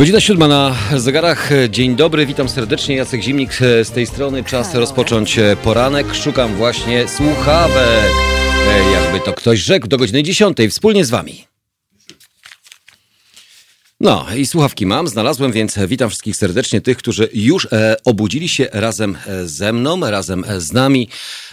[0.00, 1.50] Godzina siódma na zegarach.
[1.70, 2.96] Dzień dobry, witam serdecznie.
[2.96, 3.52] Jacek Zimnik
[3.82, 4.44] z tej strony.
[4.44, 6.14] Czas rozpocząć poranek.
[6.14, 8.10] Szukam właśnie słuchawek.
[8.68, 10.70] E, Jakby to ktoś rzekł, do godziny dziesiątej.
[10.70, 11.49] Wspólnie z wami.
[14.00, 18.68] No i słuchawki mam, znalazłem, więc witam wszystkich serdecznie, tych, którzy już e, obudzili się
[18.72, 21.08] razem e, ze mną, razem e, z nami.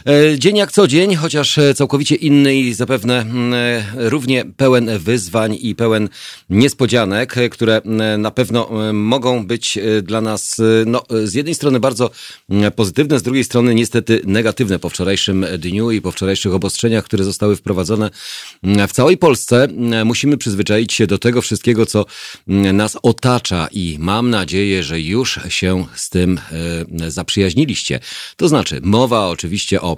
[0.07, 4.99] E, dzień jak co dzień, chociaż e, całkowicie inny i zapewne mm, e, równie pełen
[4.99, 6.09] wyzwań i pełen
[6.49, 7.81] niespodzianek, które
[8.17, 12.11] na pewno mogą być dla nas no, z jednej strony bardzo
[12.49, 17.23] mm, pozytywne, z drugiej strony niestety negatywne po wczorajszym dniu i po wczorajszych obostrzeniach, które
[17.23, 18.09] zostały wprowadzone
[18.63, 19.67] mm, w całej Polsce.
[20.05, 22.05] Musimy przyzwyczaić się do tego wszystkiego, co
[22.47, 26.39] nas otacza i mam nadzieję, że już się z tym
[27.01, 27.99] e, zaprzyjaźniliście.
[28.35, 29.97] To znaczy, mowa oczywiście o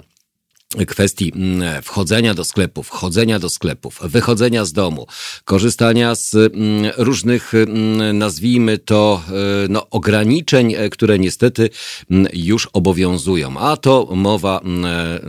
[0.86, 5.06] kwestii mm, wchodzenia do sklepów, wchodzenia do sklepów, wychodzenia z domu,
[5.44, 9.32] korzystania z mm, różnych, mm, nazwijmy to, e,
[9.68, 11.70] no, ograniczeń, e, które niestety
[12.32, 13.58] już obowiązują.
[13.58, 15.20] A to mowa, e,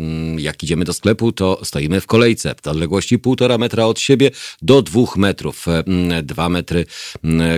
[0.41, 4.81] jak idziemy do sklepu, to stoimy w kolejce w odległości półtora metra od siebie do
[4.81, 5.65] dwóch metrów.
[6.23, 6.85] Dwa metry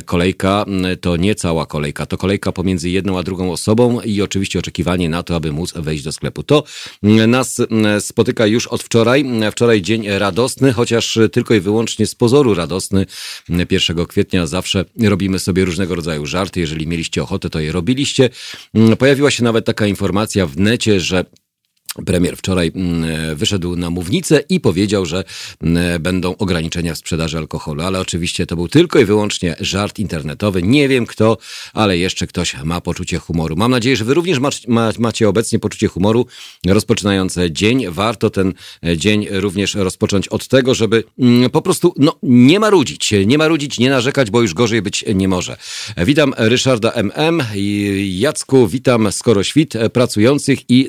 [0.05, 0.65] kolejka
[1.01, 5.23] to nie cała kolejka, to kolejka pomiędzy jedną a drugą osobą i oczywiście oczekiwanie na
[5.23, 6.43] to, aby móc wejść do sklepu.
[6.43, 6.63] To
[7.27, 7.61] nas
[7.99, 9.25] spotyka już od wczoraj.
[9.51, 13.05] Wczoraj dzień radosny, chociaż tylko i wyłącznie z pozoru radosny.
[13.71, 16.59] 1 kwietnia zawsze robimy sobie różnego rodzaju żarty.
[16.59, 18.29] Jeżeli mieliście ochotę, to je robiliście.
[18.99, 21.25] Pojawiła się nawet taka informacja w necie, że
[22.05, 25.23] Premier wczoraj mm, wyszedł na mównicę i powiedział, że
[25.61, 30.63] mm, będą ograniczenia w sprzedaży alkoholu, ale oczywiście to był tylko i wyłącznie żart internetowy.
[30.63, 31.37] Nie wiem kto,
[31.73, 33.55] ale jeszcze ktoś ma poczucie humoru.
[33.55, 36.25] Mam nadzieję, że wy również mac- ma, macie obecnie poczucie humoru
[36.67, 37.85] rozpoczynając dzień.
[37.89, 38.53] Warto ten
[38.97, 43.89] dzień również rozpocząć od tego, żeby mm, po prostu no, nie marudzić, nie marudzić, nie
[43.89, 45.57] narzekać, bo już gorzej być nie może.
[45.97, 50.87] Witam Ryszarda MM i Jacku, witam skoro świt pracujących i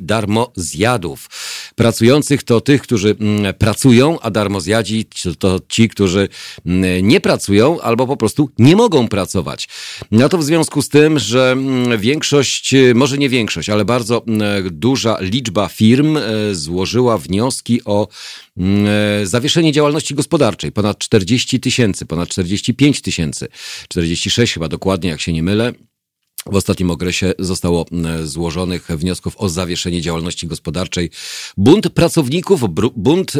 [1.74, 5.06] Pracujących to tych, którzy mm, pracują, a darmozjadzi
[5.38, 6.28] to ci, którzy
[6.66, 9.68] mm, nie pracują albo po prostu nie mogą pracować.
[10.10, 14.22] No to w związku z tym, że mm, większość, może nie większość, ale bardzo
[14.70, 18.08] duża liczba firm e, złożyła wnioski o
[18.58, 20.72] e, zawieszenie działalności gospodarczej.
[20.72, 23.48] Ponad 40 tysięcy, ponad 45 tysięcy,
[23.88, 25.72] 46 chyba dokładnie, jak się nie mylę.
[26.52, 27.86] W ostatnim okresie zostało
[28.24, 31.10] złożonych wniosków o zawieszenie działalności gospodarczej.
[31.56, 32.60] Bunt pracowników,
[32.96, 33.32] bunt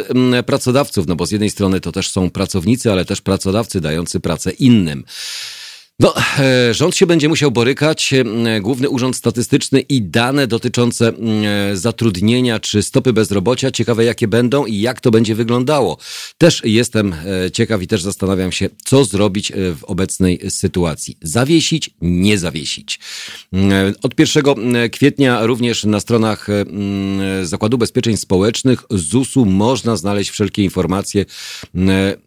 [0.46, 4.50] pracodawców, no bo z jednej strony to też są pracownicy, ale też pracodawcy dający pracę
[4.50, 5.04] innym.
[6.00, 11.76] No, e, rząd się będzie musiał borykać, e, Główny Urząd Statystyczny i dane dotyczące e,
[11.76, 13.70] zatrudnienia czy stopy bezrobocia.
[13.70, 15.98] Ciekawe jakie będą i jak to będzie wyglądało.
[16.38, 17.14] Też jestem
[17.52, 21.16] ciekaw i też zastanawiam się, co zrobić w obecnej sytuacji.
[21.22, 23.00] Zawiesić, nie zawiesić.
[23.54, 24.44] E, Od 1
[24.90, 31.24] kwietnia również na stronach mm, Zakładu Ubezpieczeń Społecznych ZUS-u można znaleźć wszelkie informacje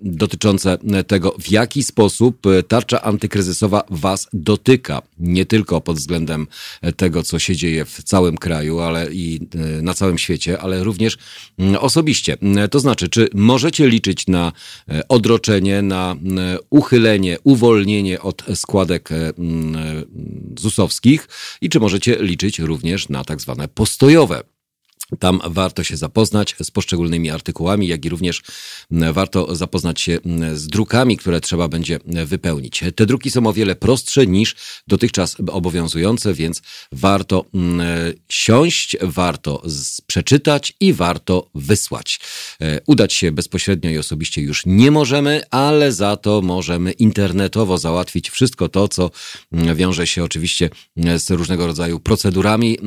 [0.02, 0.78] dotyczące
[1.08, 3.57] tego, w jaki sposób tarcza antykryzysowa
[3.90, 5.02] was dotyka.
[5.20, 6.48] Nie tylko pod względem
[6.82, 10.84] e, tego, co się dzieje w całym kraju, ale i e, na całym świecie, ale
[10.84, 11.18] również
[11.58, 12.38] mm, osobiście.
[12.58, 14.52] E, To znaczy, czy możecie liczyć na
[15.10, 16.16] odroczenie, na
[16.70, 20.06] uchylenie, uwolnienie od składek mm,
[20.60, 21.28] ZUS-owskich
[21.62, 24.57] i czy możecie liczyć również na tak zwane postojowe.
[25.20, 28.42] Tam warto się zapoznać z poszczególnymi artykułami, jak i również
[28.92, 30.20] warto zapoznać się
[30.54, 32.84] z drukami, które trzeba będzie wypełnić.
[32.96, 34.56] Te druki są o wiele prostsze niż
[34.88, 37.46] dotychczas obowiązujące, więc warto
[38.30, 39.64] siąść, warto
[40.08, 42.20] przeczytać i warto wysłać.
[42.62, 48.30] E, Udać się bezpośrednio i osobiście już nie możemy, ale za to możemy internetowo załatwić
[48.30, 49.12] wszystko to, co
[49.52, 50.70] wiąże się oczywiście
[51.18, 52.78] z różnego rodzaju procedurami,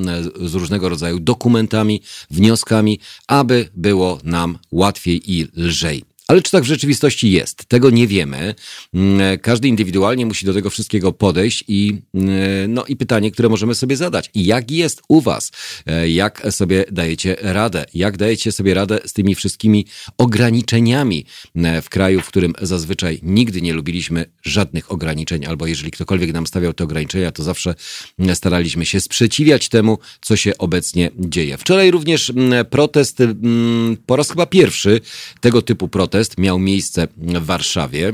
[0.40, 6.09] z różnego rodzaju dokumentami, wnioskami, aby było nam łatwiej i lżej.
[6.30, 7.64] Ale czy tak w rzeczywistości jest?
[7.64, 8.54] Tego nie wiemy.
[8.94, 13.74] Mm, Każdy indywidualnie musi do tego wszystkiego podejść i, mm, no, i pytanie, które możemy
[13.74, 14.30] sobie zadać.
[14.34, 15.52] Jak jest u Was?
[15.86, 17.84] E, Jak sobie dajecie radę?
[17.94, 19.86] Jak dajecie sobie radę z tymi wszystkimi
[20.18, 21.24] ograniczeniami
[21.56, 26.46] e, w kraju, w którym zazwyczaj nigdy nie lubiliśmy żadnych ograniczeń, albo jeżeli ktokolwiek nam
[26.46, 27.74] stawiał te ograniczenia, to zawsze
[28.18, 31.58] mm, staraliśmy się sprzeciwiać temu, co się obecnie dzieje.
[31.58, 35.00] Wczoraj również mm, protest, mm, po raz chyba pierwszy
[35.40, 38.12] tego typu protest miał miejsce w Warszawie.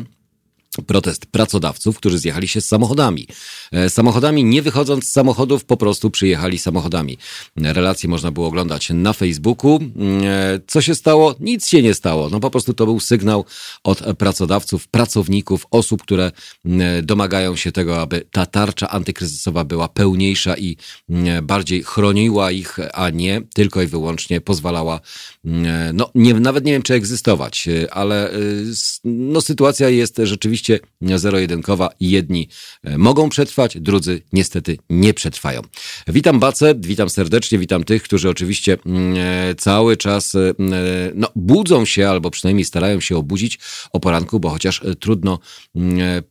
[0.82, 3.26] Protest pracodawców, którzy zjechali się z samochodami.
[3.73, 7.19] E, samochodami, nie wychodząc z samochodów, po prostu przyjechali samochodami.
[7.56, 9.81] Relacje można było oglądać na Facebooku.
[10.25, 11.34] E, co się stało?
[11.40, 12.28] Nic się nie stało.
[12.31, 13.44] No po prostu to był sygnał
[13.84, 16.32] od pracodawców, pracowników, osób, które
[17.02, 20.76] domagają się tego, aby ta tarcza antykryzysowa była pełniejsza i
[21.43, 25.00] bardziej chroniła ich, a nie tylko i wyłącznie pozwalała,
[25.94, 28.31] no nie, nawet nie wiem, czy egzystować, e, ale
[29.05, 31.89] no, sytuacja jest rzeczywiście oczywiście zero-jedynkowa.
[32.01, 32.49] Jedni
[32.85, 35.63] e, mogą przetrwać, drudzy niestety nie przetrwają.
[36.09, 40.55] Witam Bace, witam serdecznie, witam tych, którzy oczywiście mm, e, cały czas e,
[41.15, 43.59] no, budzą się albo przynajmniej starają się obudzić
[43.93, 45.39] o poranku, bo chociaż trudno
[45.77, 46.23] mm,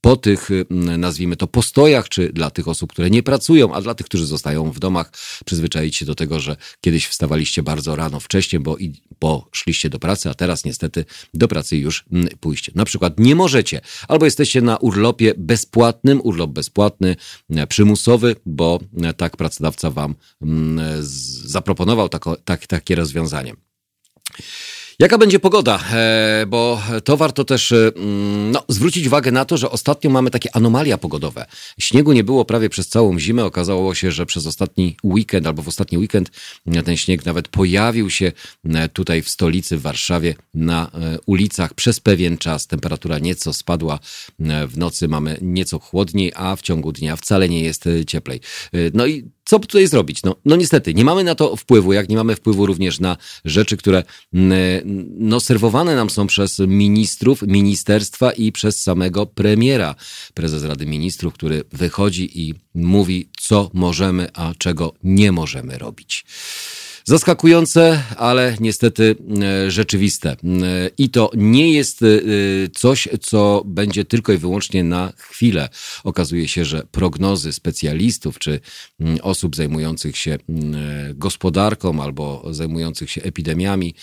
[0.00, 0.66] po tych, y,
[0.98, 4.70] nazwijmy to, postojach, czy dla tych osób, które nie pracują, a dla tych, którzy zostają
[4.70, 5.12] w domach,
[5.44, 9.98] przyzwyczaić się do tego, że kiedyś wstawaliście bardzo rano, wcześniej, bo, i, bo szliście do
[9.98, 11.04] pracy, a teraz niestety
[11.34, 12.04] do pracy już
[12.40, 12.74] pójść.
[12.74, 17.16] Na przykład nie możecie, albo jesteście na urlopie bezpłatnym, urlop bezpłatny,
[17.50, 20.14] e, przymusowy, bo e, tak pracodawca wam
[21.44, 23.54] zaproponował tako, tak, takie rozwiązanie.
[25.00, 25.80] Jaka będzie pogoda?
[25.92, 30.30] E, bo to warto też e, mm, no, zwrócić uwagę na to, że ostatnio mamy
[30.30, 31.46] takie anomalia pogodowe.
[31.80, 33.44] Śniegu nie było prawie przez całą zimę.
[33.44, 36.30] Okazało się, że przez ostatni weekend albo w ostatni weekend
[36.84, 38.32] ten śnieg nawet pojawił się
[38.64, 40.90] e, tutaj w stolicy, w Warszawie, na
[41.26, 42.66] ulicach przez pewien czas.
[42.66, 43.98] Temperatura nieco spadła.
[44.68, 48.40] W nocy mamy nieco chłodniej, a w ciągu dnia wcale nie jest cieplej.
[48.94, 50.22] No i co tutaj zrobić?
[50.22, 53.76] No, no niestety, nie mamy na to wpływu, jak nie mamy wpływu również na rzeczy,
[53.76, 54.04] które
[55.18, 59.94] no, serwowane nam są przez ministrów, ministerstwa i przez samego premiera,
[60.34, 66.24] prezes Rady Ministrów, który wychodzi i mówi, co możemy, a czego nie możemy robić.
[67.08, 70.30] Zaskakujące, ale niestety e, rzeczywiste.
[70.30, 70.36] E,
[70.98, 72.06] I to nie jest e,
[72.74, 75.68] coś, co będzie tylko i wyłącznie na chwilę.
[76.04, 78.60] Okazuje się, że prognozy specjalistów czy
[79.22, 80.38] osób zajmujących się
[81.14, 83.94] gospodarką albo zajmujących się epidemiami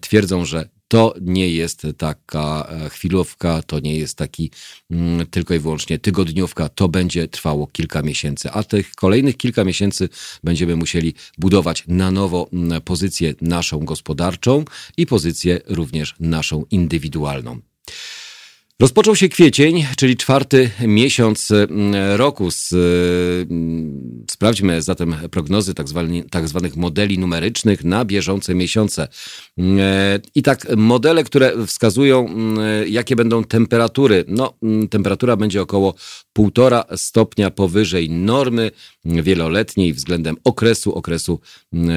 [0.00, 4.50] twierdzą, że to nie jest taka e, chwilówka, to nie jest taki
[4.90, 10.08] mm, tylko i wyłącznie tygodniówka, to będzie trwało kilka miesięcy, a tych kolejnych kilka miesięcy
[10.44, 14.64] będziemy musieli budować na nowo mm, pozycję naszą gospodarczą
[14.96, 17.60] i pozycję również naszą indywidualną.
[18.80, 22.48] Rozpoczął się kwiecień, czyli czwarty miesiąc mm, roku.
[23.50, 25.86] Mm, sprawdźmy zatem prognozy tak,
[26.30, 29.08] tak zwanych modeli numerycznych na bieżące miesiące.
[29.58, 32.28] E, I tak modele, które wskazują,
[32.86, 34.24] jakie będą temperatury.
[34.28, 34.54] No,
[34.90, 35.94] temperatura będzie około
[36.38, 38.70] 1,5 stopnia powyżej normy
[39.04, 41.40] wieloletniej względem okresu, okresu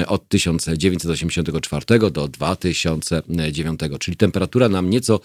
[0.06, 3.80] od 1984 do 2009.
[4.00, 5.20] Czyli temperatura nam nieco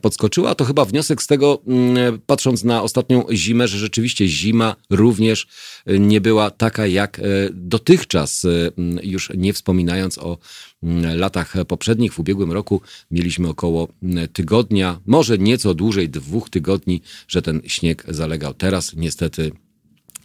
[0.00, 0.54] podskoczyła.
[0.54, 5.46] To chyba wniosek z tego, mm, patrząc na ostatnią zimę, że rzeczywiście zima również
[5.86, 7.22] e, nie była taka jak e,
[7.52, 8.48] dotychczas, e,
[9.02, 10.38] już nie wspominając o
[11.16, 12.12] latach poprzednich.
[12.12, 12.80] W ubiegłym roku
[13.10, 13.88] mieliśmy około
[14.32, 18.54] tygodnia, może nieco dłużej, dwóch tygodni, że ten śnieg zalegał.
[18.54, 19.52] Teraz niestety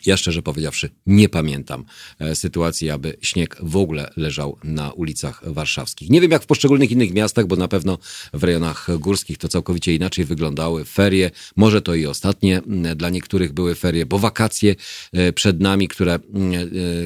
[0.05, 1.85] ja szczerze powiedziawszy nie pamiętam
[2.19, 6.09] e, sytuacji, aby śnieg w ogóle leżał na ulicach warszawskich.
[6.09, 7.97] Nie wiem jak w poszczególnych innych miastach, bo na pewno
[8.33, 10.85] w rejonach górskich to całkowicie inaczej wyglądały.
[10.85, 12.61] Ferie, może to i ostatnie
[12.95, 14.75] dla niektórych były ferie, bo wakacje
[15.13, 16.19] e, przed nami, które e,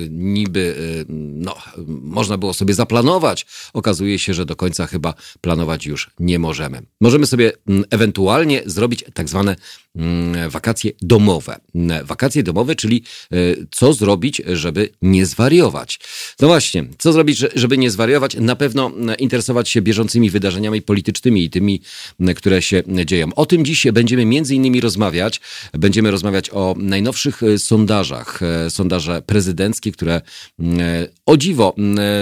[0.09, 0.75] niby
[1.09, 1.55] no,
[1.87, 6.81] można było sobie zaplanować, okazuje się, że do końca chyba planować już nie możemy.
[7.01, 7.51] Możemy sobie
[7.89, 9.55] ewentualnie zrobić tak zwane
[10.49, 11.59] wakacje domowe.
[12.03, 13.35] Wakacje domowe, czyli e,
[13.71, 15.99] co zrobić, żeby nie zwariować.
[16.39, 18.35] No właśnie, co zrobić, żeby nie zwariować?
[18.35, 21.81] Na pewno e, interesować się bieżącymi wydarzeniami politycznymi i tymi,
[22.35, 23.33] które się dzieją.
[23.35, 25.41] O tym dziś będziemy między innymi rozmawiać.
[25.73, 28.39] Będziemy rozmawiać o najnowszych e, sondażach.
[28.69, 30.21] Sondaże prezydenckie, które
[31.25, 31.75] o dziwo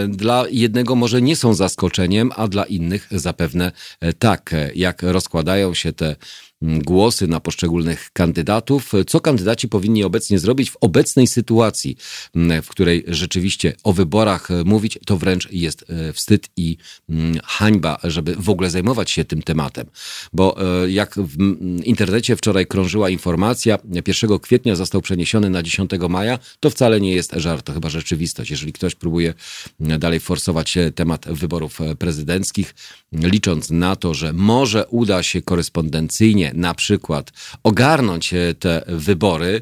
[0.07, 3.71] dla jednego może nie są zaskoczeniem, a dla innych zapewne
[4.19, 4.55] tak.
[4.75, 6.15] Jak rozkładają się te
[6.61, 8.91] głosy na poszczególnych kandydatów.
[9.07, 11.97] Co kandydaci powinni obecnie zrobić w obecnej sytuacji,
[12.63, 16.77] w której rzeczywiście o wyborach mówić, to wręcz jest e, wstyd i
[17.43, 19.87] hańba, żeby w ogóle zajmować się tym tematem.
[20.33, 21.37] Bo e, jak w
[21.83, 27.33] internecie wczoraj krążyła informacja, 1 kwietnia został przeniesiony na 10 maja, to wcale nie jest
[27.35, 28.51] żart, to chyba rzeczywistość.
[28.51, 29.33] Jeżeli ktoś próbuje
[29.79, 32.75] dalej forsować temat wyborów prezydenckich,
[33.11, 37.31] licząc na to, że może uda się korespondencyjnie na przykład
[37.63, 39.61] ogarnąć te wybory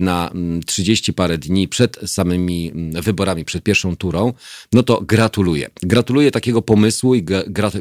[0.00, 0.30] na
[0.66, 4.32] 30 parę dni przed samymi wyborami, przed pierwszą turą,
[4.72, 5.70] no to gratuluję.
[5.82, 7.24] Gratuluję takiego pomysłu i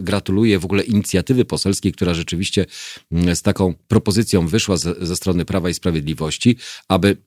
[0.02, 2.66] gratuluję w ogóle inicjatywy poselskiej, która rzeczywiście
[3.12, 6.58] z taką propozycją wyszła ze, ze strony Prawa i Sprawiedliwości,
[6.88, 7.18] aby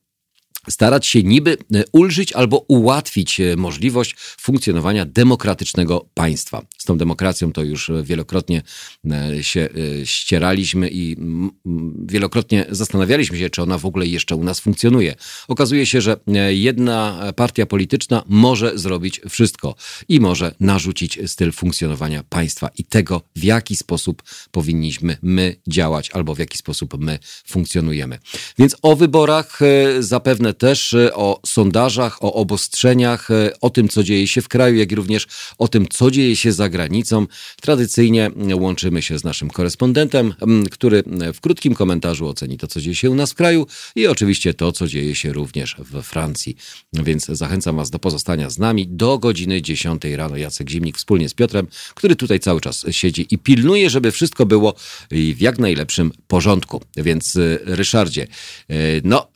[0.69, 6.63] starać się niby e, ulżyć albo ułatwić e, możliwość funkcjonowania demokratycznego państwa.
[6.79, 8.63] Z tą demokracją to już wielokrotnie
[9.11, 9.69] e, się
[10.05, 11.17] ścieraliśmy i
[12.07, 15.15] wielokrotnie zastanawialiśmy się, czy ona w ogóle jeszcze u nas funkcjonuje.
[15.49, 16.17] Okazuje się, że
[16.49, 19.75] jedna partia polityczna może zrobić wszystko
[20.09, 26.35] i może narzucić styl funkcjonowania państwa i tego, w jaki sposób powinniśmy my działać albo
[26.35, 28.19] w jaki sposób my funkcjonujemy.
[28.59, 29.61] Więc o wyborach
[30.01, 34.77] zapewne też e, o sondażach, o obostrzeniach, e, o tym, co dzieje się w kraju,
[34.77, 35.27] jak i również
[35.59, 37.27] o tym, co dzieje się za granicą.
[37.63, 40.35] Tradycyjnie łączymy się z naszym korespondentem,
[40.71, 41.03] który
[41.35, 44.73] w krótkim komentarzu oceni to, co dzieje się u nas w kraju i oczywiście to,
[44.73, 46.57] co dzieje się również we Francji.
[46.93, 50.37] Więc zachęcam Was do pozostania z nami do godziny 10 rano.
[50.37, 54.75] Jacek Zimnik wspólnie z Piotrem, który tutaj cały czas siedzi i pilnuje, żeby wszystko było
[55.11, 56.83] w jak najlepszym porządku.
[56.97, 58.27] Więc e, Ryszardzie,
[59.05, 59.29] no,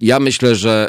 [0.00, 0.88] ja myślę, myślę, że,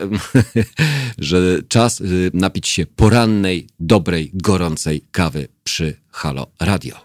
[1.17, 6.95] że czas y, napić się porannej, dobrej, gorącej kawy przy Halo Radio.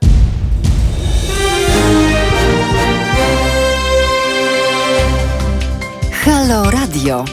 [6.13, 7.25] Halo Radio.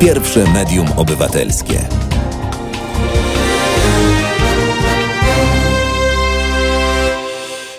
[0.00, 2.03] Pierwsze medium obywatelskie.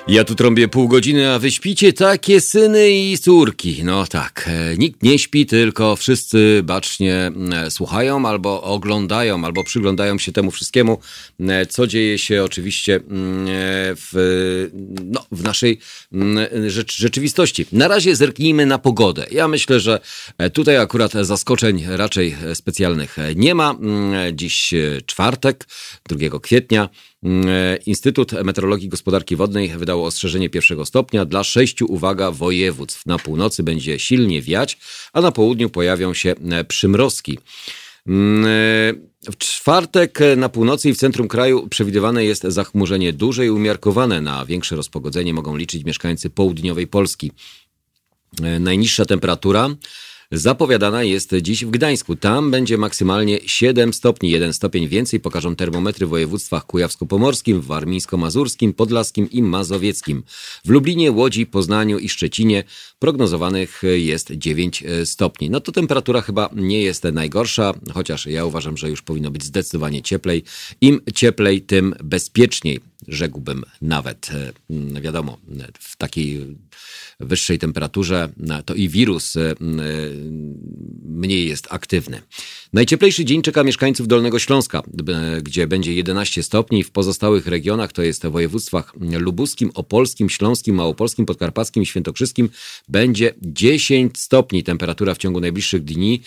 [0.08, 3.84] Ja tu trąbię pół godziny, a wy śpicie takie syny i córki.
[3.84, 10.18] No tak, e, nikt nie śpi, tylko wszyscy bacznie e, słuchają albo oglądają, albo przyglądają
[10.18, 11.00] się temu wszystkiemu,
[11.40, 13.00] e, co dzieje się oczywiście
[13.96, 14.70] w,
[15.06, 15.80] no, w naszej
[16.88, 17.66] rzeczywistości.
[17.72, 19.26] Na razie zerknijmy na pogodę.
[19.32, 20.00] Ja myślę, że
[20.54, 23.76] tutaj akurat zaskoczeń raczej specjalnych nie ma.
[24.34, 24.74] Dziś
[25.06, 25.68] czwartek,
[26.10, 26.90] 2 kwietnia.
[27.26, 33.06] E, Instytut Meteorologii i Gospodarki Wodnej wydał ostrzeżenie pierwszego stopnia dla sześciu, uwaga, województw.
[33.06, 34.78] Na północy będzie silnie wiać,
[35.14, 37.40] a na południu pojawią się e, przymrozki.
[38.08, 38.50] Mm, e,
[39.32, 44.22] w czwartek na północy i w centrum kraju przewidywane jest zachmurzenie duże i umiarkowane.
[44.22, 47.32] Na większe rozpogodzenie mogą liczyć mieszkańcy południowej Polski.
[48.60, 49.70] Najniższa temperatura
[50.32, 52.16] zapowiadana jest dziś w Gdańsku.
[52.16, 59.32] Tam będzie maksymalnie 7 stopni, 1 stopień więcej pokażą termometry w województwach kujawsko-pomorskim, warmińsko-mazurskim, podlaskim
[59.32, 60.24] i mazowieckim.
[60.66, 62.64] W Lublinie, Łodzi, Poznaniu i Szczecinie
[63.00, 65.50] prognozowanych jest 9 stopni.
[65.50, 70.02] No to temperatura chyba nie jest najgorsza, chociaż ja uważam, że już powinno być zdecydowanie
[70.02, 70.44] cieplej.
[70.82, 74.30] Im cieplej, tym bezpieczniej rzekłbym nawet.
[75.02, 75.38] Wiadomo,
[75.80, 76.58] w takiej
[77.20, 78.30] wyższej temperaturze,
[78.66, 79.56] to i wirus e, e,
[81.06, 82.22] mniej jest aktywny.
[82.74, 84.84] Najcieplejszy dzień czeka mieszkańców Dolnego Śląska,
[85.42, 86.84] gdzie będzie 11 stopni.
[86.84, 92.50] W pozostałych regionach, to jest w województwach lubuskim, opolskim, śląskim, małopolskim, podkarpackim i świętokrzyskim,
[92.90, 94.64] będzie 10 stopni.
[94.64, 96.22] Temperatura w ciągu najbliższych dni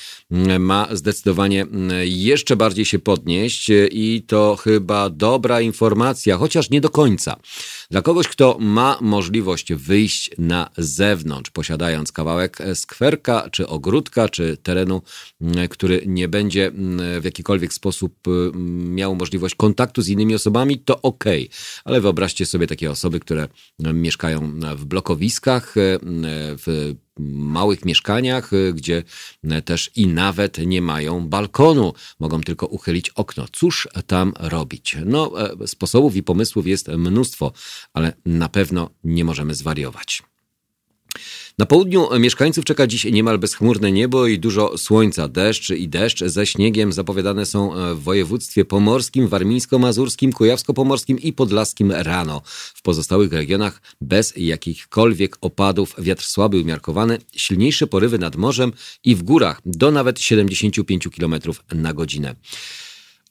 [0.59, 1.67] ma zdecydowanie
[2.05, 7.37] jeszcze bardziej się podnieść i to chyba dobra informacja, chociaż nie do końca.
[7.91, 15.03] Dla kogoś, kto ma możliwość wyjść na zewnątrz, posiadając kawałek skwerka, czy ogródka, czy terenu,
[15.71, 16.73] który nie będzie
[17.21, 21.25] w jakikolwiek sposób mm, miał możliwość kontaktu z innymi osobami, to ok.
[21.85, 25.99] Ale wyobraźcie sobie takie osoby, które mieszkają w blokowiskach, e,
[26.57, 29.03] w małych mieszkaniach, e, gdzie
[29.65, 33.47] też i nawet nie mają balkonu, mogą tylko uchylić okno.
[33.53, 34.97] Cóż tam robić?
[35.07, 37.53] No, e, sposobów i pomysłów jest mnóstwo,
[37.93, 40.23] ale na pewno nie możemy zwariować.
[41.59, 45.29] Na południu mieszkańców czeka dziś niemal bezchmurne niebo i dużo słońca.
[45.29, 52.43] Deszcz i deszcz ze śniegiem zapowiadane są w województwie pomorskim, warmińsko-mazurskim, kujawsko-pomorskim i podlaskim rano.
[52.75, 58.73] W pozostałych regionach bez jakichkolwiek opadów wiatr słaby umiarkowany, silniejsze porywy nad morzem
[59.05, 61.35] i w górach do nawet 75 km
[61.75, 62.35] na godzinę.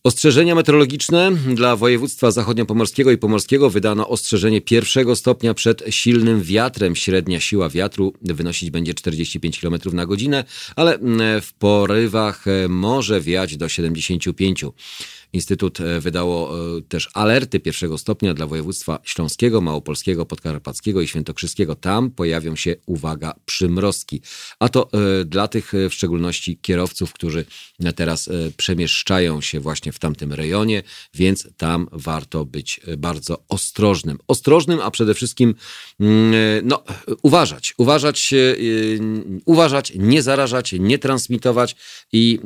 [0.03, 6.95] Ostrzeżenia meteorologiczne dla województwa zachodniopomorskiego i pomorskiego wydano ostrzeżenie pierwszego stopnia przed silnym wiatrem.
[6.95, 10.43] Średnia siła wiatru wynosić będzie 45 km na godzinę,
[10.75, 10.99] ale
[11.41, 14.65] w porywach może wiać do 75.
[15.33, 21.75] Instytut e, wydało e, też alerty pierwszego stopnia dla województwa śląskiego, małopolskiego, podkarpackiego i świętokrzyskiego.
[21.75, 24.21] Tam pojawią się, uwaga, przymrozki.
[24.59, 24.89] A to
[25.25, 27.45] dla tych w szczególności kierowców, którzy
[27.95, 34.17] teraz przemieszczają się właśnie w tamtym rejonie, więc tam warto być bardzo ostrożnym.
[34.27, 35.55] Ostrożnym, a przede wszystkim
[35.99, 36.83] mm, no,
[37.21, 38.33] uważać, uważać,
[39.45, 41.75] uważać, nie zarażać, nie transmitować
[42.11, 42.39] i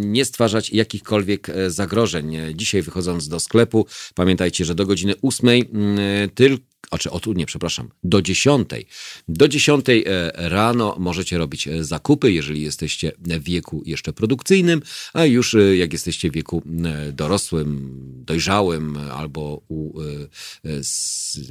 [0.00, 1.70] nie stwarzać jakichkolwiek e,
[2.08, 2.54] zagrożeń.
[2.54, 5.70] Dzisiaj wychodząc do sklepu, pamiętajcie, że do godziny ósmej
[6.34, 8.68] tylko znaczy od nie, przepraszam, do 10.
[9.28, 10.02] Do 10 e,
[10.48, 14.82] rano możecie robić e, zakupy, jeżeli jesteście w wieku jeszcze produkcyjnym,
[15.12, 16.62] a już e, jak jesteście w wieku
[17.12, 20.00] dorosłym, dojrzałym albo u,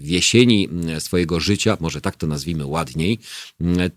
[0.01, 0.69] jesieni
[0.99, 3.19] swojego życia, może tak to nazwijmy ładniej,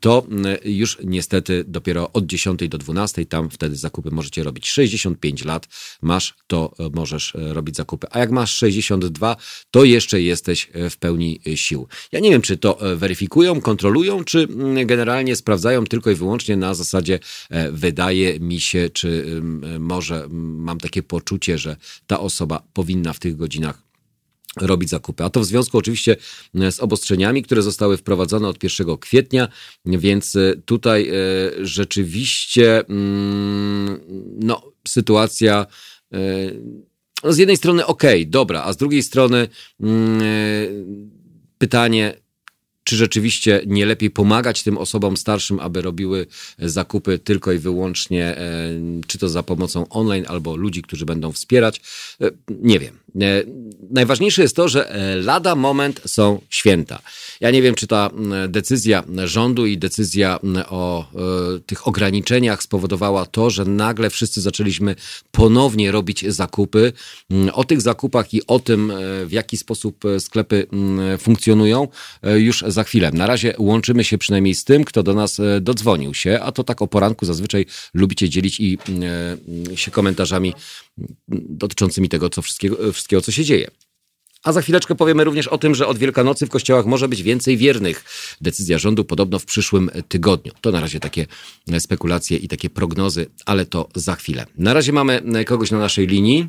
[0.01, 0.27] to
[0.65, 4.69] już niestety dopiero od 10 do 12 tam wtedy zakupy możecie robić.
[4.69, 5.69] 65 lat
[6.03, 8.07] masz, to możesz robić zakupy.
[8.11, 9.37] A jak masz 62,
[9.71, 11.89] to jeszcze jesteś w pełni Y, sił.
[12.13, 16.57] Ja nie wiem, czy to e, weryfikują, kontrolują, czy mm, generalnie sprawdzają tylko i wyłącznie
[16.57, 17.19] na zasadzie
[17.51, 19.41] e, wydaje mi się, czy
[19.77, 23.83] e, może mam takie poczucie, że ta osoba powinna w tych godzinach
[24.57, 25.25] robić zakupy.
[25.25, 26.17] A to w związku oczywiście
[26.71, 29.49] z obostrzeniami, które zostały wprowadzone od 1 kwietnia,
[29.85, 31.11] więc tutaj
[31.63, 34.01] rzeczywiście mm,
[34.41, 35.67] no, sytuacja
[37.25, 39.49] z jednej strony ok, dobra, a z drugiej strony
[39.81, 40.21] mm,
[41.59, 42.15] pytanie,
[42.85, 46.27] czy rzeczywiście nie lepiej pomagać tym osobom starszym, aby robiły
[46.59, 48.71] zakupy tylko i wyłącznie, e,
[49.07, 51.81] czy to za pomocą online, albo ludzi, którzy będą wspierać?
[52.21, 53.00] E, nie wiem.
[53.17, 53.43] E,
[53.91, 54.93] najważniejsze jest to, że
[55.25, 56.99] lada moment są święta.
[57.41, 58.11] Ja nie wiem, czy ta
[58.49, 60.39] decyzja rządu i decyzja
[60.69, 61.07] o
[61.67, 64.95] tych ograniczeniach spowodowała to, że nagle wszyscy zaczęliśmy
[65.31, 66.93] ponownie robić zakupy.
[67.53, 68.93] O tych zakupach i o tym,
[69.27, 70.67] w jaki sposób sklepy
[71.19, 71.89] funkcjonują,
[72.23, 73.11] już za chwilę.
[73.13, 76.65] Na razie łączymy się przynajmniej z tym, kto do nas e, dodzwonił się, a to
[76.65, 78.79] tak o poranku zazwyczaj lubicie dzielić i
[79.73, 80.55] e, się komentarzami
[81.29, 83.71] dotyczącymi tego, co wszystkiego, e, wszystkiego co się dzieje.
[84.45, 87.57] A za chwileczkę powiemy również o tym, że od Wielkanocy w kościołach może być więcej
[87.57, 88.05] wiernych.
[88.41, 90.53] Decyzja rządu podobno w przyszłym tygodniu.
[90.61, 91.27] To na razie takie
[91.79, 94.47] spekulacje i takie prognozy, ale to za chwilę.
[94.59, 96.49] Na razie mamy kogoś na naszej linii.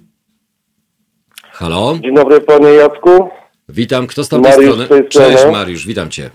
[1.51, 1.99] Halo?
[2.03, 3.29] Dzień dobry panie Jacku.
[3.69, 5.03] Witam, kto z tamtej Mariusz strony?
[5.09, 6.29] Cześć Mariusz, witam cię.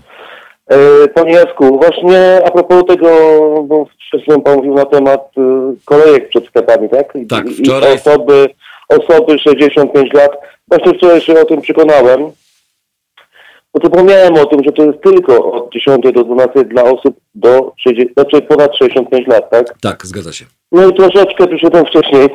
[0.70, 3.08] E, panie Jasku, właśnie a propos tego,
[3.62, 5.40] bo wcześniej pan mówił na temat y,
[5.84, 7.12] kolejek przed sklepami, tak?
[7.28, 7.92] Tak, wczoraj...
[7.92, 8.48] I osoby,
[8.88, 10.30] osoby 65 lat.
[10.68, 12.30] Właśnie wczoraj się o tym przekonałem.
[13.74, 17.16] Bo tu pomniałem o tym, że to jest tylko od 10 do 12 dla osób
[17.34, 19.74] do 60, znaczy ponad 65 lat, tak?
[19.82, 20.44] Tak, zgadza się.
[20.72, 22.28] No i troszeczkę przyszedłem wcześniej.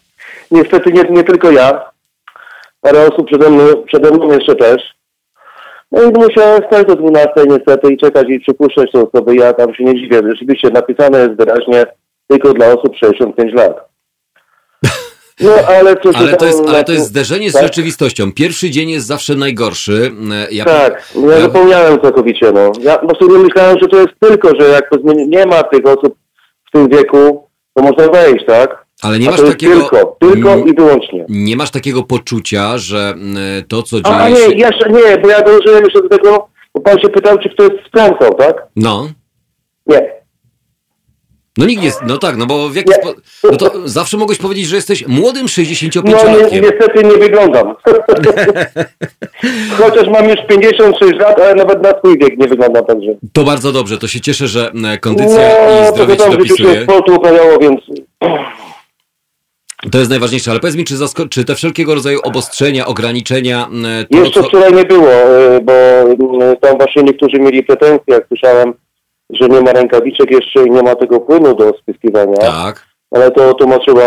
[0.50, 1.90] Niestety nie, nie tylko ja
[2.80, 4.82] parę osób przede mną, przede mną jeszcze też.
[5.92, 9.36] No i musiałem stać do 12 niestety i czekać i przypuszczać te osoby.
[9.36, 10.22] Ja tam się nie dziwię.
[10.30, 11.84] Rzeczywiście napisane jest wyraźnie
[12.28, 13.76] tylko dla osób 65 lat.
[15.42, 17.62] No, ale, to, ale, to jest, ale to jest zderzenie z tak?
[17.62, 18.32] rzeczywistością.
[18.32, 20.12] Pierwszy dzień jest zawsze najgorszy.
[20.32, 22.52] E, ja, tak, ja, zapomniałem całkowicie.
[22.52, 22.72] No.
[22.80, 26.14] Ja po prostu myślałem, że to jest tylko, że jak to nie ma tych osób
[26.68, 28.86] w tym wieku, to można wejść, tak?
[29.02, 29.80] Ale nie masz takiego.
[29.80, 31.24] Tylko, tylko i wyłącznie.
[31.28, 33.14] Nie masz takiego poczucia, że
[33.68, 34.52] to, co dzieje A nie, się...
[34.52, 38.34] jeszcze nie, bo ja dążyłem jeszcze do tego, bo pan się pytał, czy ktoś sprzątał,
[38.34, 38.66] tak?
[38.76, 39.08] No.
[39.86, 40.20] Nie.
[41.58, 44.66] No nikt jest, no tak, no bo w jaki sposób, no to zawsze mogłeś powiedzieć,
[44.66, 46.40] że jesteś młodym 65-latkiem.
[46.42, 47.74] No ni niestety nie wyglądam.
[49.78, 53.10] Chociaż mam już 56 lat, ale nawet na swój wiek nie wyglądam także.
[53.32, 56.68] To bardzo dobrze, to się cieszę, że kondycja no, i zdrowie ci dopisuje.
[56.68, 57.80] No, to się sportu uprawiało, więc...
[59.92, 60.94] To jest najważniejsze, ale powiedz mi, czy,
[61.30, 63.68] czy te wszelkiego rodzaju obostrzenia, ograniczenia...
[64.10, 64.48] Jeszcze co...
[64.48, 65.72] wczoraj nie było, y, bo
[66.60, 68.74] tam właśnie niektórzy mieli pretensje, jak słyszałem,
[69.30, 72.36] że nie ma rękawiczek jeszcze i nie ma tego płynu do spyskiwania.
[72.36, 72.90] Tak.
[73.10, 74.02] Ale to tłumaczyła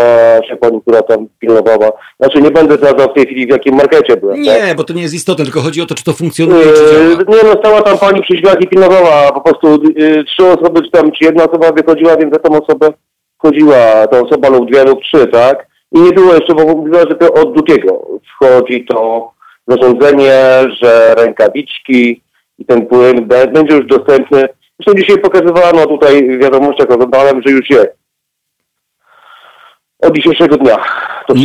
[0.48, 1.92] się pani, która tam pilnowała.
[2.20, 4.42] Znaczy nie będę zdradzał w tej chwili w jakim markecie byłem.
[4.42, 4.76] Nie, tak?
[4.76, 6.66] bo to nie jest istotne, tylko chodzi o to, czy to funkcjonuje.
[6.66, 9.32] Yy, nie no, stała tam pani przy drzwiach i pilnowała.
[9.32, 12.92] Po prostu yy, trzy osoby, czy tam, czy jedna osoba wychodziła, więc za tą osobę
[13.44, 15.66] wchodziła ta osoba lub dwie lub trzy, tak?
[15.92, 19.30] I nie było jeszcze, bo mówiła, że to od drugiego wchodzi to
[19.66, 20.32] zarządzenie,
[20.82, 22.22] że rękawiczki
[22.58, 24.48] i ten płyn będzie już dostępny.
[24.78, 27.92] Zresztą dzisiaj pokazywano tutaj w wiadomościach, oglądałem, że już jest.
[30.02, 30.76] Od dzisiejszego dnia.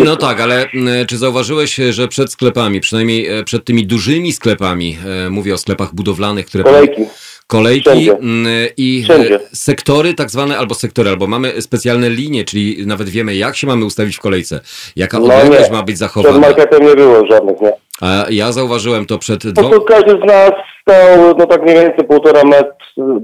[0.05, 0.65] No tak, ale
[1.07, 5.95] czy zauważyłeś, że przed sklepami, przynajmniej e, przed tymi dużymi sklepami, e, mówię o sklepach
[5.95, 6.63] budowlanych, które...
[6.63, 7.01] Kolejki
[7.49, 8.12] kolejki Wszędzie.
[8.17, 9.35] mm, i Wszędzie.
[9.35, 13.67] e, sektory tak zwane, albo sektory, albo mamy specjalne linie, czyli nawet wiemy, jak się
[13.67, 14.59] mamy ustawić w kolejce,
[14.95, 15.75] jaka No odległość nie.
[15.77, 16.39] ma być Przed zachowana.
[16.39, 17.71] marketem nie było żadnych, nie.
[18.01, 19.69] A ja zauważyłem to przed Po drogą.
[19.69, 22.75] prostu każdy z nas stał, no tak mniej więcej półtora, metr,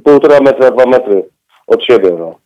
[0.03, 1.23] półtora metra, dwa metry
[1.67, 2.39] od siebie, no.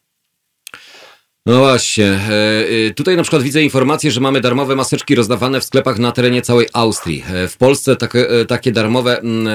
[1.49, 2.05] No właśnie.
[2.05, 6.11] e, e, Tutaj na przykład widzę informację, że mamy darmowe maseczki rozdawane w sklepach na
[6.11, 7.23] terenie całej Austrii.
[7.33, 9.47] E, W Polsce takie, e, takie darmowe mm,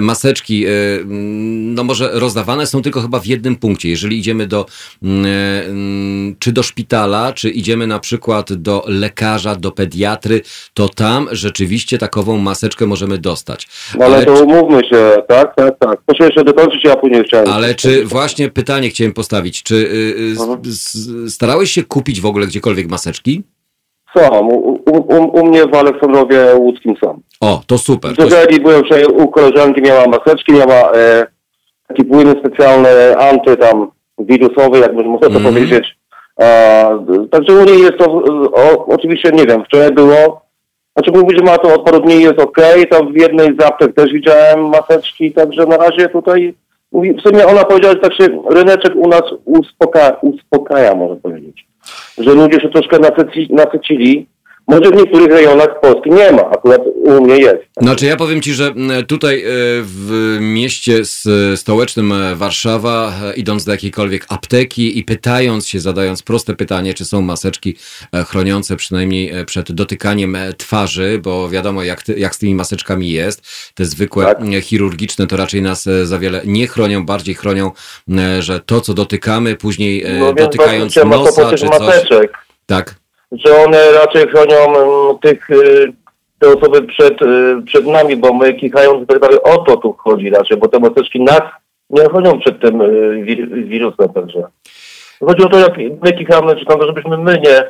[0.00, 3.88] maseczki, mm, no może rozdawane są tylko chyba w jednym punkcie.
[3.88, 4.66] Jeżeli idziemy do,
[5.02, 10.40] mm, czy do szpitala, czy idziemy na przykład do lekarza, do pediatry,
[10.74, 13.68] to tam rzeczywiście takową maseczkę możemy dostać.
[13.98, 15.98] No ale, Ale to czy- umówmy się, tak, tak, tak.
[16.06, 17.48] Proszę jeszcze dokończyć, ja później chciałem.
[17.48, 19.78] Ale czy właśnie pytanie chciałem postawić, czy y,
[20.20, 20.60] y, Mhm.
[20.66, 23.42] s- s- starałeś się kupić w ogóle gdziekolwiek maseczki?
[24.16, 27.20] Są, u, u, u, mnie w Aleksandrowie Łódzkim są.
[27.40, 28.12] O, to super.
[28.12, 31.26] W To, Żeli byłem wczoraj u koleżanki, miała maseczki, miała e,
[31.88, 35.44] taki płyn specjalny, anty tam wirusowy, jak można to Mhm.
[35.44, 35.96] powiedzieć.
[36.40, 38.04] E, także u niej jest to,
[38.52, 40.42] o, oczywiście nie wiem, wczoraj było,
[40.96, 42.56] znaczy mówi, że ma to od paru dni jest ok,
[42.90, 46.54] tam w jednej z aptek też widziałem maseczki, także na razie tutaj,
[46.92, 51.66] w sumie ona powiedziała, że tak się ryneczek u nas uspoka, uspokaja, można powiedzieć.
[52.18, 54.26] Że ludzie się troszkę nasyci, nasycili,
[54.66, 57.58] może w niektórych rejonach Polski nie ma, akurat u mnie jest.
[57.80, 58.74] znaczy ja powiem Ci, że
[59.08, 59.44] tutaj e,
[59.82, 61.04] w mieście
[61.56, 67.04] stołecznym e, Warszawa, e, idąc do jakiejkolwiek apteki i pytając się, zadając proste pytanie, czy
[67.04, 67.76] są maseczki
[68.26, 73.42] chroniące przynajmniej przed dotykaniem twarzy, bo wiadomo jak, ty, jak z tymi maseczkami jest,
[73.74, 74.38] te zwykłe Tak.
[74.62, 77.70] chirurgiczne to raczej nas za wiele nie chronią, bardziej chronią,
[78.40, 81.80] że to co dotykamy później No dotykając nosa czy coś.
[81.80, 82.32] maseczek,
[82.66, 82.99] Tak.
[83.32, 85.92] Że one raczej chronią mm, tych, y,
[86.38, 90.56] te osoby przed, y, przed nami, bo my kichając tak o to tu chodzi raczej,
[90.56, 91.42] bo te maseczki nas
[91.90, 94.42] nie chronią przed tym y, wir, wirusem także.
[95.20, 97.64] Chodzi o to, jak my kichamy, czy tam, żebyśmy my nie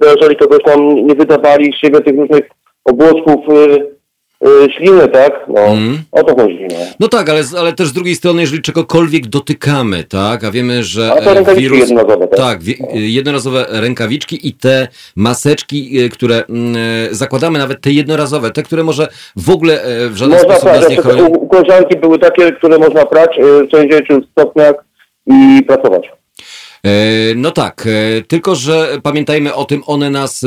[0.00, 2.48] zarażali kogoś tam, nie wydawali z siebie tych różnych
[2.84, 3.40] obłoczków
[4.46, 5.32] y, y, śliny, tak?
[5.48, 5.98] No, Mhm.
[6.12, 6.76] o to chodzi, no.
[7.00, 11.12] No tak, ale, ale też z drugiej strony, jeżeli czegokolwiek dotykamy, tak, a wiemy, że
[11.12, 11.78] A to e, rękawiczki wirus...
[11.88, 12.38] jednorazowe, tak?
[12.38, 16.76] Tak, wi- e, jednorazowe rękawiczki i te maseczki, e, które mm,
[17.10, 20.62] e, zakładamy, nawet te jednorazowe, te, które może w ogóle e, w żaden Można sposób
[20.68, 21.26] prać, nas nie znaczy, chronią.
[21.28, 24.74] u, u koleżanki były takie, które można prać y, w 60 stopniach
[25.26, 26.02] i pracować.
[26.84, 26.88] E,
[27.36, 30.46] No tak, e, tylko że pamiętajmy o tym, one nas e,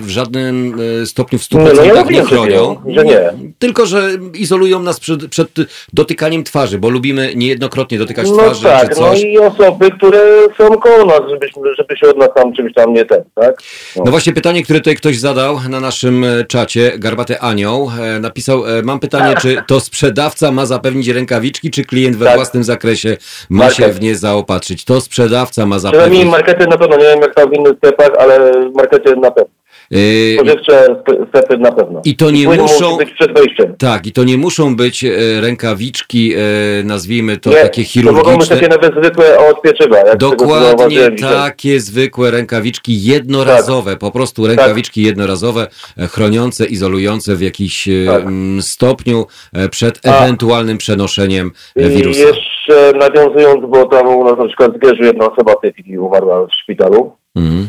[0.00, 2.76] w żadnym stopniu w 100% Nie, no ja nie chronią.
[2.96, 3.32] że nie.
[3.58, 5.48] Tylko, że izolują nas przed, przed
[5.92, 9.20] dotykaniem twarzy, bo lubimy niejednokrotnie dotykać No twarzy czy tak, no coś.
[9.22, 10.18] i osoby, które
[10.58, 13.54] są koło nas, żebyśmy, żeby się od nas tam czymś tam nie ten, tak?
[13.96, 17.90] No właśnie pytanie, które tutaj ktoś zadał na naszym czacie, Garbaty Anioł,
[18.20, 22.34] napisał, mam pytanie, czy to sprzedawca ma zapewnić rękawiczki, czy klient we Tak.
[22.34, 23.16] własnym zakresie
[23.50, 23.76] ma Market.
[23.86, 24.84] się w nie zaopatrzyć?
[24.84, 26.32] To sprzedawca ma Przynajmniej zapewnić.
[26.32, 29.54] markety na pewno, nie wiem jak tam w innych sklepach, ale markety na pewno.
[29.92, 32.00] E, Spożywcze sk- sklepy na pewno.
[32.04, 33.74] I to nie płyn muszą- być przed wejściem.
[33.78, 36.38] Tak, i to nie muszą być e, rękawiczki, e,
[36.84, 38.56] nazwijmy to nie, takie to mogą być chirurgiczne.
[38.56, 39.96] takie nawet zwykłe od pieczywa.
[40.16, 45.66] Dokładnie takie zwykłe rękawiczki jednorazowe, po prostu rękawiczki jednorazowe,
[45.98, 48.22] e, chroniące, izolujące w jakiś e, Tak.
[48.60, 49.26] stopniu
[49.70, 50.18] przed A.
[50.24, 52.20] ewentualnym przenoszeniem e, I wirusa.
[52.20, 55.98] jeszcze nawiązując, bo tam u nas na przykład w Zgierzu jedna osoba w tej chwili
[55.98, 57.12] umarła w szpitalu.
[57.36, 57.68] Mhm.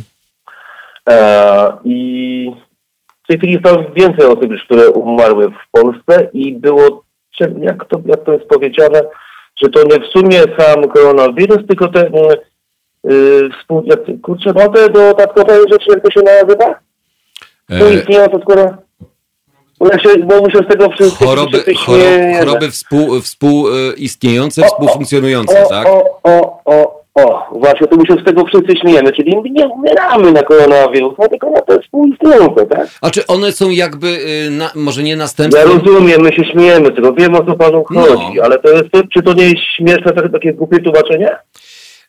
[1.09, 2.51] E, I
[3.23, 7.03] w tej chwili jest tam więcej osób już, które umarły w Polsce i było,
[7.59, 9.01] jak to, jak to jest powiedziane,
[9.63, 12.13] że to nie w sumie sam koronawirus, tylko te mm,
[13.11, 13.83] y, współ,
[14.21, 16.79] kurczę, no te dodatkowe rzeczy, jak to się nazywa?
[17.69, 18.77] E, istnieją to skoro...
[19.91, 22.03] Ja się, bo muszę z tego wszystkiego choroby, chorob,
[22.39, 25.87] choroby współ, współistniejące, współfunkcjonujące, o, tak?
[25.87, 30.31] O, o, o, o, właśnie, tu my się z tego wszyscy śmiejemy, czyli nie umieramy
[30.31, 32.87] na koronawirus, no tylko na te współistniejące, tak?
[33.01, 35.71] A czy one są jakby, y, na, może nie Ja następstwem?
[35.85, 38.01] rozumiem, my się śmiejemy tego, wiem o co panu No.
[38.01, 41.29] chodzi, ale to jest, czy to nie jest śmieszne, takie, takie głupie tłumaczenie?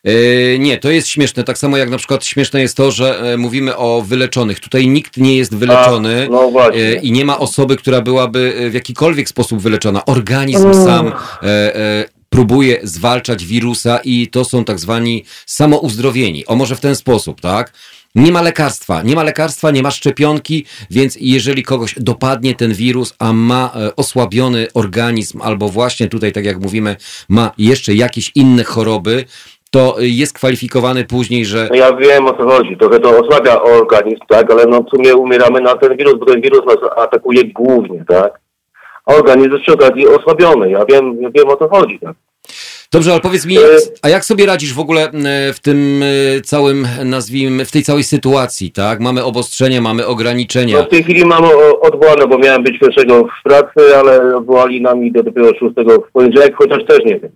[0.05, 1.43] E, Nie, to jest śmieszne.
[1.43, 4.59] Tak samo jak na przykład śmieszne jest to, że e, mówimy o wyleczonych.
[4.59, 8.69] Tutaj nikt nie jest wyleczony A, no e, i nie ma osoby, która byłaby e,
[8.69, 10.05] w jakikolwiek sposób wyleczona.
[10.05, 16.45] Organizm sam e, e, próbuje zwalczać wirusa i to są tak zwani samouzdrowieni.
[16.45, 17.71] O może w ten sposób, tak?
[18.15, 23.13] Nie ma lekarstwa, nie ma lekarstwa, nie ma szczepionki, więc jeżeli kogoś dopadnie ten wirus,
[23.19, 26.95] a ma e, osłabiony organizm, albo właśnie tutaj, tak jak mówimy,
[27.29, 29.25] ma jeszcze jakieś inne choroby,
[29.71, 34.21] to jest kwalifikowany później, że No ja wiem o co chodzi, trochę to osłabia organizm,
[34.27, 38.05] tak, ale no w sumie umieramy na ten wirus, bo ten wirus nas atakuje głównie,
[38.07, 38.44] tak?
[39.05, 42.15] Organizm okazji osłabiony, ja wiem, ja wiem o co chodzi, tak?
[42.91, 43.57] Dobrze, ale powiedz mi,
[44.01, 45.11] a jak sobie radzisz w ogóle
[45.53, 46.03] w tym
[46.43, 48.99] całym, nazwijmy, w tej całej sytuacji, tak?
[48.99, 50.77] Mamy obostrzenia, mamy ograniczenia.
[50.77, 51.43] No w tej chwili mam
[51.81, 56.55] odwołane, bo miałem być pierwszego w pracy, ale odwołali nami do dopiero szóstego w poniedziałek,
[56.55, 57.31] chociaż też nie wiem.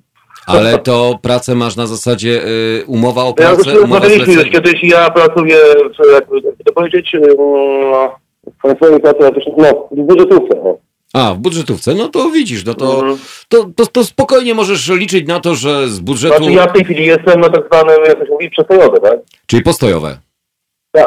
[0.47, 5.09] Ale to pracę masz na zasadzie y, umowa o pracę, ja umowa już kiedyś ja
[5.09, 5.55] pracuję,
[5.99, 6.25] w, jak
[6.65, 8.15] to powiedzieć, no,
[8.57, 9.19] w państwowej pracy,
[9.57, 10.61] no, w budżetówce.
[10.63, 10.77] No.
[11.13, 13.17] A, w budżetówce, no to widzisz, no to, mhm.
[13.47, 16.35] to, to, to, spokojnie możesz liczyć na to, że z budżetu...
[16.35, 19.19] Znaczy ja w tej chwili jestem na tak zwanym, jak to się mówi, przestojowe, tak?
[19.45, 20.17] Czyli postojowe.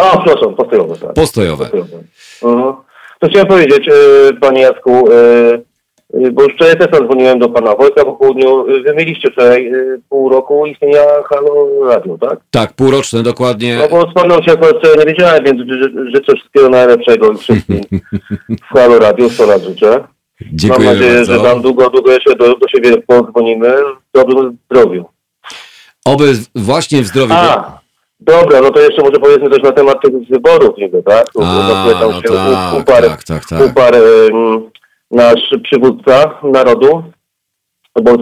[0.00, 1.12] A, przepraszam, postojowe, tak.
[1.12, 1.64] Postojowe.
[1.64, 1.98] postojowe.
[2.42, 2.74] Mhm.
[3.20, 5.71] To chciałem powiedzieć, y, panie Jacku, Y,
[6.12, 8.68] bo już wczoraj też dzwoniłem do pana Wojtka po południu.
[8.68, 12.40] Y, wy mieliście wczoraj y, pół roku istnienia Halo Radio, tak?
[12.50, 13.76] Tak, półroczne dokładnie.
[13.76, 15.60] No bo z panem się akurat nie wiedziałem, więc
[16.14, 17.80] życzę wszystkiego najlepszego i wszystkim
[18.70, 20.04] w Halo Radio 100 lat życzę.
[20.52, 21.32] Dziękuję Mam nadzieję, bardzo.
[21.32, 23.74] że tam długo, długo jeszcze do, do siebie podzwonimy
[24.14, 25.04] w dobrym zdrowiu.
[26.04, 27.34] Oby właśnie w zdrowiu.
[27.36, 27.78] A,
[28.20, 31.26] dobra, no to jeszcze może powiedzmy też na temat tych wyborów niby, tak?
[31.42, 33.74] A, no tak, tak, tak, tak.
[35.12, 37.02] Nasz przywódca narodu,
[38.02, 38.16] bo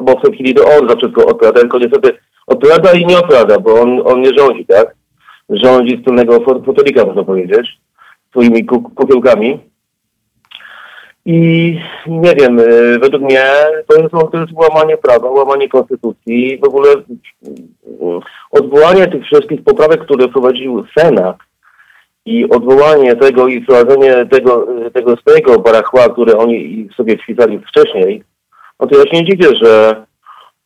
[0.00, 3.58] bo w tej chwili to on za wszystko odpowiada, tylko niestety odpowiada i nie odpowiada,
[3.58, 4.94] bo on, on nie rządzi, tak?
[5.48, 7.80] Rządzi z tylnego fotolika, można powiedzieć,
[8.30, 9.58] swoimi kukiełkami.
[11.26, 13.44] I nie wiem, y, według mnie
[13.86, 17.02] to jest, to jest łamanie prawa, łamanie konstytucji, w ogóle y,
[18.50, 21.36] odwołanie tych wszystkich poprawek, które wprowadził Senat,
[22.26, 28.22] i odwołanie tego i wprowadzenie tego, tego swojego barachła, które oni sobie wpisali wcześniej,
[28.80, 30.04] no to ja się nie dziwię, że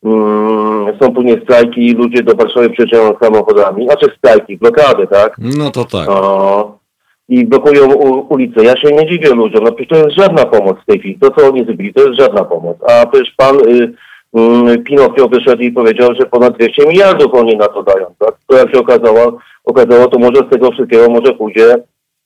[0.04, 5.36] mm, są później strajki i ludzie do Warszawy przyjeżdżają samochodami, znaczy strajki, blokady, tak?
[5.38, 6.06] No to tak.
[6.08, 6.78] No,
[7.28, 8.64] I blokują u, ulice.
[8.64, 11.18] Ja się nie dziwię ludziom, no przecież to jest żadna pomoc w tej chwili.
[11.18, 12.76] To, co oni zrobili, to jest żadna pomoc.
[12.88, 13.94] A przecież pan y,
[14.84, 18.34] Pinokio wyszedł i powiedział, że ponad 200 miliardów oni na to dają, tak?
[18.46, 21.74] To jak się okazało, okazało, to może z tego wszystkiego może pójdzie,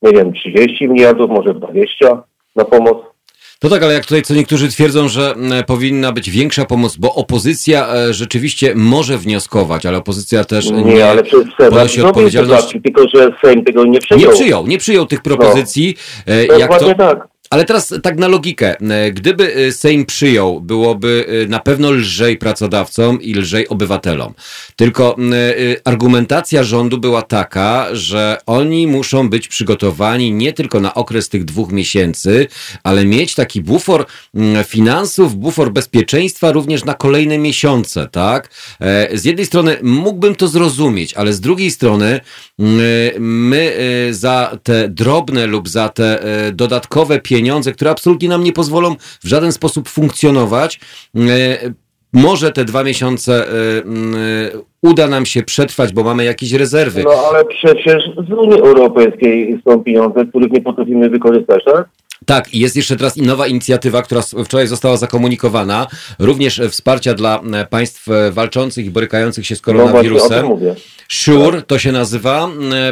[0.03, 2.23] nie wiem, 30 miliardów, może 20
[2.57, 2.97] na pomoc.
[3.63, 5.35] No tak, ale jak tutaj co niektórzy twierdzą, że
[5.67, 11.07] powinna być większa pomoc, bo opozycja e, rzeczywiście może wnioskować, ale opozycja też nie, nie
[11.07, 12.83] ale przez ponosi odpowiedzialności.
[12.83, 14.21] Tylko, że Sejm tego nie przyjął.
[14.21, 15.97] Nie przyjął, nie przyjął tych propozycji.
[16.49, 16.59] No.
[16.59, 17.30] jak to, tak.
[17.53, 18.81] Ale teraz tak na logikę.
[18.81, 24.35] E, gdyby e, Sejm przyjął, byłoby e, na pewno lżej pracodawcom i lżej obywatelom.
[24.77, 25.17] Tylko
[25.85, 31.73] argumentacja rządu była taka, że oni muszą być przygotowani nie tylko na okres tych dwóch
[31.73, 32.47] miesięcy,
[32.83, 34.07] ale mieć taki bufor
[34.67, 38.51] finansów, bufor bezpieczeństwa również na kolejne miesiące, tak?
[39.15, 42.21] Z jednej strony mógłbym to zrozumieć, ale z drugiej strony
[43.19, 43.77] my
[44.11, 49.29] za te drobne lub za te dodatkowe pieniądze pieniądze, które absolutnie nam nie pozwolą w
[49.29, 50.81] żaden sposób funkcjonować.
[51.17, 51.21] E,
[52.13, 53.83] może te dwa miesiące e, e,
[54.83, 57.03] uda nam się przetrwać, bo mamy jakieś rezerwy.
[57.05, 61.89] No ale przecież z Unii Europejskiej są pieniądze, których nie potrafimy wykorzystać, tak?
[62.27, 65.87] Tak, i jest jeszcze teraz nowa inicjatywa, która wczoraj została zakomunikowana,
[66.19, 70.49] również wsparcia dla państw walczących i borykających się z koronawirusem.
[70.49, 70.59] No
[71.13, 72.49] SURE to się nazywa.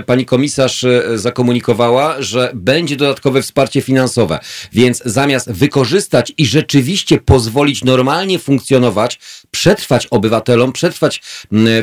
[0.07, 4.39] Pani komisarz zakomunikowała, że będzie dodatkowe wsparcie finansowe,
[4.73, 9.19] więc zamiast wykorzystać i rzeczywiście pozwolić normalnie funkcjonować,
[9.51, 11.23] przetrwać obywatelom, przetrwać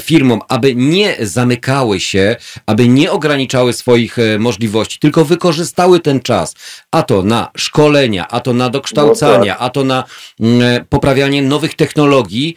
[0.02, 6.56] firmom, aby nie zamykały się, aby nie ograniczały swoich e, możliwości, tylko wykorzystały ten czas,
[6.92, 9.58] a to na szkolenia, a to na dokształcania, no tak.
[9.60, 10.04] a to na
[10.90, 12.56] poprawianie nowych technologii,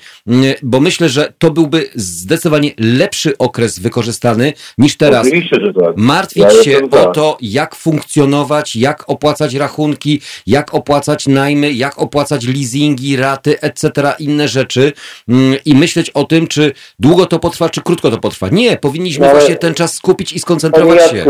[0.63, 5.27] bo myślę, że to byłby zdecydowanie lepszy okres wykorzystany niż teraz.
[5.27, 5.97] Oczywiście, że tak.
[5.97, 7.15] Martwić ja się o tak.
[7.15, 14.49] to, jak funkcjonować, jak opłacać rachunki, jak opłacać najmy, jak opłacać leasingi, raty, etc., inne
[14.49, 14.93] rzeczy
[15.29, 18.49] mm, i myśleć o tym, czy długo to potrwa, czy krótko to potrwa.
[18.49, 21.25] Nie, powinniśmy no, właśnie ten czas skupić i skoncentrować się.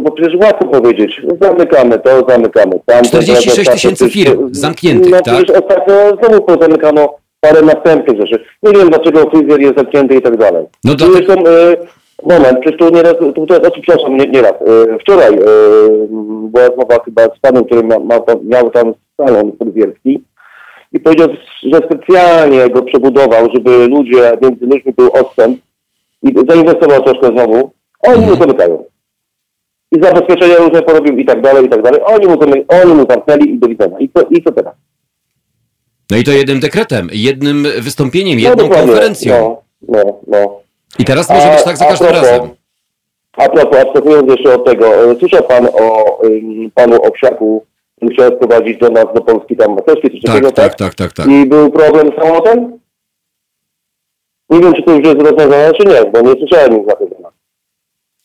[0.00, 3.04] bo przecież łatwo powiedzieć, zamykamy to, zamykamy tam.
[3.04, 5.34] 46 tysięcy firm zamkniętych, no, tak?
[5.34, 8.44] Przecież ostatnio znowu pozamykano parę następnych rzeczy.
[8.62, 10.66] Nie wiem, dlaczego fryzjer jest zamknięty i tak dalej.
[10.84, 11.06] No to...
[11.06, 11.76] Zresztą, y,
[12.22, 14.52] moment, przecież tu nieraz, tu teraz, przepraszam, nie, nieraz.
[14.52, 15.38] Y, wczoraj y,
[16.48, 20.24] była rozmowa chyba z panem, który ma, ma, miał tam salon fryzjerski
[20.92, 21.28] i powiedział,
[21.62, 25.58] że specjalnie go przebudował, żeby ludzie, między ludźmi był odstęp
[26.22, 27.70] i zainwestował troszkę znowu.
[28.02, 28.30] Oni mhm.
[28.30, 28.84] mu zamykają
[29.92, 32.00] i zabezpieczenia różne porobił i tak dalej, i tak dalej.
[32.04, 33.98] Oni mu, oni mu zamknęli i do widzenia.
[33.98, 34.74] I co, I co teraz?
[36.10, 39.56] No i to jednym dekretem, jednym wystąpieniem, no, jedną konferencją.
[39.88, 40.60] No, no, no.
[40.98, 42.48] I teraz może być tak za każdym propos, razem.
[43.32, 46.18] A propos, abstrahując jeszcze od tego, e, słyszał pan o
[46.74, 47.64] panu Owsiaku,
[47.96, 50.54] który chciał sprowadzić do nas, do Polski tam maseczki, tak, tak?
[50.54, 51.26] Tak, tak, tak, tak.
[51.26, 52.78] I był problem z samolotem?
[54.50, 57.08] Nie wiem, czy to już jest rozwiązane, czy nie, bo nie słyszałem nic na ten
[57.08, 57.32] temat.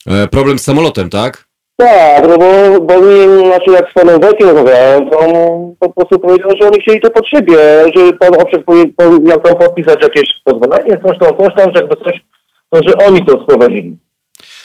[0.07, 1.46] E, problem z samolotem, tak?
[1.77, 5.31] Tak, no bo, bo mi, znaczy jak z panem Wekiem rozmawiałem, to on
[5.79, 7.57] po prostu powiedział, że oni chcieli to pod siebie,
[7.95, 8.31] że pan
[8.97, 12.21] po- miał tam podpisać jakieś pozwolenie, coś tam, coś tam, że jakby coś,
[12.69, 13.97] to że oni to sprowadzili.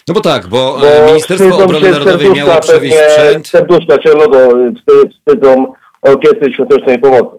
[0.09, 3.47] No bo tak, bo, Bo e, Ministerstwo Obrony się Narodowej miało przewieźć sprzęt.
[3.49, 5.73] Serduszka Czerwonego wstyd- wstydzą
[6.03, 7.37] Orkiestry Świątecznej Pomocy.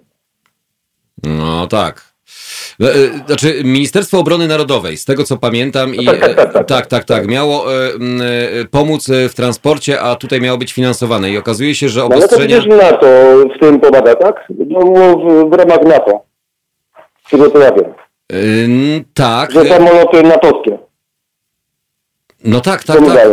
[1.23, 2.12] No tak.
[2.81, 6.67] E, e, Znaczy, Ministerstwo Obrony Narodowej, z tego co pamiętam, i tak, tak, tak, tak.
[6.67, 11.29] tak, tak, tak, miało e, e, pomóc e, w transporcie, a tutaj miało być finansowane.
[11.31, 12.57] I okazuje się, że No ale to obostrzenia.
[12.77, 13.07] NATO
[13.55, 14.35] w tym pomaga, tak?
[14.49, 14.79] No,
[15.49, 16.21] w, ramach NATO.
[18.33, 20.77] E, n- Tak, Że e, samoloty natowskie
[22.43, 23.27] no tak, tak, tak.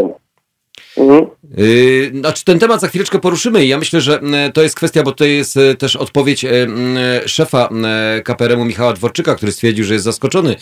[1.01, 1.27] Mhm.
[1.57, 5.03] Yy, Znaczy ten temat za chwileczkę poruszymy i ja myślę, że m, to jest kwestia,
[5.03, 7.87] bo to jest e, też odpowiedź e, m, szefa m,
[8.25, 10.57] KPRM-u Michała Dworczyka, który stwierdził, że jest zaskoczony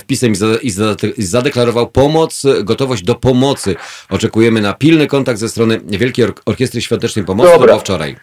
[0.00, 3.76] wpisem i za- i za- i zadeklarował pomoc, gotowość do pomocy.
[4.10, 7.66] Oczekujemy na pilny kontakt ze strony Wielkiej Ork- Orkiestry Świątecznej Pomocy, to Dobra.
[7.72, 8.16] było wczoraj.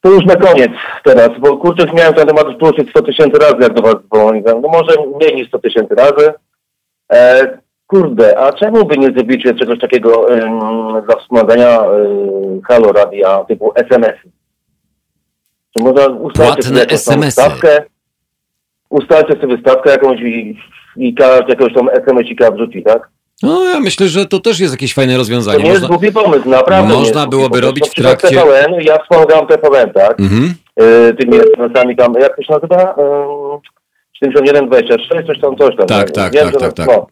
[0.00, 0.70] To już na koniec
[1.04, 4.60] teraz, bo kurczę, miałem ten temat poruszyć 100 tysięcy razy, jak do was dzwoniłem.
[4.62, 6.32] No może mniej niż 100 tysięcy razy.
[7.12, 7.58] E,
[7.94, 10.58] kurde, a czemu by nie zrobicie czegoś takiego em,
[11.06, 11.86] dla wspomagania e,
[12.68, 14.30] Halo Radia typu SMS-y?
[15.76, 17.30] Czy można ustalcie Płatne sobie tam SMS-y.
[17.32, 17.82] stawkę,
[18.90, 20.58] ustalcie sobie stawkę jakąś i,
[20.96, 23.08] i każdy jakiegoś tam SMS-ika wrzuci, tak?
[23.42, 25.62] No ja myślę, że to też jest jakieś fajne To rozwiązanie.
[25.64, 25.96] nie jest Można...
[25.96, 26.94] głupi pomysł, naprawdę.
[26.94, 27.92] Można byłoby robić pomysł.
[28.00, 30.20] w trakcie- TVN, ja wspomagam TVN, tak?
[30.20, 30.54] Mhm.
[30.82, 32.94] y, tymi SMS-ami tam, jak to się nazywa?
[32.94, 35.86] Y, 7126, coś tam, coś tam.
[35.86, 36.86] Tak, tak, tak, tak, tak.
[36.86, 37.06] No.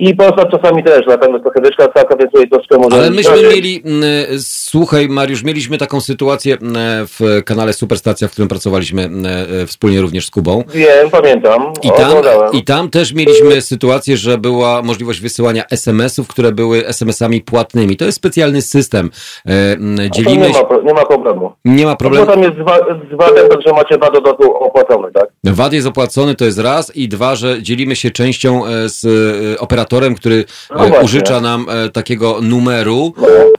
[0.00, 2.96] I Polsat czasami też, natomiast trochę wyżka stawka, więc tutaj troszkę może...
[2.96, 4.02] Ale myśmy mieli, m,
[4.38, 6.74] słuchaj Mariusz, mieliśmy taką sytuację m,
[7.06, 9.26] w kanale Superstacja, w którym pracowaliśmy m,
[9.62, 10.64] e, wspólnie również z Kubą.
[10.74, 11.72] Wiem, pamiętam.
[11.82, 12.52] I tam, oglądałem.
[12.52, 17.96] I tam też mieliśmy sytuację, że była możliwość wysyłania SMS-ów, które były SMS-ami płatnymi.
[17.96, 19.10] To jest specjalny system.
[19.46, 21.52] E, Dzielimy nie, ma, nie ma problemu.
[21.64, 22.26] nie ma Bo problemu.
[22.26, 25.28] tam jest z, VAT-em, także macie VAT dodatku opłacony, tak?
[25.44, 26.96] VAT jest opłacony, to jest raz.
[26.96, 29.04] I dwa, że dzielimy się częścią e, z
[29.56, 29.60] e,
[29.90, 31.04] operatorem, który No e, właśnie.
[31.04, 33.14] użycza nam e, takiego numeru.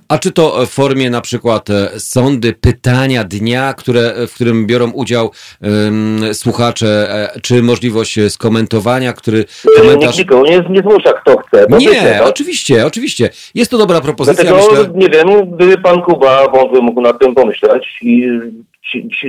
[0.08, 4.92] A czy to w formie na przykład e, sądy, pytania dnia, które, w którym biorą
[4.92, 7.08] udział em, słuchacze,
[7.42, 10.18] czy możliwość skomentowania, który Nikt komentarz...
[10.18, 11.66] nikogo nie, nie zmusza, kto chce.
[11.80, 12.28] Nie, tak?
[12.30, 13.30] oczywiście, oczywiście.
[13.56, 14.90] Jest to dobra propozycja, Dlatego, myślę.
[14.96, 18.28] nie wiem, gdyby pan Kuba wątły mógł nad tym pomyśleć i,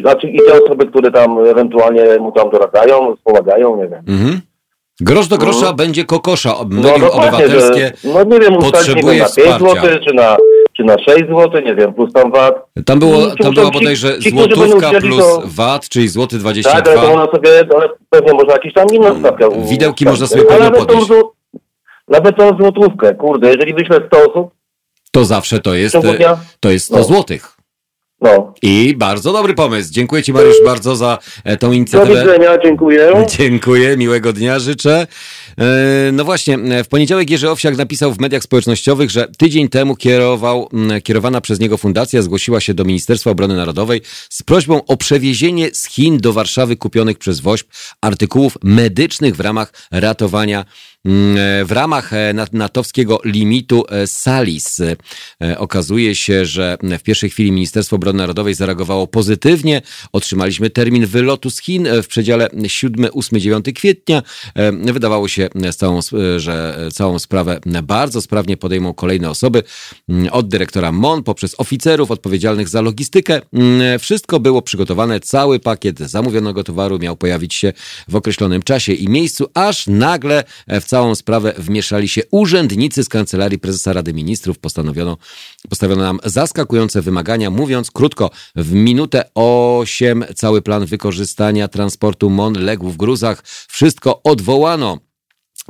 [0.00, 4.02] znaczy, i te osoby, które tam ewentualnie mu tam doradzają, wspomagają, nie wiem.
[4.08, 4.40] Mhm.
[5.02, 6.54] Grosz do grosza będzie kokosza.
[6.68, 7.92] Medium No obywatelskie.
[8.04, 9.82] że, no nie wiem, potrzebuje na 5 wsparcia.
[9.82, 10.36] zł, czy na,
[10.76, 12.54] czy na 6 zł, nie wiem, plus tam VAT.
[12.86, 16.08] Tam było, Ci- tam ci- była ci- bodajże ci, będą złotówka plus to- VAT, czyli
[16.08, 17.02] złoty Tak, ale 22.
[17.02, 20.64] to można sobie, ale pewnie można jakieś tam inną stawkę Widełki można sobie Ale pewno
[20.64, 21.10] nawet tą, podnieść.
[21.10, 21.22] zł-
[22.08, 24.50] nawet tą złotówkę, kurde, jeżeli wyślę 100 osób
[25.10, 27.04] To zawsze to jest, e, to jest 100 No.
[27.04, 27.51] złotych.
[28.22, 28.54] No.
[28.62, 29.92] I bardzo dobry pomysł.
[29.92, 32.20] Dziękuję Ci Mariusz bardzo za e, tą Do inicjatywę.
[32.20, 33.12] widzenia, dziękuję.
[33.38, 35.06] Dziękuję, miłego dnia życzę.
[35.58, 39.96] E, No właśnie, e, w poniedziałek Jerzy Owsiak napisał w mediach społecznościowych, że tydzień temu
[39.96, 40.68] kierował,
[41.04, 45.88] kierowana przez niego fundacja zgłosiła się do Ministerstwa Obrony Narodowej z prośbą o przewiezienie z
[45.88, 47.68] Chin do Warszawy kupionych przez WOŚP
[48.00, 50.64] artykułów medycznych w ramach ratowania
[51.64, 54.80] w ramach e, nat- natowskiego limitu e, SALIS.
[54.80, 59.82] E, Okazuje się, że w pierwszej chwili Ministerstwo Obrony Narodowej zareagowało pozytywnie.
[60.12, 64.22] Otrzymaliśmy termin wylotu z Chin e, w przedziale 7, 8, 9 kwietnia.
[64.54, 69.62] E, Wydawało się, e, e, że e, całą sprawę bardzo sprawnie podejmą kolejne osoby
[70.08, 73.40] mm, od dyrektora MON poprzez oficerów odpowiedzialnych za logistykę.
[73.52, 77.72] Mm, Wszystko było przygotowane, cały pakiet zamówionego towaru miał pojawić się
[78.08, 83.08] w określonym czasie i miejscu, aż nagle e, w całą sprawę wmieszali się urzędnicy z
[83.08, 84.58] Kancelarii Prezesa Rady Ministrów.
[84.58, 85.16] Postanowiono,
[85.68, 92.90] postawiono nam zaskakujące wymagania, mówiąc krótko, w minutę 8 cały plan wykorzystania transportu MON legł
[92.90, 93.42] w gruzach.
[93.68, 95.11] Wszystko odwołano.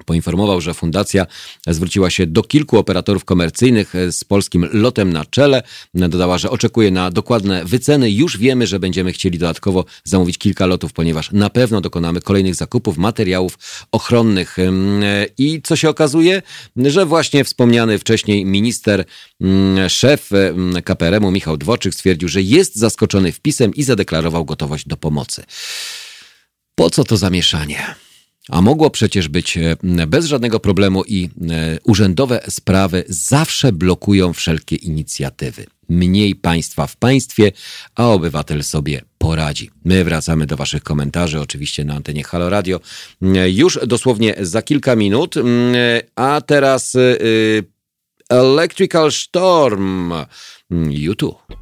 [0.07, 1.27] Poinformował, że fundacja
[1.67, 5.63] zwróciła się do kilku operatorów komercyjnych e, z polskim lotem na czele.
[5.95, 8.11] Dodała, że oczekuje na dokładne wyceny.
[8.11, 12.99] Już wiemy, że będziemy chcieli dodatkowo zamówić kilka lotów, ponieważ na pewno dokonamy kolejnych zakupów
[12.99, 13.59] materiałów
[13.93, 14.59] ochronnych.
[14.59, 14.63] E,
[15.39, 16.43] I co się okazuje?
[16.77, 19.05] Że właśnie wspomniany wcześniej minister,
[19.41, 20.31] mm, szef
[20.85, 25.45] KPRM-u Michał Dworczyk stwierdził, że jest zaskoczony wpisem i zadeklarował gotowość do pomocy.
[26.75, 27.95] Po co to zamieszanie?
[28.49, 29.77] A mogło przecież być e,
[30.07, 35.67] bez żadnego problemu i e, urzędowe sprawy zawsze blokują wszelkie inicjatywy.
[35.89, 37.53] Mniej państwa w państwie,
[37.95, 39.71] a obywatel sobie poradzi.
[39.85, 42.81] My wracamy do Waszych komentarzy, oczywiście na antenie Halo Radio,
[43.47, 45.35] już dosłownie za kilka minut.
[46.17, 46.97] A teraz
[48.31, 50.13] Electrical Storm
[50.91, 51.62] YouTube.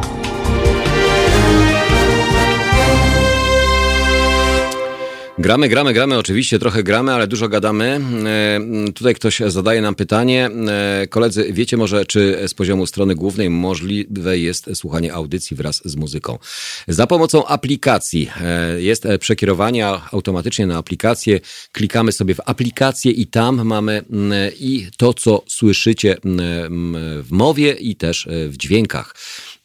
[5.41, 7.99] Gramy, gramy, gramy, oczywiście trochę gramy, ale dużo gadamy.
[8.25, 10.49] E, tutaj ktoś zadaje nam pytanie.
[11.01, 15.95] E, koledzy, wiecie może, czy z poziomu strony głównej możliwe jest słuchanie audycji wraz z
[15.95, 16.39] muzyką?
[16.87, 21.39] Za pomocą aplikacji e, jest przekierowanie automatycznie na aplikację.
[21.71, 24.03] Klikamy sobie w aplikację i tam mamy
[24.59, 26.17] i to, co słyszycie
[27.21, 29.15] w mowie i też w dźwiękach.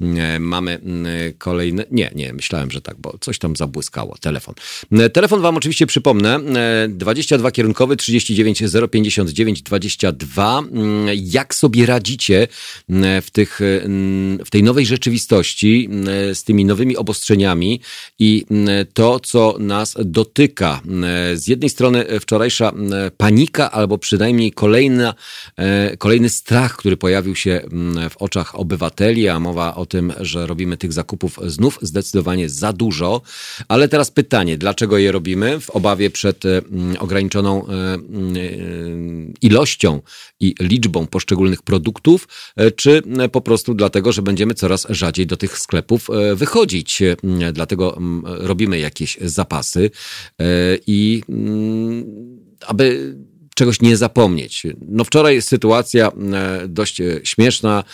[0.00, 1.06] E, mamy mm,
[1.38, 1.84] kolejny.
[1.90, 4.16] Nie, nie, myślałem, że tak, bo coś tam zabłyskało.
[4.20, 4.54] Telefon.
[4.92, 6.40] E, telefon Wam oczywiście przypomnę.
[6.88, 10.62] 22 e, kierunkowy 39 059 22.
[11.14, 12.48] Jak sobie radzicie
[12.88, 13.60] mm, w, tych,
[14.44, 15.88] w tej nowej rzeczywistości
[16.34, 17.80] z tymi nowymi obostrzeniami
[18.18, 18.46] i
[18.94, 20.80] to, co nas dotyka.
[21.34, 22.72] Z jednej strony wczorajsza
[23.16, 25.14] panika, albo przynajmniej kolejna,
[25.98, 27.60] kolejny strach, który pojawił się
[28.10, 33.22] w oczach obywateli, a mowa o tym, że robimy tych zakupów znów zdecydowanie za dużo.
[33.68, 35.60] Ale teraz pytanie, dlaczego je robimy?
[35.60, 38.40] W obawie przed mm, ograniczoną e, mm, e,
[39.42, 40.02] ilością
[40.40, 45.58] i liczbą poszczególnych produktów, e, czy po prostu dlatego, że będziemy coraz rzadziej do tych
[45.58, 47.02] sklepów wychodzić.
[47.52, 49.90] Dlatego mm, robimy jakieś zapasy
[50.86, 51.22] i
[52.66, 53.16] aby
[53.54, 54.62] czegoś nie zapomnieć.
[54.88, 56.12] No wczoraj sytuacja
[56.68, 57.84] dość śmieszna.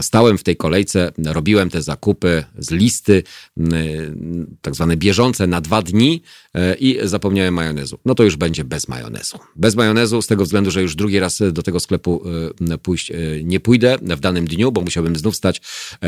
[0.00, 3.22] Stałem w tej kolejce, robiłem te zakupy z listy,
[3.56, 6.22] mm, tak zwane bieżące na dwa dni
[6.54, 7.98] e, i zapomniałem majonezu.
[8.04, 9.38] No to już będzie bez majonezu.
[9.56, 12.22] Bez majonezu z tego względu, że już drugi raz do tego sklepu
[12.70, 13.14] e, pójść e,
[13.44, 15.60] nie pójdę w danym dniu, bo musiałbym znów stać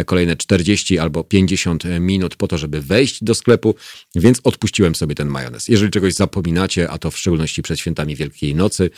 [0.06, 3.74] kolejne 40 albo 50 minut po to, żeby wejść do sklepu,
[4.14, 5.68] więc odpuściłem sobie ten majonez.
[5.68, 8.90] Jeżeli czegoś zapominacie, a to w szczególności przed świętami Wielkiej Nocy,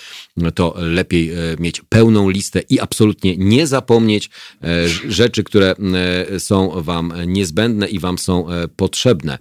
[0.55, 4.31] to lepiej mieć pełną listę i absolutnie nie zapomnieć
[5.09, 5.75] rzeczy, które
[6.31, 9.39] e, są Wam niezbędne i Wam są e, potrzebne.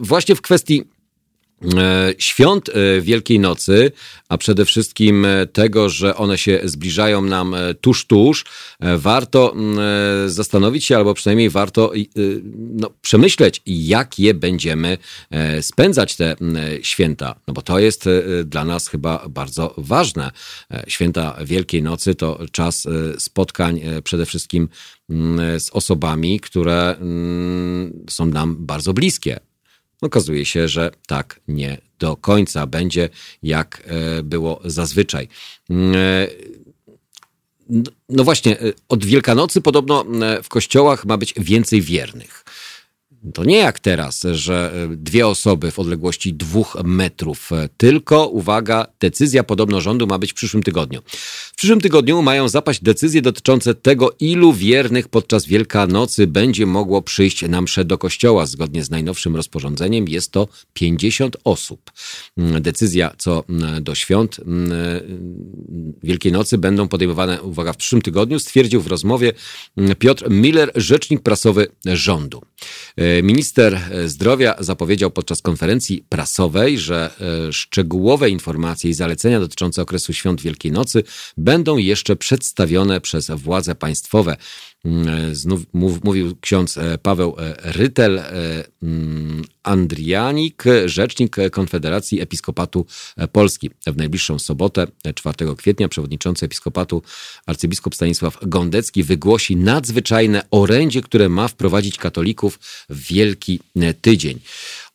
[0.00, 0.93] Właśnie w kwestii E,
[2.18, 3.92] świąt e, Wielkiej Nocy,
[4.28, 8.44] a przede wszystkim e, tego, że one się zbliżają nam tuż, tuż,
[8.96, 9.54] warto
[10.26, 11.92] zastanowić się, albo przynajmniej warto
[12.54, 14.98] no, przemyśleć, jak je będziemy
[15.60, 16.36] spędzać te
[16.82, 17.34] święta.
[17.48, 18.08] No bo to jest
[18.44, 20.30] dla nas chyba bardzo ważne.
[20.88, 22.86] Święta Wielkiej Nocy to czas
[23.18, 24.68] spotkań przede wszystkim
[25.58, 26.96] z osobami, które
[28.10, 29.40] są nam bardzo bliskie.
[30.00, 33.08] Okazuje się, że tak nie do końca będzie,
[33.42, 35.28] jak e, było zazwyczaj.
[35.70, 36.28] Mm, e,
[38.08, 40.04] no właśnie, e, od Wielkanocy podobno
[40.42, 42.44] w kościołach ma być więcej wiernych.
[43.32, 47.52] To nie jak teraz, że e, dwie osoby w odległości dwóch metrów.
[47.52, 51.00] E, tylko, uwaga, decyzja podobno rządu ma być w przyszłym tygodniu.
[51.52, 57.48] W przyszłym tygodniu mają zapaść decyzje dotyczące tego, ilu wiernych podczas Wielkanocy będzie mogło przyjść
[57.48, 58.46] na mszę do kościoła.
[58.46, 61.90] Zgodnie z najnowszym rozporządzeniem jest to 50 osób.
[62.38, 64.70] Mm, decyzja co mm, do świąt mm,
[66.02, 69.32] Wielkiej Nocy będą podejmowane, uwaga, w przyszłym tygodniu, stwierdził w rozmowie
[69.98, 72.42] Piotr Miller, rzecznik prasowy rządu.
[73.22, 77.10] Minister zdrowia zapowiedział podczas konferencji prasowej, że
[77.48, 81.02] e, szczegółowe informacje i zalecenia dotyczące okresu świąt Wielkiej Nocy
[81.36, 84.36] będą jeszcze przedstawione przez władze państwowe.
[84.84, 85.62] Mm, znów
[86.04, 88.22] mówił ksiądz e, Paweł e, Rytel,
[88.82, 92.86] mm, Andrianik, rzecznik Konfederacji Episkopatu
[93.32, 93.70] Polski.
[93.86, 97.02] W najbliższą sobotę, 4 kwietnia, przewodniczący Episkopatu
[97.46, 102.58] arcybiskup Stanisław Gondecki wygłosi nadzwyczajne orędzie, które ma wprowadzić katolików
[102.88, 103.60] w Wielki
[104.00, 104.40] Tydzień.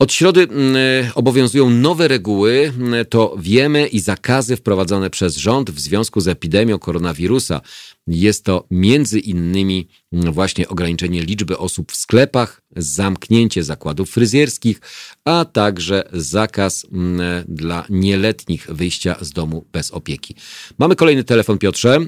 [0.02, 0.76] Od środy mm,
[1.16, 2.74] obowiązują nowe reguły,
[3.10, 7.62] to wiemy, i zakazy wprowadzone przez rząd w związku z epidemią koronawirusa.
[8.08, 14.82] Jest to między innymi właśnie ograniczenie liczby osób w sklepach, zamknięcie zakładów fryzjerskich,
[15.26, 20.36] a także zakaz mm, dla nieletnich wyjścia z domu bez opieki.
[20.78, 22.00] Mamy kolejny telefon, Piotrze.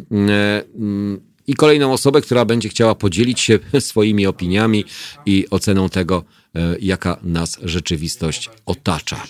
[1.47, 4.85] I kolejną osobę, która będzie chciała podzielić się swoimi opiniami
[5.25, 6.23] i oceną tego,
[6.55, 9.23] e, jaka nas rzeczywistość otacza.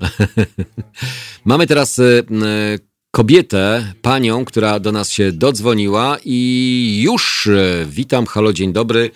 [1.44, 2.22] Mamy teraz e,
[3.10, 9.10] kobietę, panią, która do nas się dodzwoniła i już e, witam, halo, dzień dobry.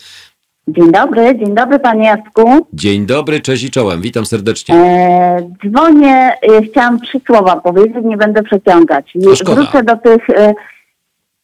[0.69, 2.67] Dzień dobry, dzień dobry panie Jacku.
[2.73, 4.75] Dzień dobry, cześć i czołem, witam serdecznie.
[4.75, 9.13] E, dzwonię, e, chciałam trzy słowa powiedzieć, nie będę przeciągać.
[9.35, 9.55] Szkoda.
[9.55, 10.55] Wrócę do tych e,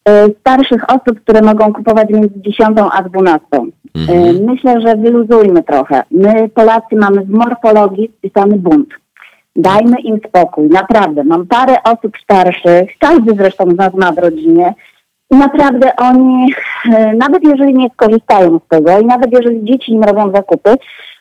[0.08, 3.46] e, starszych osób, które mogą kupować między 10 a 12.
[3.52, 3.60] E,
[4.00, 4.44] mhm.
[4.44, 6.02] myślę, że wyluzujmy trochę.
[6.10, 8.88] My Polacy mamy w morfologii spisany bunt.
[9.56, 11.24] Dajmy im spokój, naprawdę.
[11.24, 14.74] Mam parę osób starszych, każdy zresztą z nas ma w rodzinie,
[15.38, 16.54] naprawdę oni,
[16.94, 20.74] e, nawet jeżeli nie skorzystają z tego i nawet jeżeli dzieci im robią zakupy,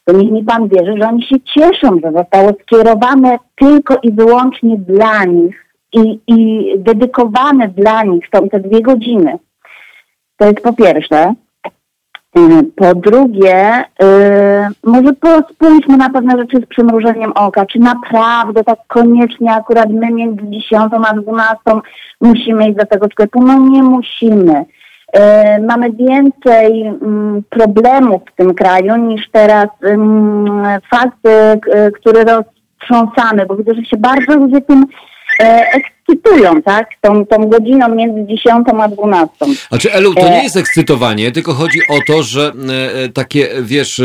[0.06, 4.78] to niech mi Pan wierzy, że oni się cieszą, że zostało skierowane tylko i wyłącznie
[4.78, 9.40] dla nich i, i dedykowane dla nich są te dwie godziny.
[10.38, 11.34] To jest po pierwsze.
[12.38, 15.10] Y, po drugie, yy, może
[15.52, 17.66] spójrzmy na pewne rzeczy z przymrużeniem oka.
[17.66, 21.62] Czy naprawdę tak koniecznie akurat my między 10 a 12
[22.22, 23.44] musimy iść do tego sklepu?
[23.44, 24.66] No nie musimy.
[25.14, 25.22] Yy,
[25.68, 26.92] mamy więcej yy,
[27.50, 29.68] problemów w tym kraju niż teraz
[30.92, 31.18] fakt,
[31.96, 34.86] który roztrząsamy, bo widzę, że się bardzo ludzie tym
[36.10, 36.88] e, ekscytują, tak?
[37.02, 39.30] Tą, tą godziną między 10 a 12.
[39.70, 42.54] A czy Elu, to nie e, jest ekscytowanie, tylko chodzi o to, że
[43.04, 44.04] e, takie, wiesz, e,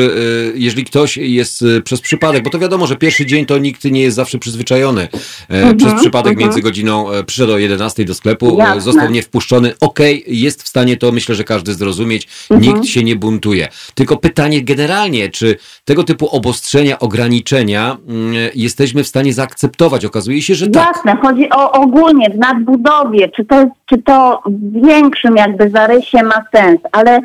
[0.55, 4.17] jeżeli ktoś jest przez przypadek, bo to wiadomo, że pierwszy dzień to nikt nie jest
[4.17, 5.09] zawsze przyzwyczajony.
[5.49, 6.49] Mhm, przez przypadek mhm.
[6.49, 8.81] między godziną przyszedł o 11 do sklepu, Jasne.
[8.81, 9.75] został niewpuszczony.
[9.81, 12.29] Okej, okay, jest w stanie to, myślę, że każdy zrozumieć.
[12.51, 12.75] Mhm.
[12.75, 13.69] Nikt się nie buntuje.
[13.95, 20.05] Tylko pytanie generalnie, czy tego typu obostrzenia, ograniczenia mm, jesteśmy w stanie zaakceptować?
[20.05, 20.97] Okazuje się, że tak.
[20.97, 26.23] Jasne, chodzi o, o ogólnie w nadbudowie, czy to, czy to w większym jakby zarysie
[26.23, 27.21] ma sens, ale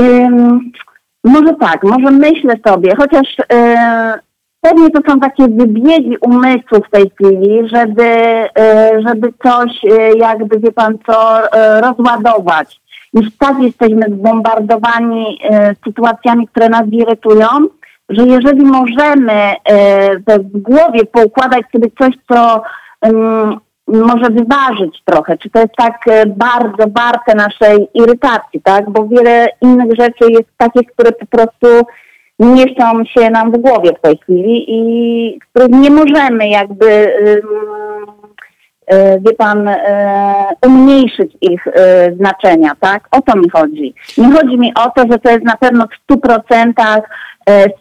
[0.00, 0.72] ym,
[1.24, 4.20] może tak, może myślę sobie, chociaż yy,
[4.60, 8.08] pewnie to są takie wybiegi umysłu w tej chwili, żeby,
[8.56, 11.38] yy, żeby coś yy, jakby, wie pan co,
[11.82, 12.82] rozładować.
[13.14, 15.38] Już tak jesteśmy zbombardowani
[15.84, 17.46] sytuacjami, które nas irytują,
[18.08, 19.54] że jeżeli możemy
[20.26, 22.62] w głowie poukładać sobie coś, co
[23.92, 28.90] może wyważyć trochę, czy to jest tak e, bardzo warte naszej irytacji, tak?
[28.90, 31.66] Bo wiele innych rzeczy jest takich, które po prostu
[32.38, 37.14] mieszczą się nam w głowie w tej chwili i których nie możemy jakby,
[38.86, 41.64] e, wie pan, e, umniejszyć ich
[42.16, 43.08] znaczenia, tak?
[43.10, 43.94] O to mi chodzi.
[44.18, 47.00] Nie chodzi mi o to, że to jest na pewno w stu procentach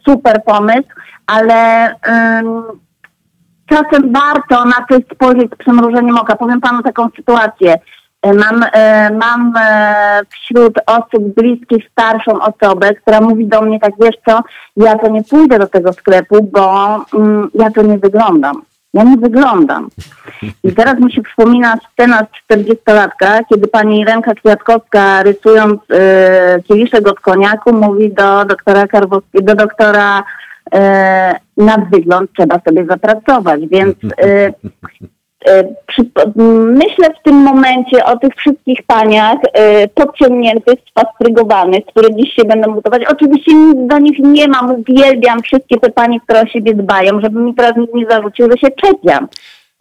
[0.05, 0.87] super pomysł,
[1.27, 1.89] ale
[3.71, 6.35] czasem warto na to spojrzeć z przymrużeniem oka.
[6.35, 7.75] Powiem panu taką sytuację.
[8.21, 13.93] E, mam, e, mam e, wśród osób bliskich starszą osobę, która mówi do mnie tak,
[14.01, 14.41] wiesz co,
[14.77, 18.61] ja to nie pójdę do tego sklepu, bo mm, ja to nie wyglądam.
[18.93, 19.89] Ja nie wyglądam.
[20.63, 27.07] I teraz mi się przypomina scena z 40-latka, kiedy pani Renka Kwiatkowska rysując y, kieliszek
[27.07, 30.23] od koniaku mówi do doktora Karwowskiego, do doktora E,
[31.57, 34.53] na wygląd trzeba sobie zapracować, więc e,
[35.47, 35.63] e,
[36.73, 39.37] myślę w tym momencie o tych wszystkich paniach
[39.95, 43.01] podciągniętych, spastrygowanych, które dziś się będą budować.
[43.11, 47.39] Oczywiście nic do nich nie mam, uwielbiam wszystkie te panie, które o siebie dbają, żeby
[47.39, 49.27] mi teraz nikt nie zarzucił, że się czepiam.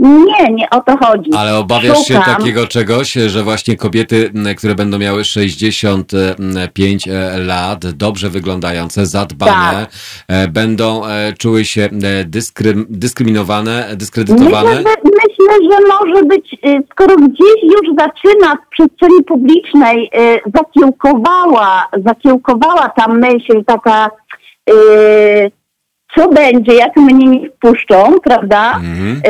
[0.00, 1.30] Nie, nie o to chodzi.
[1.38, 2.24] Ale obawiasz Szukam.
[2.24, 9.86] się takiego czegoś, że właśnie kobiety, które będą miały 65 e, lat, dobrze wyglądające, zadbane,
[9.86, 9.90] tak.
[10.28, 11.88] E, będą e, czuły się
[12.24, 14.70] dyskrym, dyskryminowane, dyskredytowane?
[14.70, 16.56] Myślę że, myślę, że może być,
[16.92, 20.10] skoro gdzieś już zaczyna w przestrzeni publicznej
[20.54, 24.10] zakiełkowała, zakiełkowała ta myśl taka
[26.16, 28.72] co będzie, jak mnie nie wpuszczą, prawda?
[28.76, 29.22] Mhm.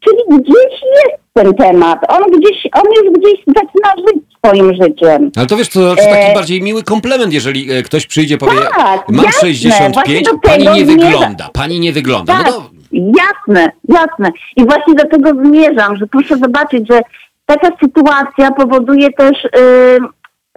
[0.00, 1.98] Czyli gdzieś jest ten temat.
[2.08, 5.30] On gdzieś, on już gdzieś zaczyna żyć swoim życiem.
[5.36, 6.34] Ale to wiesz, to znaczy taki e...
[6.34, 11.48] bardziej miły komplement, jeżeli e, ktoś przyjdzie, powie, tak, mam jasne, 65, pani nie wygląda,
[11.52, 12.38] pani nie wygląda.
[12.38, 12.70] No tak, no to...
[12.92, 14.30] Jasne, jasne.
[14.56, 17.00] I właśnie do tego zmierzam, że proszę zobaczyć, że
[17.46, 19.98] taka sytuacja powoduje też yy,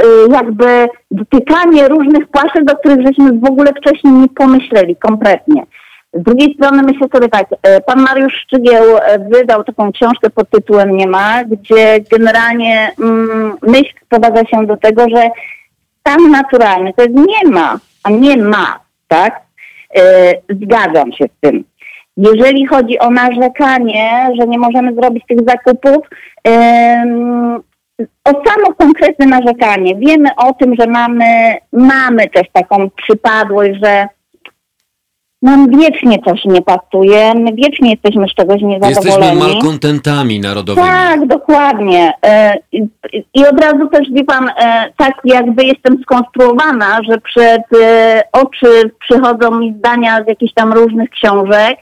[0.02, 5.64] yy, jakby dotykanie różnych płaszczyzn, do których żeśmy w ogóle wcześniej nie pomyśleli kompletnie.
[6.14, 10.50] Z drugiej strony myślę sobie tak, e, pan Mariusz Szczygieł e, wydał taką książkę pod
[10.50, 15.30] tytułem Nie ma, gdzie generalnie mm, myśl sprowadza się do tego, że
[16.00, 19.42] stan naturalny to jest nie ma, a nie ma, tak?
[19.96, 21.64] E, zgadzam się z tym.
[22.18, 26.08] Jeżeli chodzi o narzekanie, że nie możemy zrobić tych zakupów,
[28.24, 29.96] o samo konkretne narzekanie.
[29.96, 34.08] Wiemy o tym, że mamy, mamy też taką przypadłość, że
[35.42, 39.06] nam wiecznie coś nie pasuje, my wiecznie jesteśmy z czegoś niezadowoleni.
[39.06, 40.88] Jesteśmy malkontentami narodowymi.
[40.88, 42.14] Tak, dokładnie.
[42.26, 42.58] E,
[43.34, 48.92] I od razu też, wie pan, e, tak jakby jestem skonstruowana, że przed e, oczy
[49.00, 51.78] przychodzą mi zdania z jakichś tam różnych książek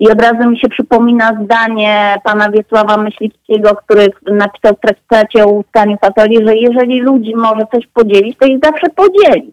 [0.00, 5.48] i od razu mi się przypomina zdanie pana Wiesława Myśliwskiego, który napisał w traktacie o
[5.48, 9.52] łuskaniu fatoli, że jeżeli ludzi może coś podzielić, to ich zawsze podzieli.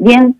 [0.00, 0.36] Więc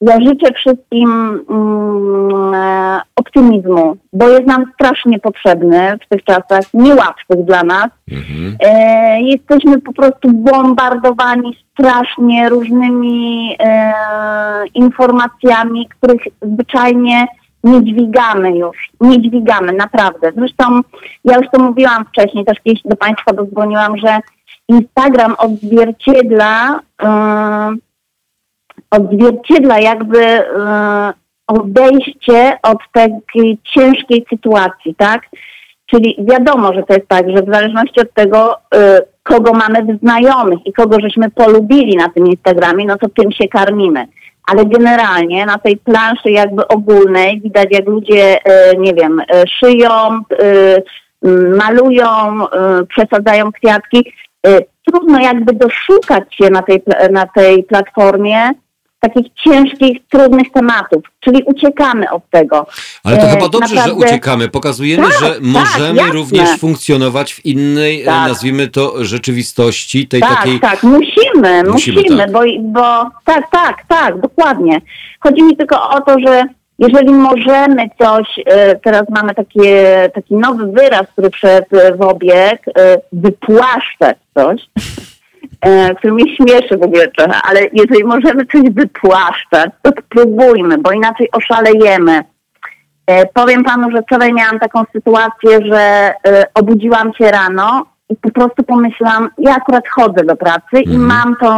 [0.00, 7.44] ja życzę wszystkim mm, e, optymizmu, bo jest nam strasznie potrzebny w tych czasach, niełatwych
[7.44, 7.88] dla nas.
[8.10, 8.56] Mhm.
[8.60, 13.92] E, jesteśmy po prostu bombardowani strasznie różnymi e,
[14.74, 17.26] informacjami, których zwyczajnie
[17.64, 18.90] nie dźwigamy już.
[19.00, 20.32] Nie dźwigamy, naprawdę.
[20.36, 20.80] Zresztą
[21.24, 24.18] ja już to mówiłam wcześniej, też kiedyś do Państwa dozwoniłam, że
[24.68, 27.08] Instagram odzwierciedla yy,
[28.90, 31.12] odzwierciedla jakby e,
[31.46, 35.22] odejście od takiej ciężkiej sytuacji, tak?
[35.86, 39.98] Czyli wiadomo, że to jest tak, że w zależności od tego, e, kogo mamy w
[39.98, 44.06] znajomych i kogo żeśmy polubili na tym Instagramie, no to tym się karmimy.
[44.48, 49.22] Ale generalnie na tej planszy jakby ogólnej widać, jak ludzie, e, nie wiem,
[49.58, 50.20] szyją,
[51.58, 52.06] malują,
[52.88, 54.12] przesadzają kwiatki.
[54.86, 58.50] Trudno jakby doszukać się na tej, na tej platformie
[59.08, 62.66] takich ciężkich, trudnych tematów, czyli uciekamy od tego.
[63.04, 64.00] Ale to e, chyba dobrze, Naprawdę...
[64.00, 64.48] że uciekamy.
[64.48, 68.28] Pokazujemy, tak, że tak, możemy tak, również funkcjonować w innej, e, tak.
[68.28, 70.60] nazwijmy to, rzeczywistości, tej tak, takiej...
[70.60, 72.32] Tak, musimy, musimy, musimy tak.
[72.32, 74.80] Bo, bo tak, tak, tak, dokładnie.
[75.20, 76.44] Chodzi mi tylko o to, że
[76.78, 81.66] jeżeli możemy coś, e, teraz mamy takie, taki nowy wyraz, który wszedł
[81.98, 82.62] w obieg,
[83.12, 84.60] wypłaszczać coś,
[85.98, 91.28] który mnie śmieszy w ogóle trochę, ale jeżeli możemy coś wypłaszczać, to spróbujmy, bo inaczej
[91.32, 92.24] oszalejemy.
[93.06, 98.30] E, powiem panu, że wczoraj miałam taką sytuację, że e, obudziłam się rano i po
[98.30, 100.96] prostu pomyślałam, ja akurat chodzę do pracy mhm.
[100.96, 101.56] i mam tą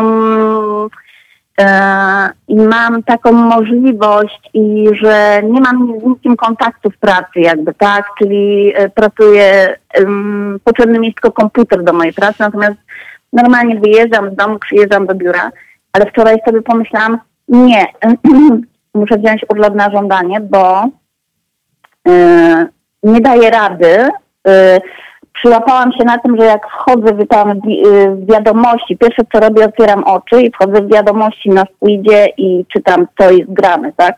[2.49, 8.05] i mam taką możliwość i że nie mam z nikim kontaktu w pracy jakby, tak,
[8.19, 9.77] czyli pracuję,
[10.65, 12.77] potrzebny mi jest tylko komputer do mojej pracy, natomiast
[13.33, 15.51] normalnie wyjeżdżam z domu, przyjeżdżam do biura,
[15.93, 17.19] ale wczoraj sobie pomyślałam,
[17.49, 17.87] nie,
[18.95, 20.85] muszę wziąć urlop na żądanie, bo
[22.07, 22.67] yy,
[23.03, 24.09] nie daję rady.
[24.47, 24.53] Yy,
[25.33, 27.61] przyłapałam się na tym, że jak wchodzę w, tam,
[28.11, 33.07] w wiadomości, pierwsze co robię, otwieram oczy i wchodzę w wiadomości na Squidzie i czytam,
[33.19, 34.17] co jest grane, tak?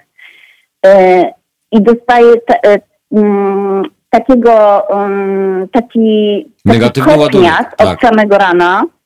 [0.85, 1.33] Yy,
[1.73, 2.79] I dostaję te,
[3.13, 8.01] mm, takiego, um, taki, taki kopniak od tak.
[8.01, 9.00] samego rana, E,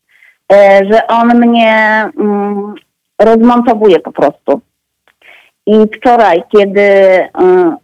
[0.90, 2.74] że on mnie mm,
[3.18, 4.60] rozmontowuje po prostu.
[5.66, 6.80] I wczoraj, kiedy
[7.34, 7.76] mm,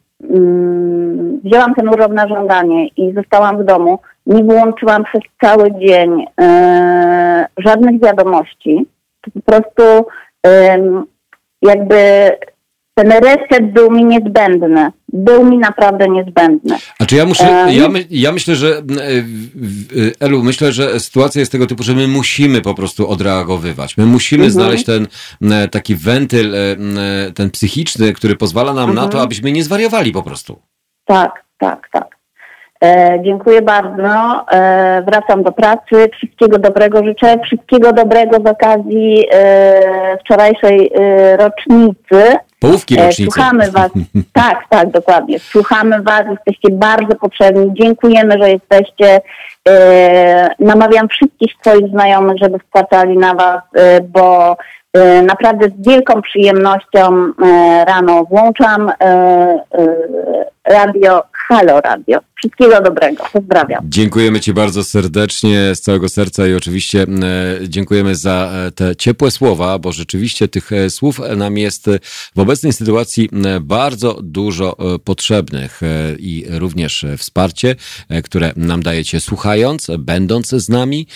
[1.44, 7.46] wzięłam ten urlop na żądanie i zostałam w domu, nie wyłączyłam przez cały dzień e,
[7.56, 8.86] żadnych wiadomości.
[9.34, 9.82] Po prostu
[11.62, 12.30] jakby
[13.02, 14.90] ten reset był mi niezbędny.
[15.08, 16.76] Był mi naprawdę niezbędny.
[16.98, 18.82] A czy ja muszę, ja, my, ja myślę, że e,
[20.20, 23.96] Elu, myślę, że sytuacja jest tego typu, że my musimy po prostu odreagowywać.
[23.96, 24.52] My musimy mhm.
[24.52, 25.06] znaleźć ten
[25.70, 26.76] taki wentyl, e,
[27.34, 28.96] ten psychiczny, który pozwala nam mhm.
[28.96, 29.24] na to, mhm.
[29.24, 30.58] abyśmy nie zwariowali po prostu.
[31.04, 32.20] Tak, tak, tak.
[32.84, 34.44] E, dziękuję bardzo.
[34.52, 36.10] E, wracam do pracy.
[36.12, 37.38] Wszystkiego dobrego życzę.
[37.44, 42.38] Wszystkiego dobrego z okazji e, wczorajszej e, rocznicy.
[42.60, 43.30] Połówki e, rocznicy.
[43.32, 43.90] Słuchamy Was.
[44.32, 45.38] tak, tak, dokładnie.
[45.38, 46.22] Słuchamy Was.
[46.30, 47.74] Jesteście bardzo potrzebni.
[47.74, 49.20] Dziękujemy, że jesteście.
[49.68, 53.60] E, namawiam wszystkich swoich znajomych, żeby wpłacali na Was,
[54.08, 54.56] bo
[55.26, 57.32] naprawdę z wielką przyjemnością
[57.86, 58.92] rano włączam
[60.64, 62.20] radio Halo Radio.
[62.34, 63.24] Wszystkiego dobrego.
[63.32, 63.84] Pozdrawiam.
[63.84, 67.06] Dziękujemy Ci bardzo serdecznie z całego serca i oczywiście e,
[67.68, 71.86] dziękujemy za e, te ciepłe słowa, bo rzeczywiście tych e, słów nam jest
[72.36, 73.28] w obecnej sytuacji
[73.60, 75.80] bardzo dużo potrzebnych
[76.18, 77.76] i również wsparcie,
[78.24, 81.06] które nam dajecie słuchając, będąc z nami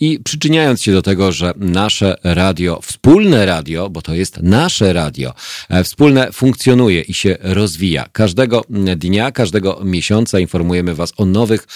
[0.00, 5.34] i przyczyniając się do tego, że nasze radio, wspólne radio, bo to jest nasze radio,
[5.84, 8.08] wspólne funkcjonuje i się rozwija.
[8.12, 8.64] Każdego
[8.96, 11.66] dnia, każdego miesiąca informujemy Was o nowych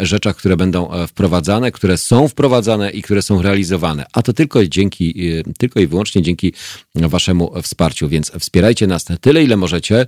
[0.00, 4.06] rzeczach, które będą e, wprowadzane, które są wprowadzane i które są realizowane.
[4.12, 6.52] A to tylko dzięki, e, tylko i wyłącznie dzięki
[6.94, 8.08] Waszemu wsparciu.
[8.08, 10.06] Więc wspierajcie nas tyle, ile możecie.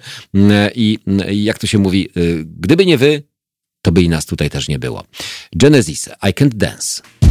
[0.75, 0.99] I
[1.31, 3.23] jak to się mówi, e, gdyby nie Wy,
[3.83, 5.05] to by i nas tutaj też nie było.
[5.57, 7.22] Genesis, I Can't Dance.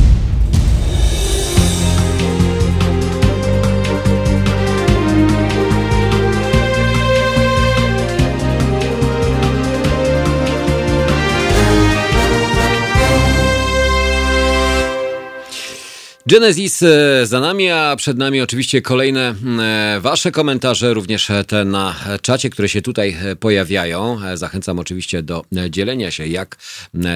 [16.27, 21.95] Genesis e, za nami, a przed nami oczywiście kolejne e, Wasze komentarze, również te na
[22.21, 24.19] czacie, które się tutaj e, pojawiają.
[24.35, 26.57] Zachęcam oczywiście do dzielenia się, jak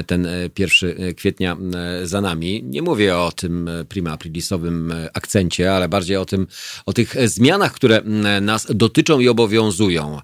[0.07, 0.27] ten
[0.59, 1.57] 1 kwietnia
[2.03, 2.63] za nami.
[2.63, 6.47] Nie mówię o tym prima aprilisowym akcencie, ale bardziej o tym,
[6.85, 8.01] o tych zmianach, które
[8.41, 10.19] nas dotyczą i obowiązują.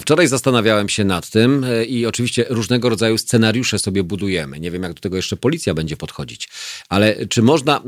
[0.00, 4.60] Wczoraj zastanawiałem się nad tym i oczywiście różnego rodzaju scenariusze sobie budujemy.
[4.60, 6.48] Nie wiem, jak do tego jeszcze policja będzie podchodzić,
[6.88, 7.82] ale czy można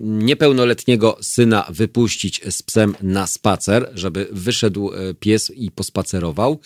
[0.00, 6.60] niepełnoletniego syna wypuścić z psem na spacer, żeby wyszedł e, pies i pospacerował?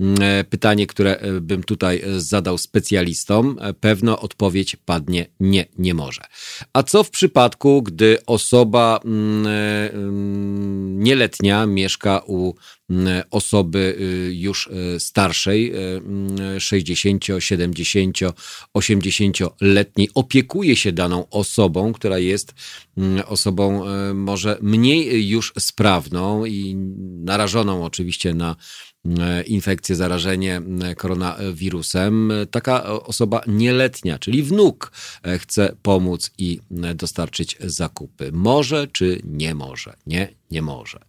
[0.00, 6.22] Mm, e, pytanie, które e, bym tutaj zadał specjalistom, pewno odpowiedź padnie nie, nie może.
[6.72, 12.54] A co w przypadku, gdy osoba mm, mm, nieletnia mieszka u
[13.30, 15.72] osoby y, już y, starszej,
[16.58, 18.18] 60, 70,
[18.74, 22.54] 80-letniej, opiekuje się daną osobą, która jest
[23.26, 26.74] osobą y, może mniej już sprawną i
[27.24, 28.56] narażoną oczywiście na
[29.46, 34.92] infekcję, zarażenie e, koronawirusem, e, taka osoba nieletnia, czyli wnuk,
[35.38, 36.60] chce pomóc i
[36.94, 38.30] dostarczyć zakupy.
[38.32, 39.94] Może czy nie może?
[40.06, 41.00] Nie, nie może.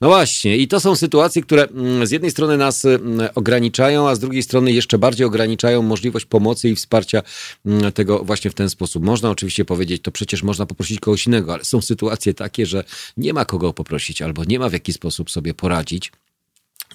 [0.00, 2.86] No właśnie, i to są sytuacje, które mm, z jednej strony nas
[3.34, 7.22] ograniczają, a z drugiej strony jeszcze bardziej ograniczają możliwość pomocy i wsparcia
[7.66, 9.04] mm, tego właśnie w ten sposób.
[9.04, 12.84] Można oczywiście powiedzieć, to przecież można poprosić kogoś innego, ale są sytuacje takie, że
[13.16, 16.12] nie ma kogo poprosić albo nie ma w jaki sposób sobie poradzić.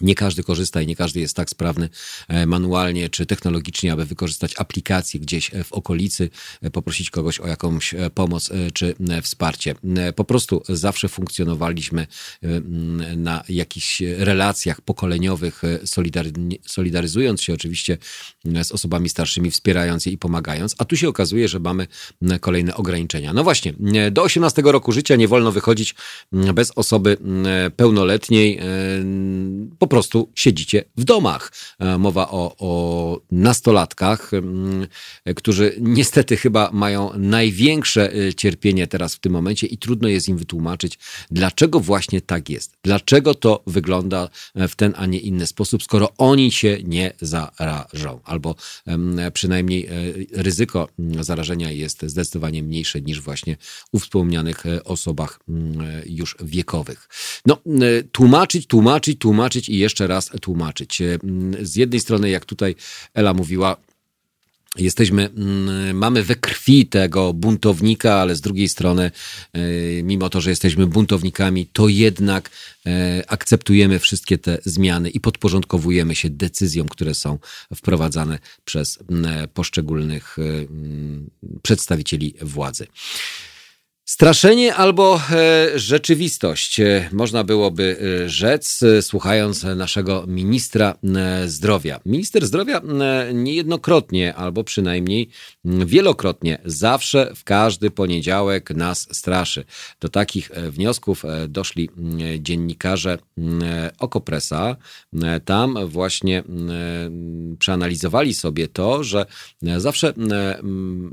[0.02, 1.90] Nie każdy korzysta i nie każdy jest tak sprawny
[2.28, 6.30] e, manualnie czy technologicznie, aby wykorzystać aplikację gdzieś e, w okolicy,
[6.62, 9.76] e, poprosić kogoś o jakąś pomoc czy wsparcie.
[10.16, 12.08] Po prostu zawsze funkcjonowaliśmy
[13.18, 15.62] na jakichś relacjach pokoleniowych,
[16.66, 17.98] solidaryzując się oczywiście
[18.64, 21.88] z osobami starszymi, wspierając je i pomagając, a tu się okazuje, że mamy
[22.42, 23.34] kolejne ograniczenia.
[23.34, 23.74] No właśnie,
[24.12, 25.96] do 18 roku życia nie wolno wychodzić
[26.32, 27.18] bez osoby
[27.76, 28.60] pełnoletniej
[29.86, 31.52] po prostu siedzicie w domach.
[31.80, 34.88] E, mowa o, o nastolatkach, mm,
[35.36, 40.38] którzy niestety chyba mają największe e, cierpienie teraz w tym momencie i trudno jest im
[40.38, 41.00] wytłumaczyć,
[41.32, 42.72] dlaczego właśnie tak jest.
[42.84, 48.20] Dlaczego to wygląda e, w ten, a nie inny sposób, skoro oni się nie zarażą,
[48.24, 48.56] albo
[49.34, 49.90] przynajmniej
[50.32, 53.58] ryzyko mm, zarażenia jest zdecydowanie mniejsze niż właśnie
[53.92, 57.10] u wspomnianych osobach mm, już wiekowych.
[57.46, 57.58] No,
[58.12, 61.02] tłumaczyć, tłumaczyć, tłumaczyć i jeszcze raz tłumaczyć.
[61.02, 61.18] E,
[61.62, 62.76] z jednej strony, jak tutaj
[63.14, 63.78] Ela mówiła,
[64.78, 65.30] Jesteśmy,
[65.94, 69.12] mamy we krwi tego buntownika, ale z drugiej strony,
[69.54, 69.60] e,
[70.04, 72.50] mimo to, że jesteśmy buntownikami, to jednak
[72.86, 77.40] e, akceptujemy wszystkie te zmiany i podporządkowujemy się decyzjom, które są
[77.76, 79.00] wprowadzane przez
[79.54, 80.38] poszczególnych
[81.62, 82.88] przedstawicieli władzy.
[84.08, 90.98] Straszenie albo e, rzeczywistość, e, można byłoby e, rzec, słuchając naszego ministra
[91.46, 92.00] zdrowia.
[92.06, 92.82] Minister zdrowia
[93.34, 95.30] niejednokrotnie, albo przynajmniej
[95.66, 99.66] wielokrotnie, zawsze w każdy poniedziałek nas straszy.
[100.00, 101.90] Do takich wniosków doszli
[102.40, 103.18] dziennikarze
[104.00, 104.76] Okopresa.
[105.46, 106.44] Tam właśnie
[107.60, 109.26] przeanalizowali sobie to, że
[109.78, 110.14] zawsze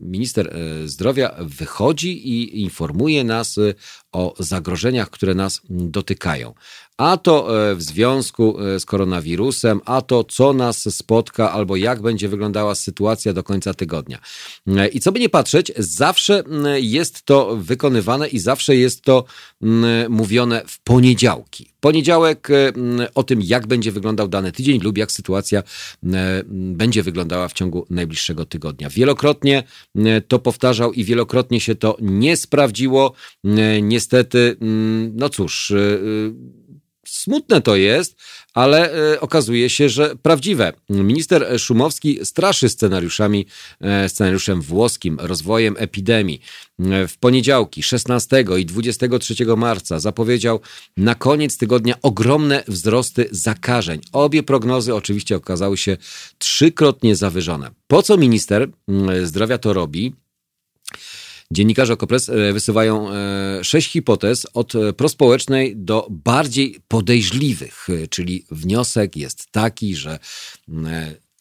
[0.03, 3.75] minister zdrowia wychodzi i informuje, informuje nas y,
[4.13, 6.55] o zagrożeniach, które nas dotykają.
[7.03, 12.03] A to e, w związku e, z koronawirusem, a to co nas spotka, albo jak
[12.03, 14.19] będzie wyglądała sytuacja do końca tygodnia.
[14.67, 16.45] E, I co by nie patrzeć, zawsze
[16.77, 19.25] jest to wykonywane i zawsze jest to
[20.09, 21.73] mówione w poniedziałki.
[21.81, 22.49] Poniedziałek
[23.15, 25.63] o tym, jak będzie wyglądał dany tydzień lub jak sytuacja
[26.43, 28.91] będzie wyglądała w ciągu najbliższego tygodnia.
[28.91, 29.63] Wielokrotnie
[30.29, 33.13] to powtarzał i wielokrotnie się to nie sprawdziło.
[33.83, 34.57] Niestety,
[35.15, 35.73] no cóż,
[37.13, 38.17] Smutne to jest,
[38.55, 40.73] ale e, okazuje się, że prawdziwe.
[40.89, 43.47] Minister Szumowski straszy scenariuszami,
[43.81, 46.41] e, scenariuszem włoskim, rozwojem epidemii.
[46.81, 50.61] E, w poniedziałki 16 i 23 marca zapowiedział
[50.97, 54.01] na koniec tygodnia ogromne wzrosty zakażeń.
[54.13, 55.97] Obie prognozy oczywiście okazały się
[56.39, 57.71] trzykrotnie zawyżone.
[57.87, 58.69] Po co minister
[59.25, 60.22] zdrowia to robi?
[61.53, 69.17] Dziennikarze Okopres e, wysuwają e, sześć hipotez od e, prospołecznej do bardziej podejrzliwych, czyli wniosek
[69.17, 70.19] jest taki, że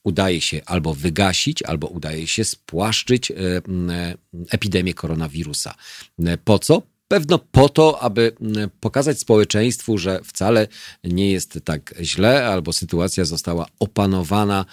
[0.04, 3.32] udaje się albo wygasić, albo udaje się spłaszczyć
[4.50, 5.76] epidemię koronawirusa.
[6.44, 6.82] Po co?
[7.08, 8.36] Pewno po to, aby
[8.80, 10.68] pokazać społeczeństwu, że wcale
[11.04, 14.66] nie jest tak źle, albo sytuacja została opanowana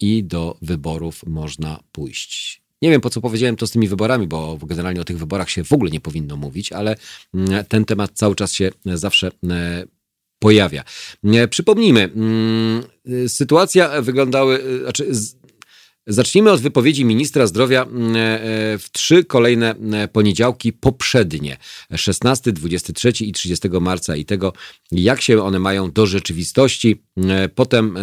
[0.00, 2.63] i do wyborów można pójść.
[2.84, 5.64] Nie wiem, po co powiedziałem to z tymi wyborami, bo generalnie o tych wyborach się
[5.64, 6.96] w ogóle nie powinno mówić, ale
[7.34, 9.30] mm, ten temat cały czas się zawsze
[10.38, 10.84] pojawia.
[11.50, 12.82] Przypomnijmy, mm,
[13.28, 15.06] sytuacja wyglądały, znaczy
[16.06, 21.56] Zacznijmy od wypowiedzi ministra zdrowia mm, e, e, w trzy kolejne e, poniedziałki poprzednie
[21.96, 24.52] 16, 23 i 30 marca i tego,
[24.92, 27.02] jak się one mają do rzeczywistości.
[27.54, 27.98] Potem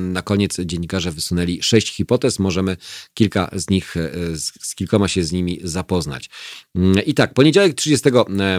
[0.00, 2.38] na koniec dziennikarze wysunęli sześć hipotez.
[2.38, 2.76] Możemy
[3.14, 3.94] kilka z nich,
[4.62, 6.30] z kilkoma się z nimi zapoznać.
[6.74, 8.08] Mm, I tak, poniedziałek 30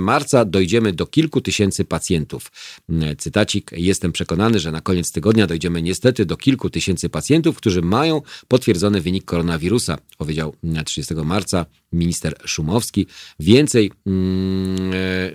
[0.02, 2.52] marca dojdziemy do kilku tysięcy pacjentów.
[2.90, 3.72] Mm, cytacik.
[3.76, 8.87] Jestem przekonany, że na koniec tygodnia dojdziemy niestety do kilku tysięcy pacjentów, którzy mają potwierdzone
[8.88, 10.54] potwierdzony wynik koronawirusa, powiedział
[10.86, 13.08] 30 marca minister Szumowski.
[13.40, 15.32] Więcej, e,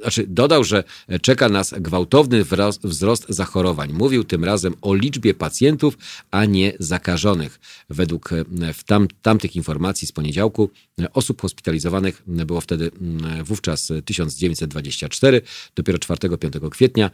[0.00, 0.84] znaczy dodał, że
[1.22, 3.92] czeka nas gwałtowny wzrost, wzrost zachorowań.
[3.92, 5.98] Mówił tym razem o liczbie pacjentów,
[6.30, 7.60] a nie zakażonych.
[7.90, 13.92] Według e, w tam, tamtych informacji z poniedziałku e, osób hospitalizowanych było wtedy mm, wówczas
[14.04, 15.42] 1924,
[15.74, 17.10] dopiero 4-5 kwietnia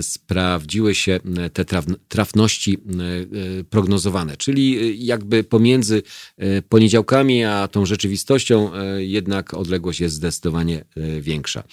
[0.00, 1.20] sprawdziły się
[1.52, 1.64] te
[2.08, 6.02] trafności e, prognozowane, czyli e, jakby pomiędzy
[6.36, 10.84] e, poniedziałkami a tą rzeczywistością jednak odległość jest zdecydowanie
[11.20, 11.64] większa.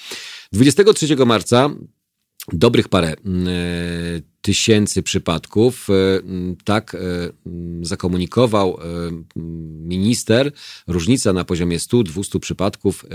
[0.52, 1.70] 23 marca
[2.54, 3.16] dobrych parę
[4.42, 5.88] tysięcy przypadków.
[5.90, 5.94] E,
[6.64, 6.98] tak e,
[7.82, 8.84] zakomunikował e,
[9.88, 10.52] minister.
[10.88, 13.06] Różnica na poziomie 100-200 przypadków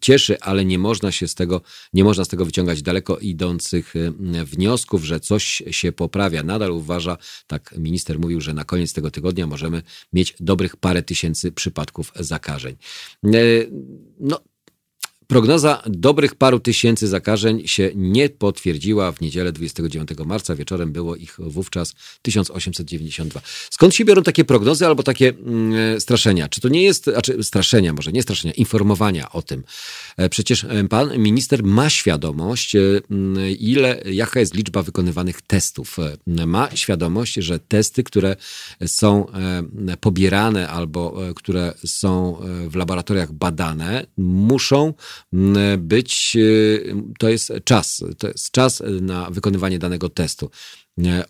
[0.00, 1.60] cieszy, ale nie można się z tego,
[1.92, 3.94] nie można z tego wyciągać daleko idących
[4.44, 6.42] wniosków, że coś się poprawia.
[6.42, 7.16] Nadal uważa,
[7.46, 9.82] tak minister mówił, że na koniec tego tygodnia możemy
[10.12, 12.76] mieć dobrych parę tysięcy przypadków zakażeń.
[14.20, 14.40] No,
[15.30, 19.12] Prognoza dobrych paru tysięcy zakażeń się nie potwierdziła.
[19.12, 23.40] W niedzielę 29 marca wieczorem było ich wówczas 1892.
[23.70, 26.48] Skąd się biorą takie prognozy albo takie mm, straszenia?
[26.48, 29.64] Czy to nie jest, znaczy straszenia może, nie straszenia, informowania o tym.
[30.16, 32.80] E, przecież e, pan minister ma świadomość, e,
[33.58, 35.96] ile, jaka jest liczba wykonywanych testów.
[36.26, 38.36] Ma świadomość, że testy, które
[38.86, 39.26] są
[40.00, 44.94] pobierane albo które są w laboratoriach badane, muszą
[45.78, 50.50] być, y, to jest czas, to jest czas na wykonywanie danego testu.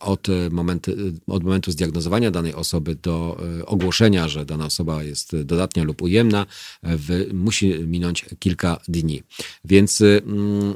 [0.01, 0.93] Od momentu,
[1.27, 6.47] od momentu zdiagnozowania danej osoby do y, ogłoszenia, że dana osoba jest dodatnia lub ujemna,
[7.33, 9.23] musi minąć kilka dni.
[9.65, 10.75] Więc mm,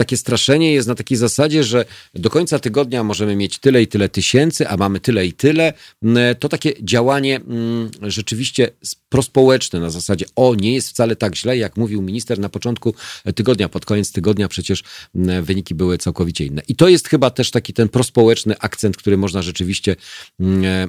[0.00, 1.84] takie straszenie jest na takiej zasadzie, że
[2.14, 5.72] do końca tygodnia możemy mieć tyle i tyle tysięcy, a mamy tyle i tyle.
[6.02, 8.70] Mm, to takie działanie mm, rzeczywiście
[9.08, 12.94] prospołeczne na zasadzie o, nie jest wcale tak źle, jak mówił minister na początku
[13.34, 14.82] tygodnia, pod koniec tygodnia przecież
[15.14, 16.62] mm, wyniki były całkowicie inne.
[16.68, 19.96] I to jest chyba też taki ten prospołeczny akcent, który można rzeczywiście
[20.40, 20.88] e,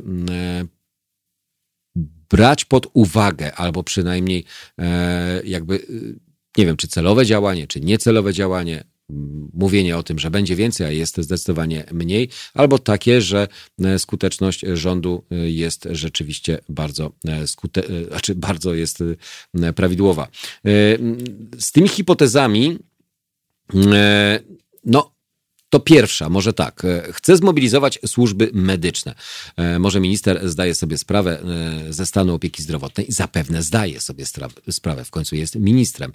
[2.30, 4.46] brać pod uwagę, albo przynajmniej
[4.80, 5.80] e, jakby
[6.58, 8.84] nie wiem, czy celowe działanie, czy niecelowe działanie,
[9.54, 13.48] mówienie o tym, że będzie więcej, a jest zdecydowanie mniej, albo takie, że
[13.84, 17.84] e, skuteczność rządu e, jest rzeczywiście bardzo e, skute...
[18.08, 19.04] znaczy bardzo jest
[19.76, 20.28] prawidłowa.
[21.60, 22.78] Z tymi hipotezami
[24.86, 25.12] no
[25.72, 26.86] to pierwsza, może tak.
[26.86, 29.16] E, chce zmobilizować służby medyczne.
[29.58, 31.40] E, może minister zdaje sobie sprawę
[31.90, 33.06] e, ze stanu opieki zdrowotnej.
[33.10, 34.26] Zapewne zdaje sobie
[34.70, 36.14] sprawę, w końcu jest ministrem,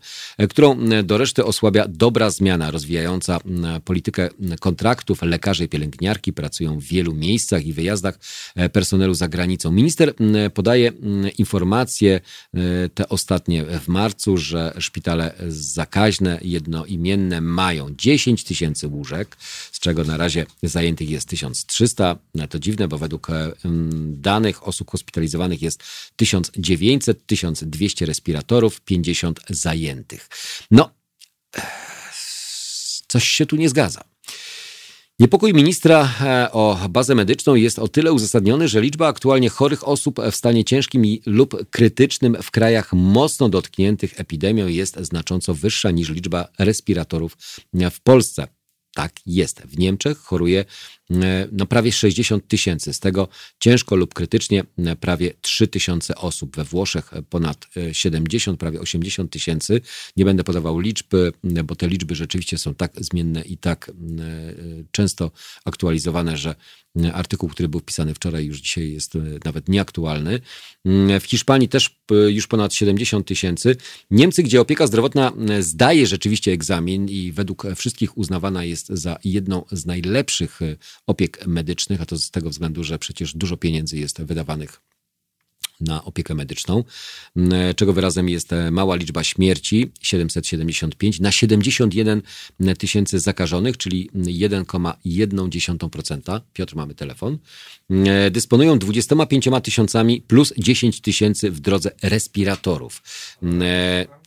[0.50, 3.40] którą do reszty osłabia dobra zmiana rozwijająca
[3.84, 4.28] politykę
[4.60, 5.22] kontraktów.
[5.22, 8.18] Lekarze i pielęgniarki pracują w wielu miejscach i wyjazdach
[8.72, 9.70] personelu za granicą.
[9.70, 10.14] Minister
[10.54, 10.92] podaje
[11.38, 12.20] informacje
[12.94, 19.36] te ostatnie w marcu, że szpitale zakaźne jednoimienne mają 10 tysięcy łóżek
[19.72, 22.18] z czego na razie zajętych jest 1300.
[22.48, 23.28] To dziwne, bo według
[24.06, 25.82] danych osób hospitalizowanych jest
[26.16, 30.28] 1900, 1200 respiratorów, 50 zajętych.
[30.70, 30.90] No,
[33.08, 34.04] coś się tu nie zgadza.
[35.18, 40.20] Niepokój ministra e, o bazę medyczną jest o tyle uzasadniony, że liczba aktualnie chorych osób
[40.32, 46.48] w stanie ciężkim lub krytycznym w krajach mocno dotkniętych epidemią jest znacząco wyższa niż liczba
[46.58, 47.36] respiratorów
[47.90, 48.48] w Polsce.
[48.96, 49.60] Tak jest.
[49.60, 50.64] W Niemczech choruje
[51.52, 53.28] no prawie 60 tysięcy, z tego
[53.58, 56.56] ciężko lub krytycznie e, prawie 3 tysiące osób.
[56.56, 59.80] We Włoszech ponad 70, e, prawie 80 tysięcy.
[60.16, 61.06] Nie będę podawał liczb,
[61.64, 63.90] bo te liczby rzeczywiście są tak zmienne i tak
[64.90, 65.30] często
[65.64, 66.54] aktualizowane, że
[67.12, 69.12] artykuł, który był wpisany wczoraj, już dzisiaj jest
[69.44, 70.40] nawet nieaktualny.
[71.20, 73.76] W Hiszpanii też już ponad 70 tysięcy.
[74.10, 79.86] Niemcy, gdzie opieka zdrowotna zdaje rzeczywiście egzamin i według wszystkich uznawana jest za jedną z
[79.86, 80.60] najlepszych
[81.06, 84.80] opiek medycznych, a to z tego względu, że przecież dużo pieniędzy jest wydawanych
[85.80, 86.84] na opiekę medyczną,
[87.76, 92.22] czego wyrazem jest mała liczba śmierci 775 na 71
[92.78, 96.40] tysięcy zakażonych, czyli 1,1%.
[96.52, 97.38] Piotr, mamy telefon.
[98.30, 103.02] Dysponują 25 tysiącami plus 10 tysięcy w drodze respiratorów.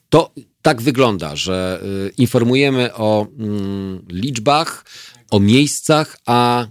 [0.09, 4.85] To tak wygląda, że y, informujemy o mm, liczbach,
[5.29, 6.67] o miejscach, a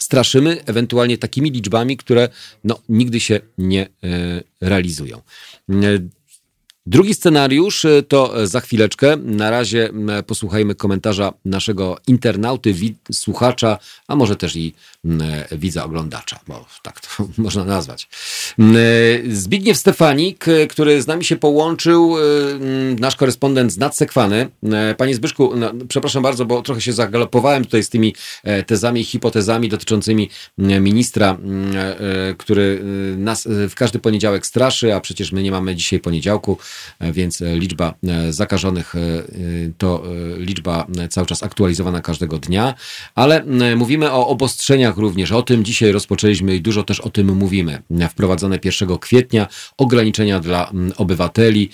[0.00, 2.28] straszymy ewentualnie takimi liczbami, które
[2.64, 3.88] no, nigdy się nie y,
[4.60, 5.22] realizują.
[6.86, 9.16] Drugi scenariusz y, to za chwileczkę.
[9.16, 9.90] Na razie
[10.26, 12.74] posłuchajmy komentarza naszego internauty,
[13.12, 13.78] słuchacza,
[14.08, 14.74] a może też i
[15.52, 17.08] widza oglądacza, bo tak to
[17.38, 18.08] można nazwać.
[19.28, 22.16] Zbigniew Stefanik, który z nami się połączył,
[22.98, 24.48] nasz korespondent z Nadsekwany.
[24.96, 28.14] Panie Zbyszku, no, przepraszam bardzo, bo trochę się zagalopowałem tutaj z tymi
[28.44, 31.38] e, tezami, hipotezami dotyczącymi ministra,
[31.74, 32.62] e, który
[33.14, 36.58] y, nas w każdy poniedziałek straszy, a przecież my nie mamy dzisiaj poniedziałku.
[36.98, 38.94] E, więc e, liczba e, zakażonych
[39.78, 40.02] to
[40.38, 42.74] liczba cały czas aktualizowana każdego dnia,
[43.14, 43.44] ale
[43.76, 45.32] mówimy o obostrzeniach również.
[45.32, 47.82] O tym dzisiaj rozpoczęliśmy i dużo też o tym mówimy.
[48.10, 49.46] Wprowadzone 1 kwietnia
[49.76, 51.70] ograniczenia dla obywateli,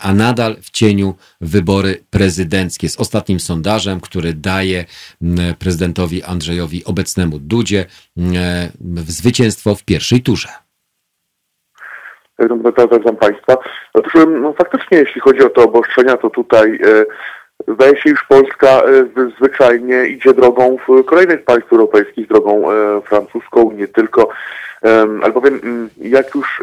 [0.00, 4.84] a nadal w cieniu wybory prezydenckie z ostatnim sondażem, który daje
[5.58, 7.86] prezydentowi Andrzejowi obecnemu Dudzie
[9.06, 10.69] zwycięstwo w pierwszej turze.
[12.40, 13.56] Zapraszam Państwa.
[13.94, 14.12] Otóż
[14.42, 16.78] no, faktycznie, jeśli chodzi o te obostrzenia, to tutaj
[17.68, 23.00] e, zdaje się, iż Polska e, zwyczajnie idzie drogą w kolejnych państw europejskich, drogą e,
[23.00, 24.28] francuską, nie tylko.
[25.22, 25.60] Albowiem,
[25.96, 26.62] jak już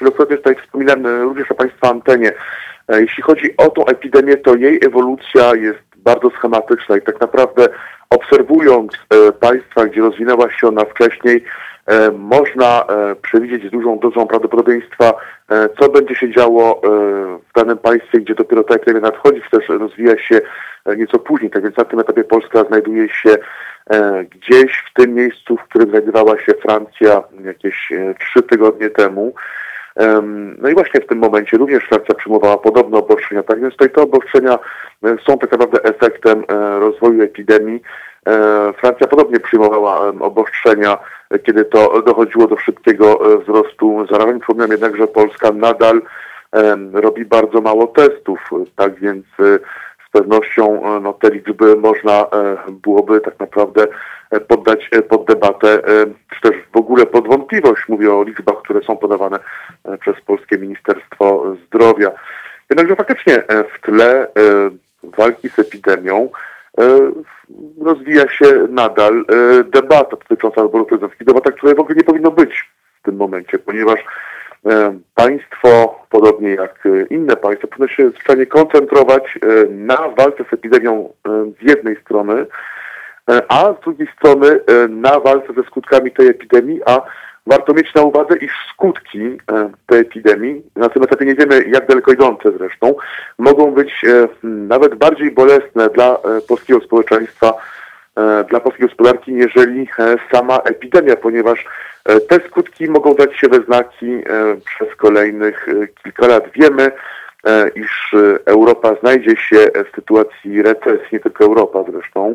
[0.00, 2.32] wielokrotnie tutaj wspominałem również na Państwa antenie,
[2.88, 7.68] jeśli chodzi o tą epidemię, to jej ewolucja jest bardzo schematyczna i tak naprawdę
[8.10, 8.92] obserwując
[9.40, 11.44] państwa, gdzie rozwinęła się ona wcześniej,
[12.18, 15.14] można e, przewidzieć z dużą dozą prawdopodobieństwa,
[15.50, 16.80] e, co będzie się działo
[17.50, 20.40] w danym państwie, gdzie dopiero ta epidemia nadchodzi, czy też rozwija się
[20.96, 21.50] nieco później.
[21.50, 23.36] Tak więc na tym etapie Polska znajduje się
[24.30, 29.34] gdzieś w tym miejscu, w którym znajdowała się Francja jakieś trzy tygodnie temu.
[30.58, 33.42] No i właśnie w tym momencie również Francja przyjmowała podobne obostrzenia.
[33.42, 34.58] Tak więc te obostrzenia
[35.28, 36.44] są tak naprawdę efektem
[36.80, 37.82] rozwoju epidemii.
[38.80, 40.98] Francja podobnie przyjmowała obostrzenia
[41.42, 44.40] kiedy to dochodziło do szybkiego e, wzrostu zarażeń.
[44.40, 46.02] Przypominam jednak, że Polska nadal
[46.92, 49.58] robi bardzo mało testów, tak więc e,
[50.08, 52.26] z pewnością e, no, te liczby można
[52.70, 53.86] byłoby tak naprawdę
[54.48, 55.82] poddać pod debatę,
[56.34, 57.88] czy też w ogóle pod wątpliwość.
[57.88, 59.38] Mówię o liczbach, które są podawane
[60.00, 62.10] przez Polskie Ministerstwo Zdrowia.
[62.70, 63.42] Jednakże faktycznie
[63.74, 64.26] w tle
[65.02, 66.55] walki z epidemią E,
[67.80, 72.70] rozwija się nadal e, debata dotycząca wyborów prezydenckich, debata, której w ogóle nie powinno być
[73.00, 74.00] w tym momencie, ponieważ
[74.66, 79.38] e, państwo, podobnie jak inne państwa, powinno się zwyczajnie koncentrować
[79.70, 81.12] na walce z epidemią
[81.60, 82.46] z jednej strony,
[83.48, 87.02] a z drugiej strony na walce ze skutkami tej epidemii, a
[87.46, 91.86] Warto mieć na uwadze, iż skutki e, tej epidemii, na tym etapie nie wiemy jak
[91.86, 92.94] daleko idące zresztą,
[93.38, 97.54] mogą być e, nawet bardziej bolesne dla e, polskiego społeczeństwa,
[98.50, 99.88] dla polskiej gospodarki, jeżeli
[100.32, 101.66] sama epidemia, ponieważ
[102.28, 104.22] te skutki mogą dać się we znaki
[104.64, 105.66] przez kolejnych
[106.02, 106.44] kilka lat.
[106.54, 106.90] Wiemy,
[107.74, 108.14] iż
[108.46, 112.34] Europa znajdzie się w sytuacji recesji, nie tylko Europa zresztą,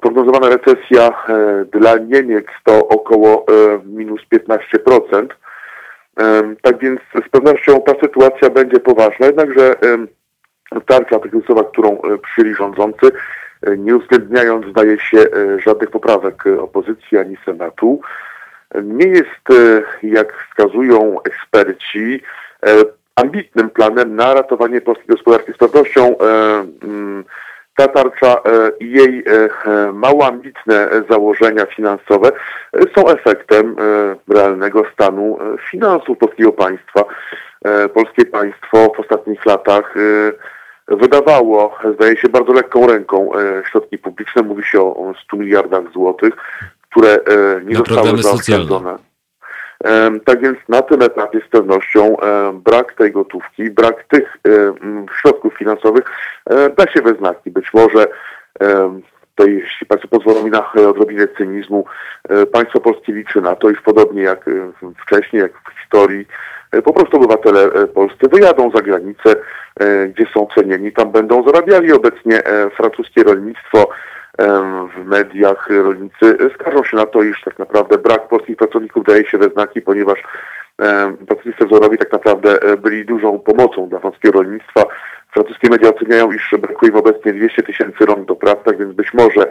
[0.00, 5.26] prognozowana recesja e, dla Niemiec to około e, minus 15%.
[6.62, 9.74] Tak więc z pewnością ta sytuacja będzie poważna, jednakże
[10.86, 13.10] tarcza kryzysowa, którą przyjęli rządzący,
[13.76, 15.24] nie uwzględniając, zdaje się,
[15.58, 18.00] żadnych poprawek opozycji ani Senatu,
[18.82, 19.58] nie jest,
[20.02, 22.22] jak wskazują eksperci,
[23.16, 25.52] ambitnym planem na ratowanie polskiej gospodarki.
[25.52, 26.16] Z pewnością
[27.76, 32.32] ta tarcza e, i jej e, mało ambitne założenia finansowe
[32.72, 33.76] e, są efektem
[34.28, 35.38] realnego stanu
[35.70, 37.04] finansów polskiego państwa.
[37.94, 39.94] Polskie państwo w ostatnich latach
[40.88, 43.30] wydawało, zdaje się, bardzo lekką ręką
[43.70, 44.42] środki publiczne.
[44.42, 46.34] Mówi się o 100 miliardach złotych,
[46.90, 47.18] które
[47.64, 48.98] nie zostały zaoszczędzone.
[50.24, 52.16] Tak więc na tym etapie z pewnością
[52.52, 54.36] brak tej gotówki, brak tych
[55.20, 56.04] środków finansowych
[56.78, 57.50] da się we znaki.
[57.50, 58.06] Być może
[59.34, 61.84] to jeśli Państwo pozwolą mi na odrobinę cynizmu,
[62.28, 64.52] e, państwo polskie liczy na to, iż podobnie jak e,
[65.06, 66.26] wcześniej, jak w historii,
[66.72, 69.36] e, po prostu obywatele polscy wyjadą za granicę,
[70.08, 72.42] gdzie są cenieni, tam będą zarabiali obecnie
[72.76, 73.88] francuskie rolnictwo,
[74.96, 79.38] w mediach rolnicy skarżą się na to, iż tak naprawdę brak polskich pracowników daje się
[79.38, 80.22] we znaki, ponieważ
[81.26, 84.82] pracownicy wzorowi tak naprawdę e, byli dużą pomocą dla francuskiego rolnictwa.
[85.34, 89.14] Francuskie media oceniają, iż brakuje im obecnie 200 tysięcy rąk do pracy, tak więc być
[89.14, 89.46] może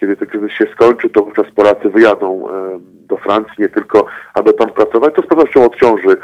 [0.00, 2.48] kiedy ten kryzys się skończy, to wówczas Polacy wyjadą
[2.80, 6.16] do Francji nie tylko, aby tam pracować, to z pewnością odciąży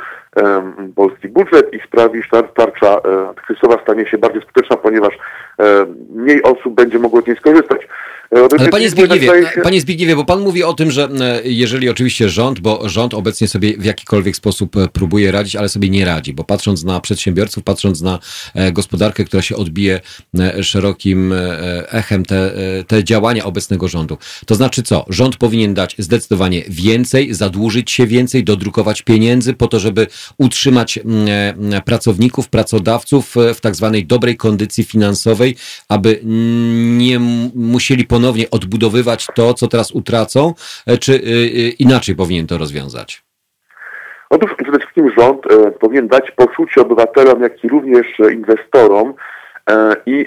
[0.95, 5.15] polski budżet i sprawi, że tarcza e, antykryzysowa stanie się bardziej skuteczna, ponieważ
[5.59, 7.79] e, mniej osób będzie mogło z niej skorzystać.
[8.37, 9.29] E, Ale panie Zbigniewie,
[9.62, 11.09] panie Zbigniewie, bo pan mówi o tym, że
[11.45, 16.05] jeżeli oczywiście rząd, bo rząd obecnie sobie w jakikolwiek sposób próbuje radzić, ale sobie nie
[16.05, 18.19] radzi, bo patrząc na przedsiębiorców, patrząc na
[18.73, 20.01] gospodarkę, która się odbije
[20.63, 21.35] szerokim
[21.89, 22.53] echem, te,
[22.87, 25.05] te działania obecnego rządu, to znaczy co?
[25.09, 30.07] Rząd powinien dać zdecydowanie więcej, zadłużyć się więcej, dodrukować pieniędzy po to, żeby
[30.39, 35.57] utrzymać e, pracowników, pracodawców e, w tak zwanej dobrej kondycji finansowej,
[35.89, 36.21] aby
[36.99, 37.19] nie
[37.55, 40.55] musieli ponownie odbudowywać to, co teraz utracą,
[40.87, 41.19] e, czy
[41.79, 43.25] inaczej powinien to rozwiązać?
[44.35, 45.43] Otóż przede wszystkim rząd
[45.80, 49.14] powinien dać poczucie obywatelom, jak i również inwestorom
[50.07, 50.26] i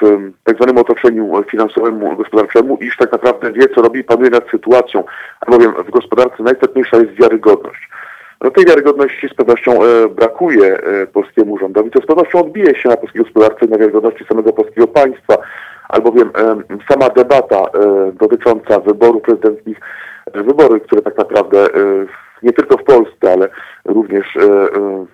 [0.00, 4.50] w tak zwanym otoczeniu finansowemu, gospodarczemu, iż tak naprawdę wie, co robi i panuje nad
[4.50, 5.04] sytuacją,
[5.40, 7.88] albowiem w gospodarce najistotniejsza jest wiarygodność.
[8.40, 11.90] No tej wiarygodności z pewnością e, brakuje e, polskiemu rządowi.
[11.90, 15.38] To z pewnością odbije się na polskiej gospodarce i na wiarygodności samego polskiego państwa,
[15.88, 16.56] albowiem e,
[16.90, 17.62] sama debata
[18.12, 19.80] dotycząca wyborów prezydenckich,
[20.34, 21.66] wybory, które tak naprawdę
[22.42, 23.48] nie tylko w Polsce, ale
[23.84, 24.38] również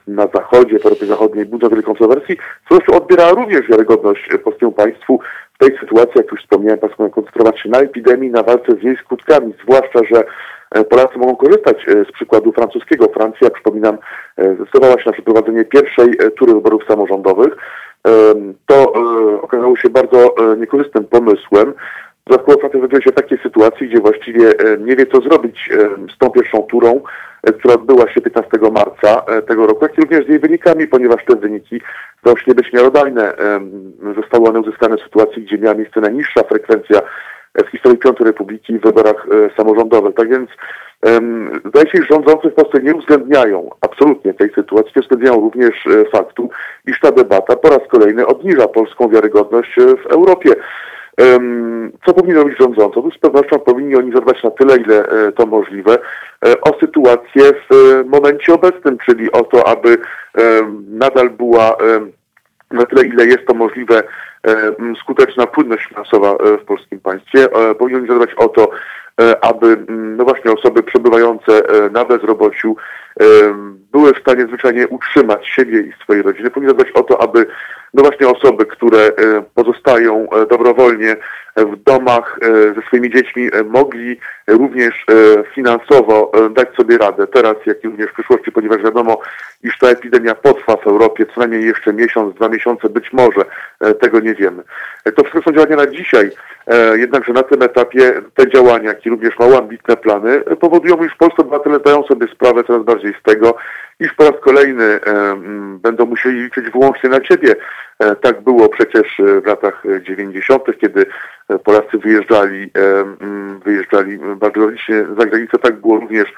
[0.06, 2.36] na Zachodzie, w Europie Zachodniej budzą wiele kontrowersji,
[2.68, 5.20] pewnością odbiera również wiarygodność polskiemu państwu
[5.54, 8.96] w tej sytuacji, jak już wspomniałem, państwo koncentrować się na epidemii, na walce z jej
[8.96, 10.24] skutkami, zwłaszcza, że
[10.74, 13.08] E, Polacy mogą korzystać e, z przykładu francuskiego.
[13.08, 13.98] Francja, przypominam,
[14.36, 17.56] e, zdecydowała się na przeprowadzenie pierwszej tury wyborów samorządowych.
[18.66, 18.92] To
[19.42, 21.74] okazało się bardzo niekorzystnym pomysłem.
[22.28, 25.70] Francja znajduje się w takiej sytuacji, gdzie właściwie nie wie, co zrobić
[26.14, 27.00] z tą pierwszą turą,
[27.58, 31.36] która odbyła się 15 marca tego roku, jak i również z jej wynikami, ponieważ te
[31.36, 31.80] wyniki
[32.20, 33.32] zdają się być miarodajne.
[34.16, 37.00] Zostały one uzyskane w sytuacji, gdzie miała miejsce najniższa frekwencja
[37.54, 40.14] w historii Piątej Republiki w wyborach e, samorządowych.
[40.14, 40.50] Tak więc
[41.64, 46.04] zdaje się, że rządzący w Polsce nie uwzględniają absolutnie tej sytuacji, nie uwzględniają również e,
[46.04, 46.50] faktu,
[46.86, 50.50] iż ta debata po raz kolejny obniża polską wiarygodność e, w Europie.
[52.06, 52.98] Co powinni robić rządzący?
[52.98, 55.98] Otóż z pewnością powinni oni zadbać na tyle, ile e, to możliwe,
[56.46, 59.98] e, o sytuację w e, momencie obecnym, czyli o to, aby
[60.88, 61.76] nadal była
[62.70, 64.02] na tyle, ile jest to możliwe,
[65.00, 67.48] skuteczna płynność finansowa w polskim państwie.
[67.78, 68.70] Powinien zadbać o to,
[69.40, 72.76] aby no właśnie osoby przebywające na bezrobociu
[73.92, 76.50] były w stanie zwyczajnie utrzymać siebie i swojej rodziny.
[76.50, 77.46] Powinien zadbać o to, aby
[77.94, 79.12] no właśnie osoby, które
[79.54, 81.16] pozostają dobrowolnie
[81.56, 82.38] w domach
[82.74, 85.06] ze swoimi dziećmi, mogli również
[85.54, 89.20] finansowo dać sobie radę teraz, jak i również w przyszłości, ponieważ wiadomo,
[89.62, 93.44] iż ta epidemia potrwa w Europie co najmniej jeszcze miesiąc, dwa miesiące, być może
[94.00, 94.62] tego nie wiemy.
[95.16, 96.30] To wszystko są działania na dzisiaj, e,
[96.94, 101.42] jednakże na tym etapie te działania, jak i również mało ambitne plany powodują, iż polscy
[101.42, 103.54] obywatele zdają sobie sprawę coraz bardziej z tego,
[104.00, 105.00] iż po raz kolejny e,
[105.82, 107.54] będą musieli liczyć wyłącznie na siebie.
[107.98, 109.06] E, tak było przecież
[109.42, 111.06] w latach 90., kiedy
[111.64, 112.70] Polacy wyjeżdżali,
[113.64, 115.58] wyjeżdżali bardzo licznie za granicę.
[115.58, 116.34] Tak było również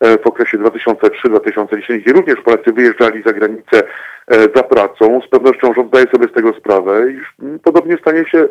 [0.00, 3.82] w okresie 2003-2010, gdzie również Polacy wyjeżdżali za granicę
[4.28, 5.20] E, za pracą.
[5.26, 7.18] Z pewnością rząd zdaje sobie z tego sprawę i
[7.64, 8.46] podobnie stanie się e,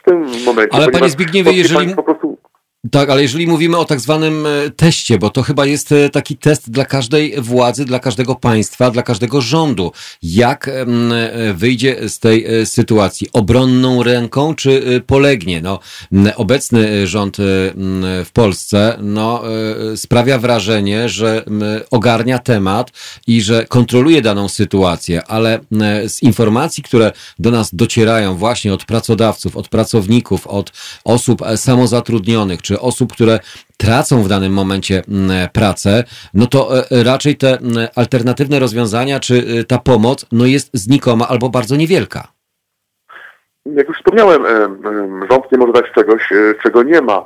[0.00, 0.76] w tym momencie.
[0.76, 1.94] Ale panie Zbigniewie, jeżeli...
[1.94, 2.38] Po prostu
[2.90, 6.36] tak, ale jeżeli mówimy o tak zwanym e, teście, bo to chyba jest e, taki
[6.36, 9.92] test dla każdej władzy, dla każdego państwa, dla każdego rządu.
[10.22, 10.84] Jak e,
[11.54, 13.28] wyjdzie z tej sytuacji?
[13.32, 15.60] Obronną ręką czy polegnie?
[15.62, 15.80] No,
[16.36, 17.36] obecny rząd
[18.24, 19.42] w Polsce no,
[19.96, 21.44] sprawia wrażenie, że
[21.90, 22.90] ogarnia temat
[23.26, 25.60] i że kontroluje daną sytuację, ale
[26.06, 30.72] z informacji, które do nas docierają właśnie od pracodawców, od pracowników, od
[31.04, 33.38] osób samozatrudnionych, czy osób, które
[33.76, 36.04] tracą w danym momencie mm, pracę,
[36.34, 41.28] no to e, raczej te mm, alternatywne rozwiązania, czy e, ta pomoc, no jest znikoma
[41.28, 42.28] albo bardzo niewielka.
[43.66, 44.48] Jak już wspomniałem, e,
[45.30, 46.22] rząd nie może dać czegoś,
[46.62, 47.24] czego nie ma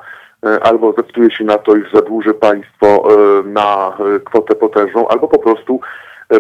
[0.62, 3.08] albo zdecyduje się na to, iż zadłuży państwo
[3.45, 5.80] na kwotę potężną, albo po prostu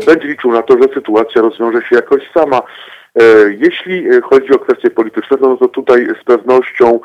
[0.06, 2.62] będzie liczył na to, że sytuacja rozwiąże się jakoś sama.
[3.58, 7.00] Jeśli chodzi o kwestie polityczne, no to tutaj z pewnością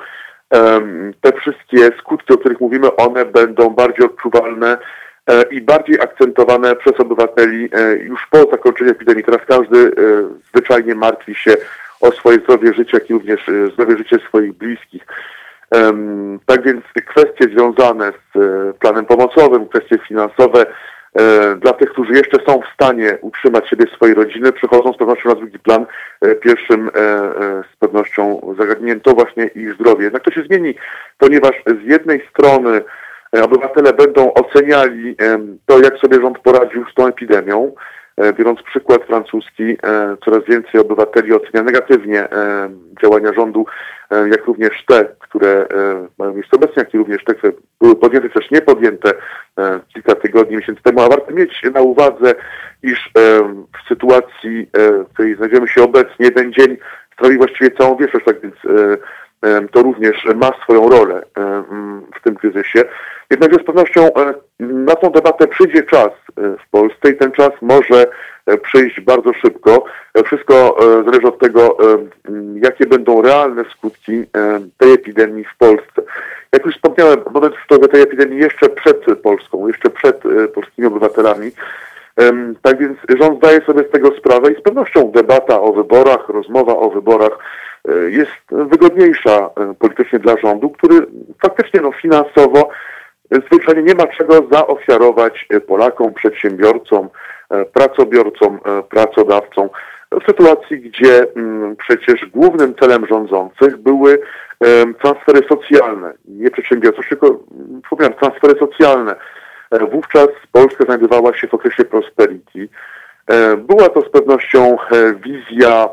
[1.21, 4.77] te wszystkie skutki, o których mówimy, one będą bardziej odczuwalne
[5.27, 9.23] e, i bardziej akcentowane przez obywateli e, już po zakończeniu epidemii.
[9.23, 9.91] Teraz każdy e,
[10.49, 11.55] zwyczajnie martwi się
[12.01, 15.05] o swoje zdrowie życia, jak i również zdrowie życia swoich bliskich.
[16.45, 18.37] Tak więc kwestie związane z
[18.77, 20.65] planem pomocowym, kwestie finansowe,
[21.59, 25.35] dla tych, którzy jeszcze są w stanie utrzymać siebie, swojej rodziny, przechodzą z pewnością na
[25.35, 25.85] drugi plan.
[26.21, 26.91] E, pierwszym e,
[27.73, 30.03] z pewnością zagadnieniem to właśnie ich zdrowie.
[30.03, 30.75] Jednak to się zmieni,
[31.17, 32.81] ponieważ z jednej strony
[33.43, 35.15] obywatele będą oceniali
[35.65, 37.71] to, jak sobie rząd poradził z tą epidemią,
[38.37, 39.77] biorąc przykład francuski,
[40.25, 42.27] coraz więcej obywateli ocenia negatywnie
[43.01, 43.65] działania rządu,
[44.11, 45.67] jak również te, które
[46.17, 49.13] mają miejsce obecnie, jak i również te, które były podjęte, też nie podjęte
[49.59, 52.35] E, kilka tygodni, miesięcy temu, a warto mieć na uwadze,
[52.83, 56.77] iż e, w sytuacji, e, w której znajdziemy się obecnie, jeden dzień
[57.13, 58.55] stanowi właściwie całą wieczność, tak więc
[59.71, 61.23] to również ma swoją rolę
[62.19, 62.83] w tym kryzysie.
[63.29, 64.09] Jednakże z pewnością
[64.59, 68.07] na tą debatę przyjdzie czas w Polsce i ten czas może
[68.61, 69.83] przyjść bardzo szybko.
[70.25, 71.77] Wszystko zależy od tego,
[72.55, 74.23] jakie będą realne skutki
[74.77, 76.01] tej epidemii w Polsce.
[76.53, 81.51] Jak już wspomniałem, moment szczytowy tej epidemii jeszcze przed Polską, jeszcze przed e, polskimi obywatelami.
[82.61, 86.77] Tak więc rząd zdaje sobie z tego sprawę i z pewnością debata o wyborach, rozmowa
[86.77, 87.37] o wyborach e,
[88.07, 91.05] jest wygodniejsza e, politycznie dla rządu, który
[91.41, 92.69] faktycznie no, finansowo
[93.31, 97.09] zwyczajnie nie ma czego zaofiarować Polakom, przedsiębiorcom,
[97.73, 98.59] pracobiorcom,
[98.89, 99.69] pracodawcom
[100.11, 104.19] w sytuacji, gdzie mm, przecież głównym celem rządzących były
[105.01, 107.39] transfery socjalne, nie przedsiębiorczość, tylko
[107.83, 109.15] wspomniałem, transfery socjalne.
[109.71, 112.69] E, wówczas Polska znajdowała się w okresie prosperity.
[113.27, 115.89] E, była to z pewnością e, wizja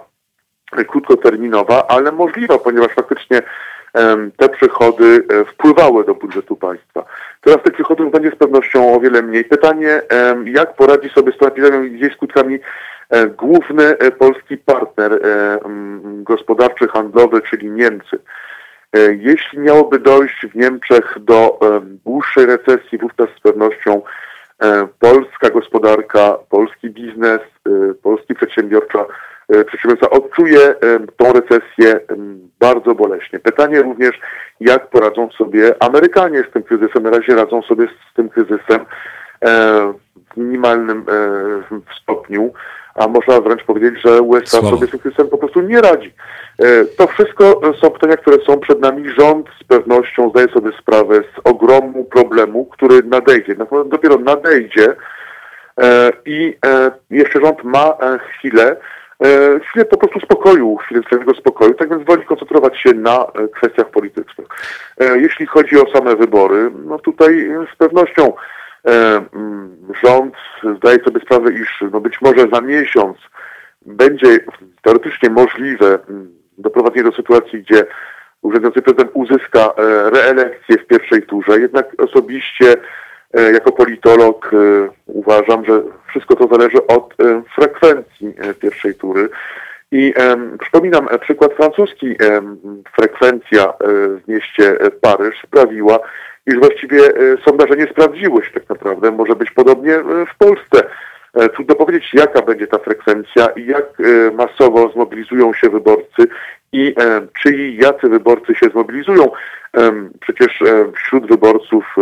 [0.75, 3.43] krótkoterminowa, ale możliwa, ponieważ faktycznie
[4.37, 7.05] te przychody wpływały do budżetu państwa.
[7.41, 9.45] Teraz tych przychodów będzie z pewnością o wiele mniej.
[9.45, 10.03] Pytanie,
[10.45, 12.59] jak poradzi sobie z tą epidemią i jej skutkami
[13.37, 15.21] główny polski partner
[16.23, 18.19] gospodarczy, handlowy, czyli Niemcy.
[18.95, 24.03] E, jeśli miałoby dojść w Niemczech do e, dłuższej recesji, wówczas z pewnością
[24.63, 27.41] e, polska gospodarka, polski biznes,
[28.03, 29.07] polski przedsiębiorca,
[29.67, 30.75] przedsiębiorca odczuje
[31.17, 32.01] tą recesję
[32.61, 33.39] bardzo boleśnie.
[33.39, 34.21] Pytanie również,
[34.61, 37.03] jak poradzą sobie Amerykanie z tym kryzysem.
[37.03, 38.85] Na razie radzą sobie z tym kryzysem
[40.35, 41.05] w minimalnym
[42.03, 42.53] stopniu
[42.95, 46.15] a można wręcz powiedzieć, że USA sobie z tym kryzysem po prostu nie radzi.
[46.59, 49.09] E, to wszystko są pytania, które są przed nami.
[49.09, 53.57] Rząd z pewnością zdaje sobie sprawę z ogromu problemu, który nadejdzie.
[53.87, 54.95] Dopiero nadejdzie
[55.81, 58.77] e, i e, jeszcze rząd ma chwilę,
[59.69, 64.47] chwilę po prostu spokoju, chwilę swojego spokoju, tak więc woli koncentrować się na kwestiach politycznych.
[65.15, 68.33] Jeśli chodzi o same wybory, no tutaj z pewnością
[68.85, 70.35] mm, rząd
[70.77, 73.17] zdaje sobie sprawę, iż no być może za miesiąc
[73.87, 74.39] będzie
[74.83, 77.87] teoretycznie możliwe mm, doprowadzenie do sytuacji, gdzie
[78.43, 81.61] urzędujący prezydent uzyska e, reelekcję w pierwszej turze.
[81.61, 82.77] Jednak osobiście e,
[83.53, 84.57] jako politolog e,
[85.07, 87.15] uważam, że wszystko to zależy od
[87.55, 89.29] frekwencji pierwszej tury.
[89.93, 90.15] I
[90.61, 92.17] przypominam, przykład francuski,
[92.97, 93.73] frekwencja
[94.25, 95.99] w mieście Paryż sprawiła,
[96.47, 97.01] iż właściwie
[97.45, 99.11] sondaże nie sprawdziły się tak naprawdę.
[99.11, 99.99] Może być podobnie
[100.35, 100.83] w Polsce.
[101.35, 106.27] E, trudno powiedzieć, jaka będzie ta frekwencja i jak e, masowo zmobilizują się wyborcy
[106.75, 109.31] i e, czy i jacy wyborcy się zmobilizują.
[110.21, 110.63] Przecież
[110.97, 111.97] wśród wyborców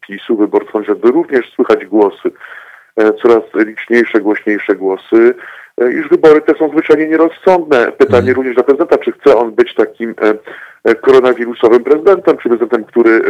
[0.00, 2.30] PiSu, wyborców żeby również słychać głosy,
[3.22, 5.34] coraz liczniejsze, głośniejsze głosy,
[6.00, 7.92] iż wybory te są zwyczajnie nierozsądne.
[7.92, 8.34] Pytanie mm.
[8.34, 10.14] również dla prezydenta, czy chce on być takim
[11.00, 13.20] koronawirusowym prezydentem, czy prezydentem, który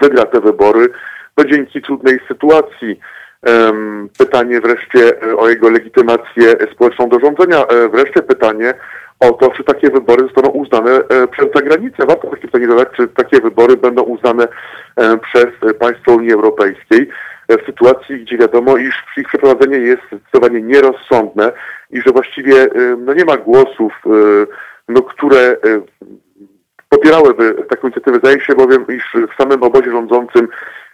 [0.00, 0.88] wygra te wybory,
[1.36, 3.00] bo dzięki trudnej sytuacji
[4.18, 7.66] Pytanie wreszcie e, o jego legitymację społeczną do rządzenia.
[7.66, 8.74] E, wreszcie pytanie
[9.20, 12.06] o to, czy takie wybory zostaną uznane e, przez zagranicę.
[12.06, 14.48] Warto takie pytanie zadać, czy takie wybory będą uznane
[15.22, 15.46] przez
[15.78, 17.08] państwo Unii Europejskiej
[17.48, 21.52] w sytuacji, gdzie wiadomo, iż ich przeprowadzenie jest zdecydowanie nierozsądne
[21.90, 22.68] i że właściwie
[22.98, 23.92] no, nie ma głosów,
[24.88, 25.56] no, które
[26.88, 28.18] popierałyby taką inicjatywę.
[28.18, 30.48] Zdaje się bowiem, iż w samym obozie rządzącym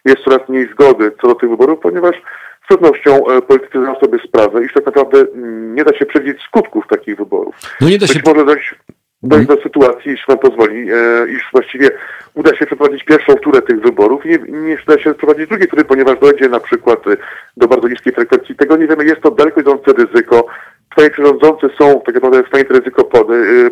[0.05, 2.17] jest coraz mniej zgody co do tych wyborów, ponieważ
[2.65, 6.43] z pewnością e, politycy zdają sobie sprawę, iż tak naprawdę mm, nie da się przewidzieć
[6.43, 7.55] skutków takich wyborów.
[7.81, 8.15] No nie da się...
[8.15, 8.75] Być może dojść,
[9.23, 11.91] dojść do sytuacji, jeśli pan pozwoli, e, iż właściwie
[12.35, 15.85] uda się przeprowadzić pierwszą turę tych wyborów i nie, nie da się przeprowadzić drugiej tury,
[15.85, 17.17] ponieważ dojdzie na przykład e,
[17.57, 18.55] do bardzo niskiej frekwencji.
[18.55, 20.47] Tego nie wiemy, jest to daleko idące ryzyko.
[20.93, 23.05] Stanie, czy rządzący są tak naprawdę w stanie to ryzyko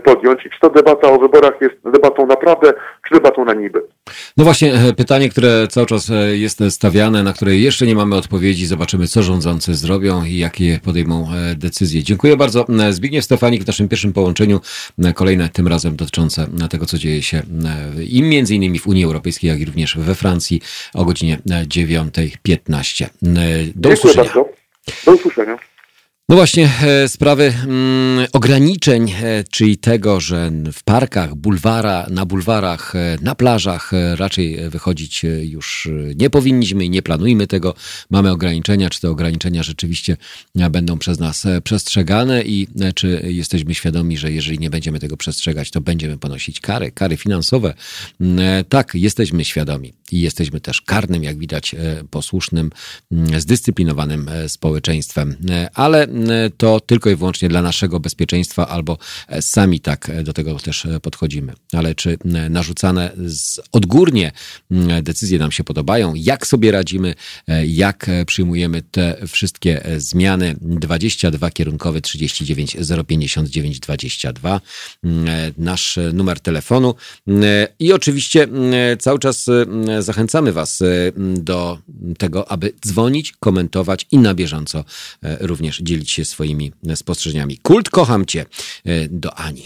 [0.04, 2.72] podjąć i czy to debata o wyborach jest debatą naprawdę,
[3.08, 3.82] czy debatą na niby.
[4.36, 8.66] No właśnie, pytanie, które cały czas jest stawiane, na które jeszcze nie mamy odpowiedzi.
[8.66, 12.02] Zobaczymy, co rządzący zrobią i jakie podejmą decyzje.
[12.02, 12.66] Dziękuję bardzo.
[12.90, 14.60] Zbigniew Stefanik w naszym pierwszym połączeniu.
[15.14, 17.42] Kolejne tym razem dotyczące tego, co dzieje się
[18.08, 20.60] i między innymi w Unii Europejskiej, jak i również we Francji
[20.94, 23.06] o godzinie 9.15.
[23.74, 24.24] Do Dziękuję usłyszenia.
[24.24, 24.48] Bardzo.
[25.06, 25.58] Do usłyszenia.
[26.30, 32.96] No właśnie, e, sprawy mm, ograniczeń, e, czyli tego, że w parkach, bulwara, na bulwarach,
[32.96, 37.74] e, na plażach raczej wychodzić już nie powinniśmy i nie planujmy tego.
[38.10, 40.16] Mamy ograniczenia, czy te ograniczenia rzeczywiście
[40.70, 45.80] będą przez nas przestrzegane i czy jesteśmy świadomi, że jeżeli nie będziemy tego przestrzegać, to
[45.80, 47.74] będziemy ponosić kary, kary finansowe.
[48.20, 51.76] Mm, tak, jesteśmy świadomi i jesteśmy też karnym, jak widać,
[52.10, 52.70] posłusznym,
[53.12, 55.36] mm, zdyscyplinowanym społeczeństwem,
[55.74, 56.06] ale
[56.56, 58.98] to tylko i wyłącznie dla naszego bezpieczeństwa, albo
[59.40, 61.52] sami tak do tego też podchodzimy.
[61.72, 62.18] Ale czy
[62.50, 63.10] narzucane
[63.72, 64.32] odgórnie
[65.02, 67.14] decyzje nam się podobają, jak sobie radzimy,
[67.66, 70.56] jak przyjmujemy te wszystkie zmiany?
[70.60, 72.76] 22 kierunkowy 39
[73.06, 74.60] 059 22
[75.58, 76.94] nasz numer telefonu
[77.78, 78.48] i oczywiście
[78.98, 79.46] cały czas
[80.00, 80.78] zachęcamy Was
[81.16, 81.78] do
[82.18, 84.84] tego, aby dzwonić, komentować i na bieżąco
[85.40, 87.58] również dzielić się swoimi spostrzeżeniami.
[87.58, 88.46] Kult, kocham cię
[89.10, 89.62] do Ani.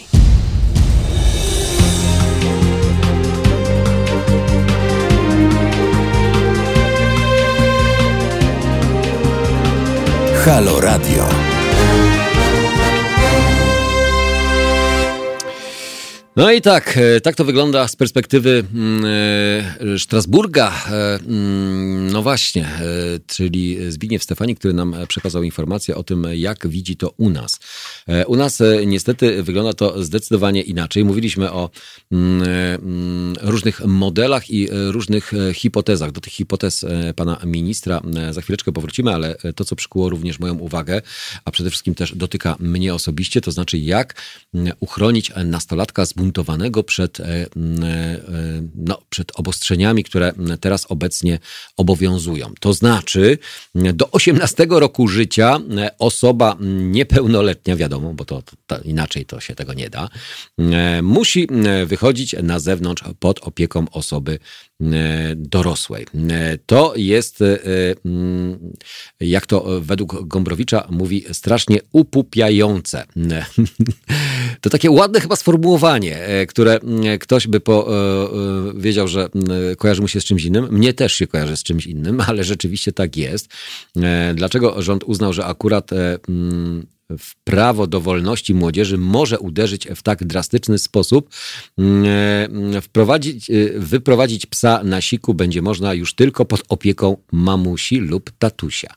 [10.45, 11.44] Halo Radio.
[16.37, 18.63] No i tak, tak to wygląda z perspektywy
[19.97, 20.83] Strasburga.
[22.11, 22.69] No właśnie,
[23.27, 27.59] czyli Zbigniew Stefani, który nam przekazał informację o tym, jak widzi to u nas.
[28.27, 31.05] U nas niestety wygląda to zdecydowanie inaczej.
[31.05, 31.69] Mówiliśmy o
[33.41, 36.11] różnych modelach i różnych hipotezach.
[36.11, 36.85] Do tych hipotez
[37.15, 38.01] pana ministra
[38.31, 41.01] za chwileczkę powrócimy, ale to, co przykuło również moją uwagę,
[41.45, 44.21] a przede wszystkim też dotyka mnie osobiście, to znaczy jak
[44.79, 47.17] uchronić nastolatka z zbuntowanego przed,
[48.75, 51.39] no, przed obostrzeniami, które teraz obecnie
[51.77, 52.53] obowiązują.
[52.59, 53.37] To znaczy,
[53.75, 55.59] do 18 roku życia
[55.99, 60.09] osoba niepełnoletnia, wiadomo, bo to, to inaczej to się tego nie da,
[61.01, 61.47] musi
[61.85, 64.39] wychodzić na zewnątrz pod opieką osoby
[65.35, 66.05] dorosłej.
[66.65, 67.43] To jest,
[69.19, 73.05] jak to według Gombrowicza mówi, strasznie upupiające.
[74.61, 76.79] To takie ładne chyba sformułowanie, które
[77.19, 79.29] ktoś by powiedział, że
[79.77, 80.67] kojarzy mu się z czymś innym.
[80.71, 83.49] Mnie też się kojarzy z czymś innym, ale rzeczywiście tak jest.
[84.35, 85.91] Dlaczego rząd uznał, że akurat
[87.17, 91.29] w prawo do wolności młodzieży może uderzyć w tak drastyczny sposób.
[92.81, 98.93] Wprowadzić, wyprowadzić psa na siku będzie można już tylko pod opieką mamusi lub tatusia.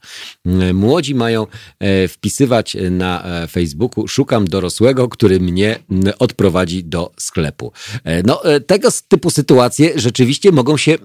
[0.75, 1.47] Młodzi mają
[2.09, 5.79] wpisywać na Facebooku szukam dorosłego, który mnie
[6.19, 7.73] odprowadzi do sklepu.
[8.25, 10.99] No, tego typu sytuacje rzeczywiście mogą się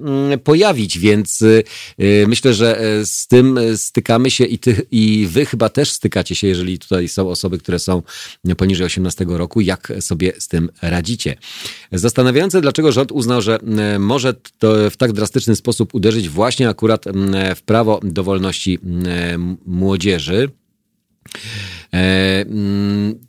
[0.44, 1.44] pojawić, więc
[2.28, 6.80] myślę, że z tym stykamy się i, ty, i wy chyba też stykacie się, jeżeli
[6.80, 8.02] tutaj tutaj są osoby, które są
[8.58, 9.62] poniżej 18 roku.
[9.62, 11.36] Jak sobie z tym radzicie?
[11.92, 13.60] Zastanawiające, dlaczego rząd uznał, że
[14.00, 17.06] może to w tak drastyczny sposób uderzyć właśnie akurat
[17.56, 18.80] w prawo do wolności
[19.66, 20.50] młodzieży.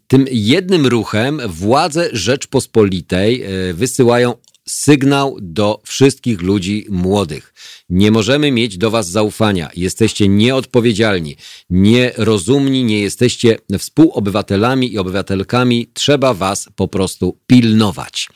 [0.08, 4.34] Tym jednym ruchem władze Rzeczpospolitej wysyłają
[4.68, 7.54] sygnał do wszystkich ludzi młodych.
[7.88, 9.70] Nie możemy mieć do Was zaufania.
[9.76, 11.36] Jesteście nieodpowiedzialni,
[11.70, 15.90] nierozumni, nie jesteście współobywatelami i obywatelkami.
[15.94, 18.28] Trzeba Was po prostu pilnować.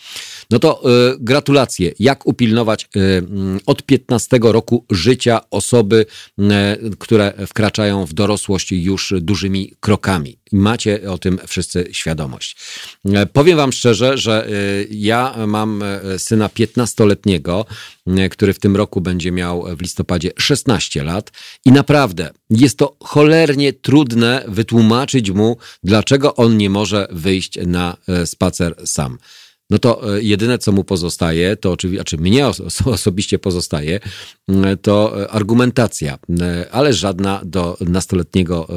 [0.51, 1.93] No to y, gratulacje.
[1.99, 3.23] Jak upilnować y,
[3.67, 6.07] od 15 roku życia osoby,
[6.39, 6.45] y,
[6.99, 10.39] które wkraczają w dorosłość już dużymi krokami?
[10.53, 12.57] Macie o tym wszyscy świadomość.
[13.33, 14.49] Powiem Wam szczerze, że
[14.91, 15.85] ja mam
[16.19, 17.65] syna 15-letniego,
[18.31, 21.31] który w tym roku będzie miał w listopadzie 16 lat
[21.65, 28.75] i naprawdę jest to cholernie trudne wytłumaczyć mu, dlaczego on nie może wyjść na spacer
[28.85, 29.19] sam
[29.71, 32.47] no to e, jedyne, co mu pozostaje, to oczywiście, znaczy mnie
[32.85, 34.01] osobiście pozostaje,
[34.83, 36.19] to e, argumentacja,
[36.71, 38.69] ale żadna do nastoletniego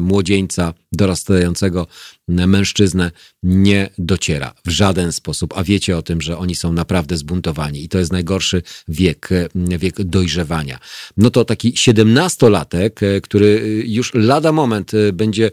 [0.00, 1.86] młodzieńca dorastającego
[2.28, 3.10] mężczyznę
[3.42, 7.88] nie dociera w żaden sposób, a wiecie o tym, że oni są naprawdę zbuntowani i
[7.88, 10.78] to jest najgorszy wiek, wiek dojrzewania.
[11.16, 15.50] No to taki siedemnastolatek, który już lada moment będzie,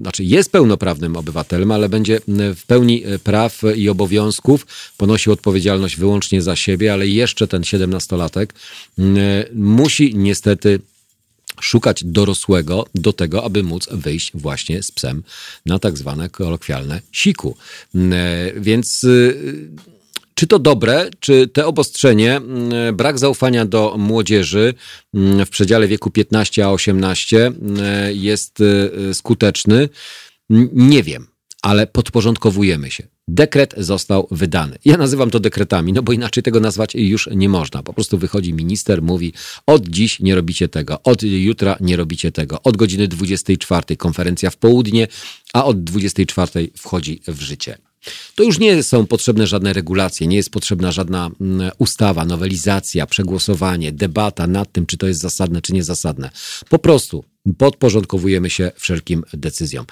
[0.00, 4.66] znaczy jest pełnoprawnym obywatelem, ale będzie w pełni praw i obowiązków,
[4.96, 8.54] ponosił odpowiedzialność wyłącznie za siebie, ale jeszcze ten siedemnastolatek
[9.54, 10.80] musi niestety
[11.64, 15.22] szukać dorosłego do tego, aby móc wyjść właśnie z psem
[15.66, 17.56] na tak zwane kolokwialne siku.
[17.94, 19.70] Mm, e, więc y,
[20.34, 24.74] czy to dobre, czy te obostrzenie, mm, brak zaufania do młodzieży
[25.14, 27.52] mm, w przedziale wieku 15 a 18
[28.12, 29.88] jest y, skuteczny?
[30.72, 31.26] Nie wiem,
[31.62, 33.06] ale podporządkowujemy się.
[33.34, 34.78] Dekret został wydany.
[34.84, 37.82] Ja nazywam to dekretami, no bo inaczej tego nazwać już nie można.
[37.82, 39.32] Po prostu wychodzi minister, mówi:
[39.66, 44.56] od dziś nie robicie tego, od jutra nie robicie tego, od godziny 24 konferencja w
[44.56, 45.08] południe,
[45.52, 47.78] a od 24 wchodzi w życie.
[48.34, 53.92] To już nie są potrzebne żadne regulacje, nie jest potrzebna żadna mm, ustawa, nowelizacja, przegłosowanie,
[53.92, 56.30] debata nad tym, czy to jest zasadne, czy niezasadne.
[56.68, 57.24] Po prostu
[57.58, 59.86] podporządkowujemy się wszelkim decyzjom.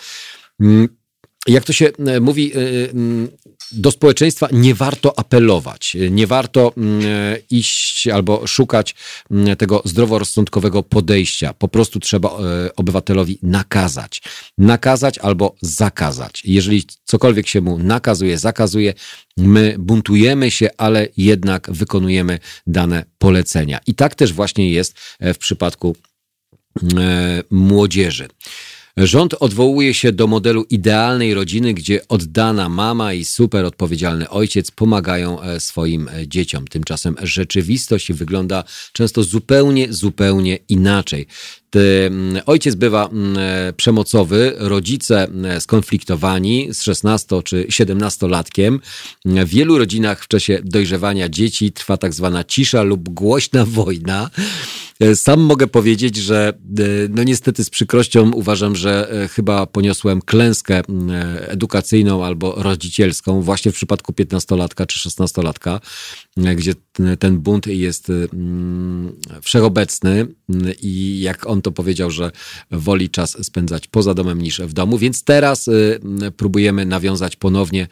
[1.48, 2.58] Mm, jak to się e, mówi, e,
[3.72, 6.72] do społeczeństwa nie warto apelować, nie warto
[7.50, 8.94] iść albo szukać
[9.58, 11.54] tego zdroworozsądkowego podejścia.
[11.54, 14.22] Po prostu trzeba e, obywatelowi nakazać.
[14.58, 16.42] Nakazać albo zakazać.
[16.44, 18.94] Jeżeli cokolwiek się mu nakazuje, zakazuje,
[19.36, 23.80] my buntujemy się, ale jednak wykonujemy dane polecenia.
[23.86, 25.96] I tak też właśnie jest w przypadku
[27.50, 28.28] młodzieży.
[28.96, 35.42] Rząd odwołuje się do modelu idealnej rodziny, gdzie oddana mama i super odpowiedzialny ojciec pomagają
[35.42, 36.68] e, swoim e, dzieciom.
[36.68, 41.26] Tymczasem rzeczywistość wygląda często zupełnie, zupełnie inaczej.
[42.46, 45.28] Ojciec bywa e, przemocowy, rodzice
[45.60, 48.78] skonfliktowani z 16 czy 17-latkiem.
[49.24, 54.30] W wielu rodzinach w czasie dojrzewania dzieci trwa tak zwana cisza lub głośna wojna.
[55.14, 60.82] Sam mogę powiedzieć, że e, no niestety z przykrością uważam, że e, chyba poniosłem klęskę
[61.48, 65.80] edukacyjną albo rodzicielską właśnie w przypadku 15-latka czy 16-latka,
[66.56, 66.74] gdzie
[67.18, 68.12] ten bunt jest
[69.42, 70.26] wszechobecny
[70.82, 72.30] i jak on to powiedział, że
[72.70, 75.70] woli czas spędzać poza domem niż w domu, więc teraz
[76.36, 77.88] próbujemy nawiązać ponownie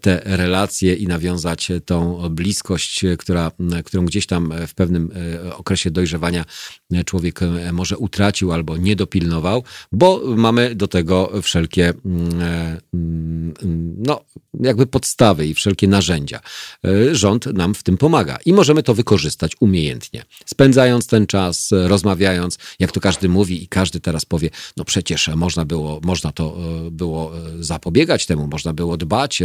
[0.00, 3.50] te relacje i nawiązać tą bliskość, która,
[3.84, 5.10] którą gdzieś tam w pewnym
[5.56, 6.44] okresie dojrzewania
[7.06, 9.62] człowiek e, może utracił albo nie dopilnował,
[9.92, 13.54] bo mamy do tego wszelkie mm, e, mm,
[13.98, 14.20] no,
[14.60, 16.40] jakby podstawy i wszelkie narzędzia.
[16.84, 20.24] E, rząd nam w tym pomaga i możemy to wykorzystać umiejętnie.
[20.46, 25.64] Spędzając ten czas, rozmawiając, jak to każdy mówi i każdy teraz powie, no przecież można
[25.64, 26.56] było, można to
[26.90, 29.42] było zapobiegać temu, można było dbać,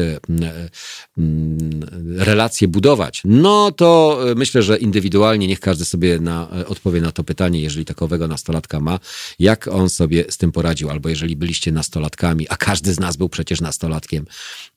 [2.15, 3.21] relacje budować.
[3.25, 8.27] No to myślę, że indywidualnie niech każdy sobie na, odpowie na to pytanie, jeżeli takowego
[8.27, 8.99] nastolatka ma,
[9.39, 13.29] jak on sobie z tym poradził, albo jeżeli byliście nastolatkami, a każdy z nas był
[13.29, 14.25] przecież nastolatkiem,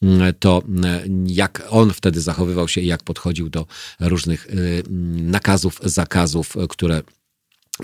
[0.02, 3.66] mm, to mm, jak on wtedy zachowywał się i jak podchodził do
[4.00, 7.02] różnych y, mm, nakazów, zakazów, które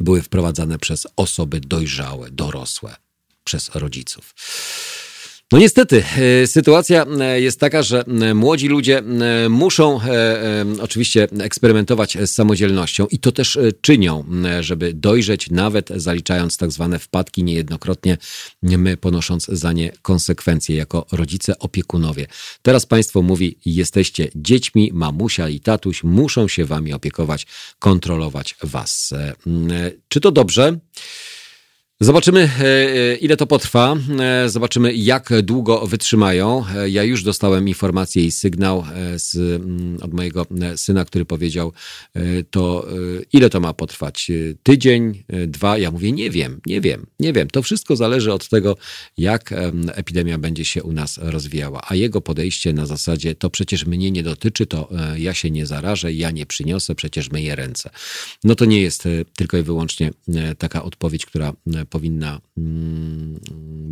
[0.01, 2.97] były wprowadzane przez osoby dojrzałe, dorosłe,
[3.45, 4.35] przez rodziców.
[5.53, 6.05] No niestety,
[6.43, 9.03] e, sytuacja e, jest taka, że e, młodzi ludzie
[9.51, 10.01] muszą
[10.81, 14.25] oczywiście eksperymentować z samodzielnością i to też czynią,
[14.61, 18.19] żeby dojrzeć, nawet zaliczając tak zwane wpadki niejednokrotnie,
[18.63, 22.27] my ponosząc za nie konsekwencje jako rodzice, opiekunowie.
[22.63, 27.47] Teraz państwo mówi, jesteście dziećmi, mamusia i tatuś muszą się wami opiekować,
[27.79, 29.15] kontrolować was.
[30.09, 30.79] Czy to dobrze?
[32.03, 33.97] Zobaczymy, e, e, ile to potrwa.
[34.21, 36.65] E, zobaczymy, jak długo wytrzymają.
[36.89, 38.85] Ja już dostałem informację i sygnał
[39.17, 40.47] z, mm, od mojego
[40.77, 41.73] syna, który powiedział,
[42.51, 42.87] to
[43.33, 44.31] ile to ma potrwać?
[44.63, 45.79] Tydzień, dwa?
[45.79, 47.51] Ja mówię, nie wiem, nie wiem, nie wiem.
[47.51, 48.77] To wszystko zależy od tego,
[49.19, 49.55] jak
[49.93, 51.83] epidemia będzie się u nas rozwijała.
[51.89, 56.13] A jego podejście na zasadzie, to przecież mnie nie dotyczy, to ja się nie zarażę,
[56.13, 57.91] ja nie przyniosę, przecież myję ręce.
[58.45, 59.05] No to nie jest
[59.37, 60.11] tylko i wyłącznie
[60.59, 61.53] taka odpowiedź, która
[61.93, 63.41] powinna mm,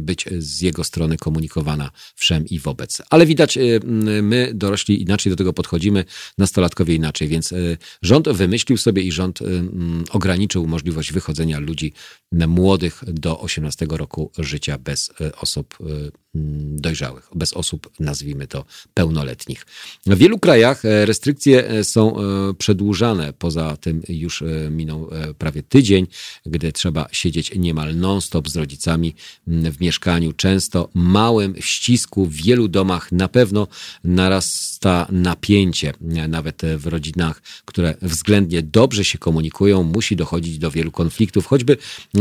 [0.04, 3.02] być z jego strony komunikowana wszem i wobec.
[3.10, 3.80] Ale widać, y,
[4.22, 6.04] my dorośli inaczej do tego podchodzimy,
[6.38, 11.92] nastolatkowie inaczej, więc y, rząd wymyślił sobie i rząd y, mm, ograniczył możliwość wychodzenia ludzi
[12.32, 19.66] młodych do 18 roku życia bez osób mm, dojrzałych, bez osób, nazwijmy to, pełnoletnich.
[20.06, 22.16] W wielu krajach restrykcje są
[22.58, 26.06] przedłużane, poza tym już minął prawie tydzień,
[26.46, 29.14] gdy trzeba siedzieć niemal non-stop z rodzicami
[29.48, 33.68] mm, w mieszkaniu, często małym, w ścisku, w wielu domach na pewno
[34.04, 35.92] narasta napięcie,
[36.28, 41.76] nawet w rodzinach, które względnie dobrze się komunikują, musi dochodzić do wielu konfliktów, choćby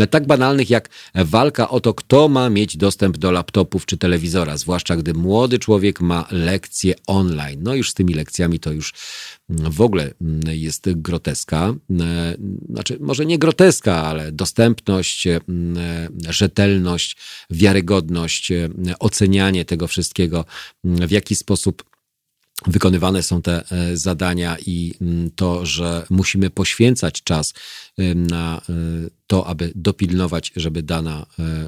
[0.09, 4.95] tak banalnych jak walka o to, kto ma mieć dostęp do laptopów czy telewizora, zwłaszcza
[4.95, 7.59] gdy młody człowiek ma lekcje online.
[7.63, 8.93] No już z tymi lekcjami to już
[9.49, 10.13] w ogóle
[10.47, 11.75] jest groteska.
[12.69, 15.27] Znaczy, może nie groteska, ale dostępność,
[16.29, 17.17] rzetelność,
[17.49, 18.51] wiarygodność,
[18.99, 20.45] ocenianie tego wszystkiego,
[20.83, 21.89] w jaki sposób
[22.67, 27.53] wykonywane są te e, zadania i mm, to, że musimy poświęcać czas e,
[28.15, 28.73] na e,
[29.27, 31.25] to, aby dopilnować, żeby dana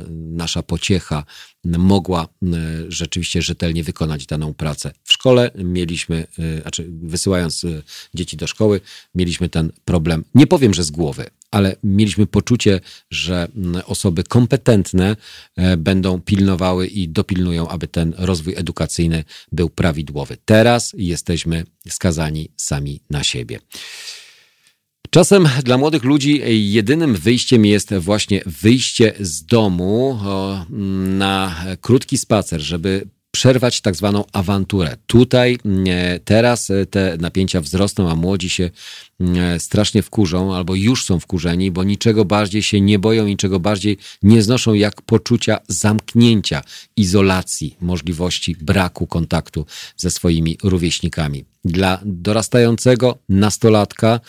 [0.09, 1.23] nasza pociecha
[1.63, 2.27] mogła
[2.87, 4.91] rzeczywiście rzetelnie wykonać daną pracę.
[5.03, 6.27] W szkole mieliśmy,
[6.61, 7.65] znaczy wysyłając
[8.13, 8.81] dzieci do szkoły,
[9.15, 12.79] mieliśmy ten problem, nie powiem, że z głowy, ale mieliśmy poczucie,
[13.09, 13.47] że
[13.85, 15.15] osoby kompetentne
[15.55, 20.37] e, będą pilnowały i dopilnują, aby ten rozwój edukacyjny był prawidłowy.
[20.45, 23.59] Teraz jesteśmy skazani sami na siebie.
[25.09, 26.41] Czasem dla młodych ludzi
[26.71, 30.19] jedynym wyjściem jest właśnie wyjście z domu
[31.07, 34.97] na krótki spacer, żeby przerwać tak zwaną awanturę.
[35.07, 35.57] Tutaj,
[35.87, 38.69] e, teraz e, te napięcia wzrosną, a młodzi się
[39.57, 44.41] strasznie wkurzą albo już są wkurzeni, bo niczego bardziej się nie boją, niczego bardziej nie
[44.41, 46.61] znoszą jak poczucia zamknięcia,
[46.97, 49.65] izolacji, możliwości braku kontaktu
[49.97, 51.45] ze swoimi rówieśnikami.
[51.65, 54.19] Dla dorastającego nastolatka,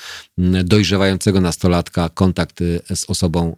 [0.64, 2.60] dojrzewającego nastolatka, kontakt
[2.94, 3.56] z osobą,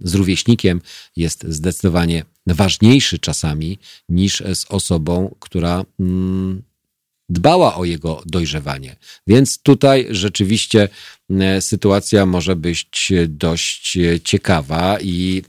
[0.00, 0.80] z rówieśnikiem
[1.16, 3.78] jest zdecydowanie ważniejszy czasami
[4.08, 5.84] niż z osobą, która
[7.30, 8.96] dbała o jego dojrzewanie.
[9.26, 10.88] Więc tutaj rzeczywiście
[11.30, 15.42] e, sytuacja może być dość ciekawa i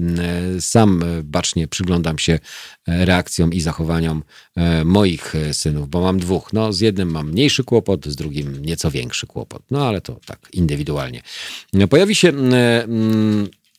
[0.57, 2.33] e, sam bacznie przyglądam się
[2.87, 4.23] e, reakcjom i zachowaniom
[4.85, 6.53] moich synów, bo mam dwóch.
[6.53, 9.63] No, z jednym mam mniejszy kłopot, z drugim nieco większy kłopot.
[9.71, 11.21] No, ale to tak indywidualnie.
[11.89, 12.33] Pojawi się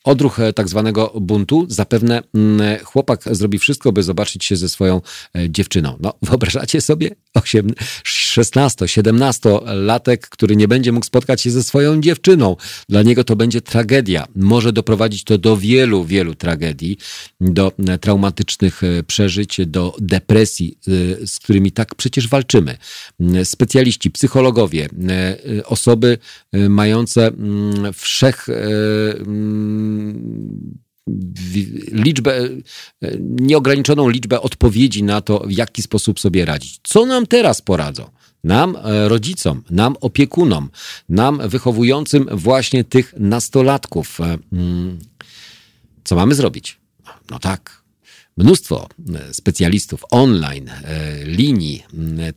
[0.04, 5.00] odruch e, tak zwanego buntu, zapewne mm, chłopak zrobi wszystko, by zobaczyć się ze swoją
[5.36, 5.96] e, dziewczyną.
[6.00, 7.72] No, wyobrażacie sobie 8,
[8.04, 12.56] 16, 17 latek, który nie będzie mógł spotkać się ze swoją dziewczyną.
[12.88, 14.26] Dla niego to będzie tragedia.
[14.36, 16.98] Może doprowadzić to do wielu, wielu tragedii,
[17.40, 20.78] do e, traumatycznych przeżyć, do depresji,
[21.26, 22.76] z którymi tak przecież walczymy.
[23.44, 24.88] Specjaliści, psychologowie,
[25.64, 26.18] osoby
[26.52, 29.91] mające mm, wszech mm,
[31.92, 32.48] liczbę,
[33.20, 36.80] nieograniczoną liczbę odpowiedzi na to, w jaki sposób sobie radzić.
[36.82, 38.10] Co nam teraz poradzą?
[38.44, 40.70] Nam, e, rodzicom, nam, opiekunom,
[41.08, 44.20] nam, wychowującym właśnie tych nastolatków.
[44.20, 44.98] E, mm,
[46.04, 46.80] co mamy zrobić?
[47.30, 47.82] No tak,
[48.36, 50.70] mnóstwo e, specjalistów online,
[51.24, 51.82] linii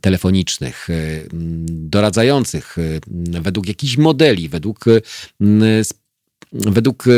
[0.00, 0.88] telefonicznych,
[1.66, 2.76] doradzających
[3.40, 4.84] według jakichś modeli, według
[6.52, 7.10] według e,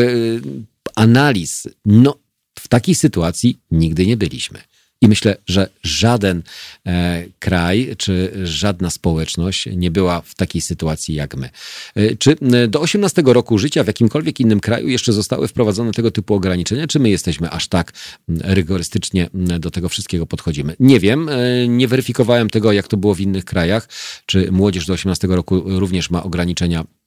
[0.94, 2.18] analiz, no
[2.58, 4.58] w takiej sytuacji nigdy nie byliśmy.
[5.00, 6.42] I myślę, że żaden
[6.86, 11.50] e, kraj czy żadna społeczność nie była w takiej sytuacji jak my.
[11.94, 12.36] E, czy
[12.68, 16.98] do 18 roku życia w jakimkolwiek innym kraju jeszcze zostały wprowadzone tego typu ograniczenia, czy
[16.98, 17.92] my jesteśmy aż tak
[18.28, 20.76] rygorystycznie do tego wszystkiego podchodzimy?
[20.80, 21.30] Nie wiem,
[21.68, 23.88] nie weryfikowałem tego, jak to było w innych krajach.
[24.26, 26.97] Czy młodzież do 18 roku również ma ograniczenia E,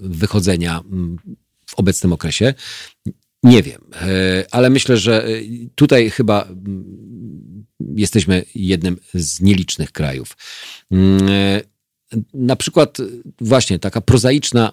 [0.00, 0.80] wychodzenia
[1.66, 2.54] w obecnym okresie.
[3.42, 5.28] Nie wiem, e, ale myślę, że
[5.74, 6.48] tutaj chyba
[7.94, 10.36] jesteśmy jednym z nielicznych krajów.
[10.92, 11.60] E,
[12.34, 12.98] na przykład
[13.40, 14.72] właśnie taka prozaiczna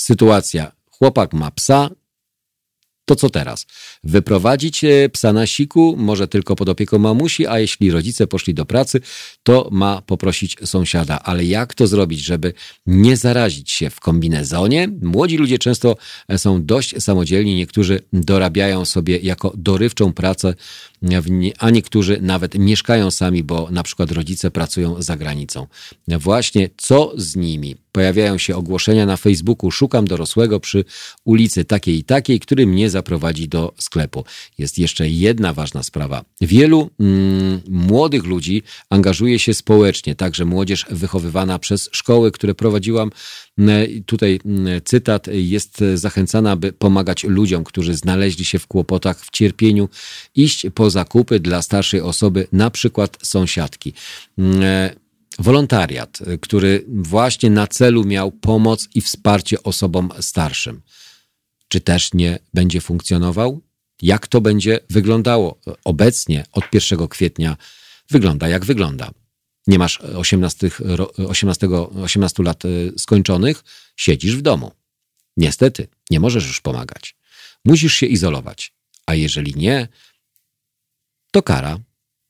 [0.00, 0.72] sytuacja.
[0.90, 1.90] Chłopak ma psa,
[3.04, 3.66] to co teraz?
[4.04, 8.64] Wyprowadzić e, psa na siku, może tylko pod opieką mamusi, a jeśli rodzice poszli do
[8.64, 9.00] pracy,
[9.42, 11.18] to ma poprosić sąsiada.
[11.18, 12.52] Ale jak to zrobić, żeby
[12.86, 14.88] nie zarazić się w kombinezonie?
[15.02, 15.96] Młodzi ludzie często
[16.28, 20.54] e, są dość samodzielni, niektórzy dorabiają sobie jako dorywczą pracę
[21.58, 25.66] a niektórzy nawet mieszkają sami, bo na przykład rodzice pracują za granicą.
[26.08, 27.76] Właśnie co z nimi?
[27.92, 30.84] Pojawiają się ogłoszenia na Facebooku: Szukam dorosłego przy
[31.24, 34.24] ulicy takiej i takiej, który mnie zaprowadzi do sklepu.
[34.58, 36.24] Jest jeszcze jedna ważna sprawa.
[36.40, 43.10] Wielu mm, młodych ludzi angażuje się społecznie, także młodzież wychowywana przez szkoły, które prowadziłam.
[43.58, 49.30] Mm, tutaj mm, cytat jest zachęcana, by pomagać ludziom, którzy znaleźli się w kłopotach, w
[49.30, 49.88] cierpieniu,
[50.34, 53.92] iść po zakupy dla starszej osoby, na przykład sąsiadki.
[54.38, 54.62] Mm,
[55.38, 60.82] wolontariat, który właśnie na celu miał pomoc i wsparcie osobom starszym.
[61.68, 63.60] Czy też nie będzie funkcjonował?
[64.02, 65.58] Jak to będzie wyglądało?
[65.84, 67.56] Obecnie od 1 kwietnia
[68.10, 69.10] wygląda jak wygląda.
[69.66, 70.70] Nie masz 18,
[71.16, 71.68] 18,
[72.02, 73.64] 18 lat y, skończonych,
[73.96, 74.72] siedzisz w domu.
[75.36, 77.16] Niestety, nie możesz już pomagać.
[77.64, 78.72] Musisz się izolować.
[79.06, 79.88] A jeżeli nie,
[81.32, 81.78] to kara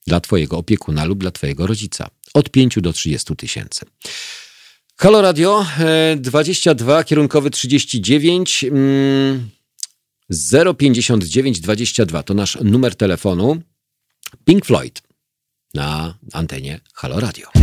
[0.06, 3.86] dla Twojego opiekuna lub dla Twojego rodzica od 5 do 30 tysięcy.
[4.96, 5.66] Halo Radio
[6.16, 8.64] 22, e, kierunkowy 39
[10.78, 13.62] 059 22 to nasz numer telefonu.
[14.44, 15.02] Pink Floyd
[15.74, 17.61] na antenie Halo Radio.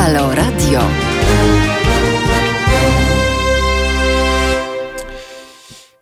[0.00, 0.80] Halo Radio.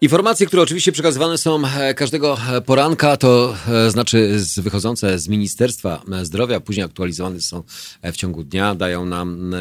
[0.01, 6.03] Informacje, które oczywiście przekazywane są e, każdego e, poranka, to e, znaczy wychodzące z Ministerstwa
[6.23, 7.63] Zdrowia, później aktualizowane są
[8.03, 9.55] w ciągu dnia, dają nam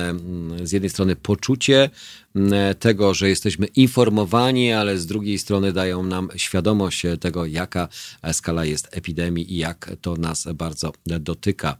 [0.63, 1.89] z jednej strony poczucie
[2.79, 7.87] tego, że jesteśmy informowani, ale z drugiej strony dają nam świadomość tego, jaka
[8.31, 11.77] skala jest epidemii i jak to nas bardzo dotyka.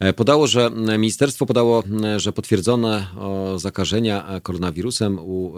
[0.00, 1.84] E, podało, że ministerstwo podało,
[2.16, 3.06] że potwierdzone
[3.56, 5.54] zakażenia koronawirusem u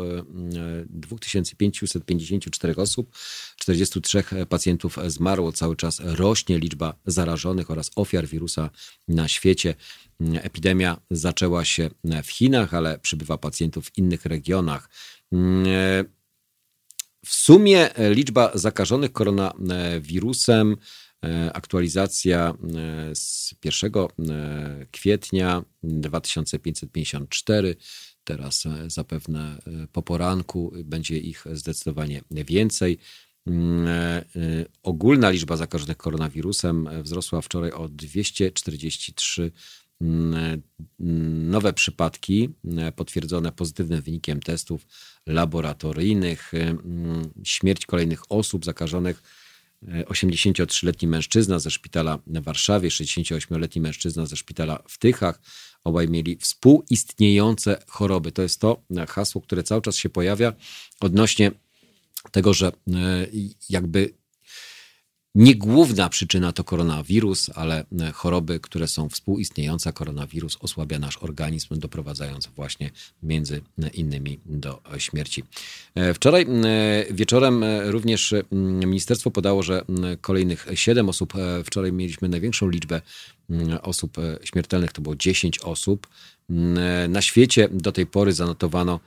[0.89, 3.17] 2554 e, osób,
[3.57, 5.53] 43 pacjentów zmarło.
[5.53, 8.71] Cały czas rośnie liczba zarażonych oraz ofiar wirusa
[9.09, 9.75] na świecie.
[10.35, 11.91] Epidemia zaczęła się
[12.25, 14.89] w Chinach, ale przybywa pacjentów w innych regionach.
[15.33, 16.05] E,
[17.27, 20.77] w sumie liczba zakażonych koronawirusem E,
[21.53, 27.77] aktualizacja e, z 1 e, kwietnia 2554.
[28.25, 29.59] Teraz zapewne
[29.93, 32.99] po poranku będzie ich zdecydowanie więcej.
[33.47, 33.89] Mm,
[34.83, 39.53] ogólna liczba zakażonych koronawirusem wzrosła wczoraj o 243
[40.01, 40.63] mm,
[41.51, 42.49] nowe przypadki
[42.97, 44.87] potwierdzone pozytywnym wynikiem testów
[45.27, 46.55] laboratoryjnych.
[46.55, 49.23] Mm, śmierć kolejnych osób zakażonych
[49.89, 55.41] 83-letni mężczyzna ze szpitala w Warszawie, 68-letni mężczyzna ze szpitala w Tychach.
[55.85, 58.33] Obaj mieli współistniejące choroby.
[58.33, 60.53] To jest to hasło, które cały czas się pojawia
[61.01, 61.51] odnośnie
[62.31, 62.73] tego, że e,
[63.71, 64.15] jakby
[65.35, 69.93] nie główna przyczyna to koronawirus, ale e, choroby, które są współistniejące.
[69.93, 72.91] Koronawirus osłabia nasz organizm, doprowadzając właśnie
[73.23, 73.63] między
[73.95, 75.43] innymi do śmierci.
[75.95, 78.35] E, wczoraj e, wieczorem również
[78.87, 79.85] ministerstwo podało, że
[80.21, 81.33] kolejnych 7 osób,
[81.65, 83.01] wczoraj mieliśmy największą liczbę
[83.83, 86.07] osób śmiertelnych, to było 10 osób.
[87.09, 89.01] Na świecie do tej pory zanotowano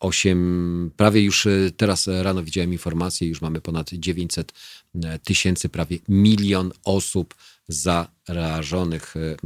[0.00, 4.52] 8, prawie już e, teraz rano widziałem informację, już mamy ponad 900
[4.94, 7.34] e, tysięcy, prawie milion osób
[7.68, 9.36] zarażonych, e,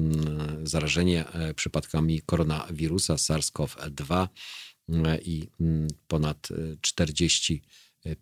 [0.62, 1.24] zarażenie
[1.56, 4.28] przypadkami koronawirusa SARS-CoV-2
[5.24, 5.48] i
[6.08, 6.48] ponad
[6.80, 7.62] 40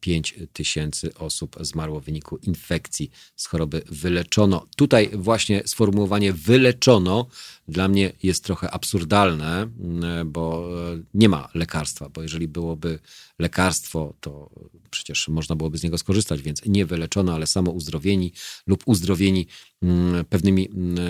[0.00, 4.66] 5 tysięcy osób zmarło w wyniku infekcji z choroby wyleczono.
[4.76, 7.26] Tutaj właśnie sformułowanie wyleczono
[7.68, 10.68] dla mnie jest trochę absurdalne, mm, bo
[11.14, 12.98] nie ma lekarstwa, bo jeżeli byłoby
[13.38, 14.50] lekarstwo, to
[14.90, 18.32] przecież można byłoby z niego skorzystać, więc nie wyleczono, ale samo uzdrowieni
[18.66, 19.46] lub uzdrowieni
[19.82, 21.02] mm, pewnymi mm, e,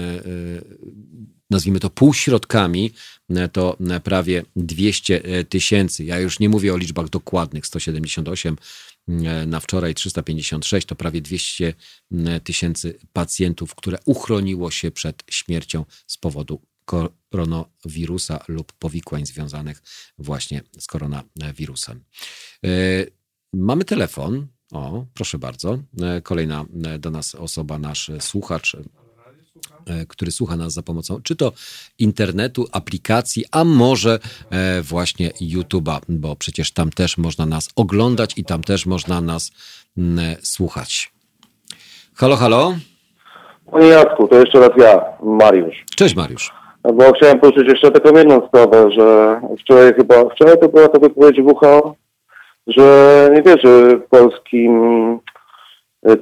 [1.50, 2.92] nazwijmy to półśrodkami,
[3.30, 6.04] e, to e, prawie 200 e, tysięcy.
[6.04, 8.56] Ja już nie mówię o liczbach dokładnych, 178
[9.46, 11.74] na wczoraj 356 to prawie 200
[12.44, 19.82] tysięcy pacjentów, które uchroniło się przed śmiercią z powodu koronawirusa lub powikłań związanych
[20.18, 22.04] właśnie z koronawirusem.
[23.52, 24.46] Mamy telefon.
[24.72, 25.78] O, proszę bardzo.
[26.22, 26.64] Kolejna
[26.98, 28.76] do nas osoba, nasz słuchacz
[30.08, 31.52] który słucha nas za pomocą czy to
[31.98, 34.18] internetu, aplikacji, a może
[34.50, 39.52] e, właśnie YouTube'a, bo przecież tam też można nas oglądać i tam też można nas
[40.42, 41.12] słuchać.
[42.14, 42.74] Halo, halo.
[43.72, 45.84] Panie Jacku, to jeszcze raz ja, Mariusz.
[45.96, 46.52] Cześć Mariusz.
[46.94, 51.40] Bo chciałem poruszyć jeszcze taką jedną sprawę, że wczoraj chyba, wczoraj to była ta wypowiedź
[51.40, 51.94] WHO,
[52.66, 55.35] że nie wierzy polskim e,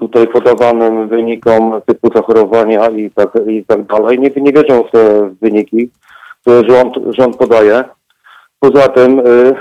[0.00, 4.18] tutaj podawanym wynikom typu zachorowania i tak, i tak dalej.
[4.18, 5.90] Nie, nie wierzą w te wyniki,
[6.40, 7.84] które rząd, rząd podaje.
[8.60, 9.54] Poza tym yy,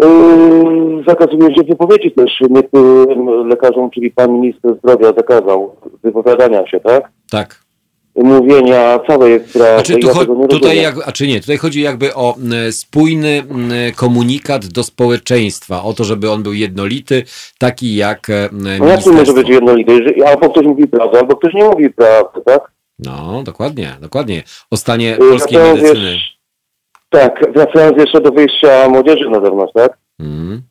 [0.00, 7.08] yy, zakazuje się wypowiedzi też niektórym lekarzom, czyli pan minister zdrowia zakazał wypowiadania się, tak?
[7.30, 7.63] Tak
[8.16, 9.74] mówienia całej sprawy.
[9.74, 12.34] Znaczy, tu ja tutaj jak, a czy nie, tutaj chodzi jakby o
[12.70, 13.42] spójny
[13.96, 17.22] komunikat do społeczeństwa, o to, żeby on był jednolity,
[17.58, 20.00] taki jak No jak może być jednolity?
[20.26, 22.74] Albo ktoś mówi prawdę, albo ktoś nie mówi prawdy, tak?
[22.98, 24.42] No, dokładnie, dokładnie.
[24.70, 26.12] O stanie y, polskiej medycyny.
[26.12, 26.38] Wiesz,
[27.10, 29.98] tak, wracając jeszcze do wyjścia młodzieży na zewnątrz, tak?
[30.20, 30.62] Mm.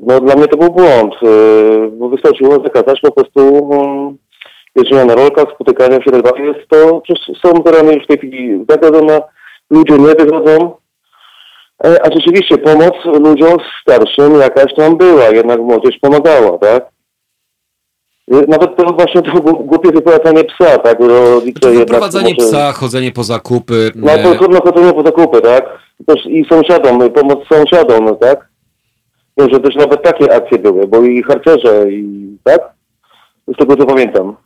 [0.00, 3.68] No dla mnie to był błąd, y, bo wystarczyło zakazać po prostu
[4.76, 6.46] jeżdżenia na rolkach, spotykania się, dalej.
[6.46, 7.02] Jest to,
[7.42, 9.22] są tereny już w tej chwili zakazane,
[9.70, 10.76] ludzie nie wychodzą,
[11.84, 16.88] e, a rzeczywiście pomoc ludziom starszym jakaś tam była, jednak młodzież pomagała, tak?
[18.32, 21.00] E, nawet to właśnie to głupie wyprowadzanie psa, tak?
[21.00, 22.48] Rodzice wyprowadzanie może...
[22.48, 23.92] psa, chodzenie po zakupy.
[23.94, 25.78] No to trudno chodzenie po zakupy, tak?
[26.06, 28.48] Też I sąsiadom, pomoc sąsiadom, no tak?
[29.38, 32.60] Wiem, że też nawet takie akcje były, bo i harcerze, i tak?
[33.54, 34.36] Z tego co pamiętam.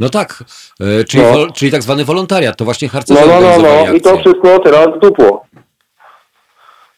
[0.00, 0.44] No tak,
[0.80, 1.52] e, czyli, no.
[1.52, 3.92] czyli tak zwany wolontariat, to właśnie harcerze No, no, no, no.
[3.92, 5.44] i to wszystko teraz dupło.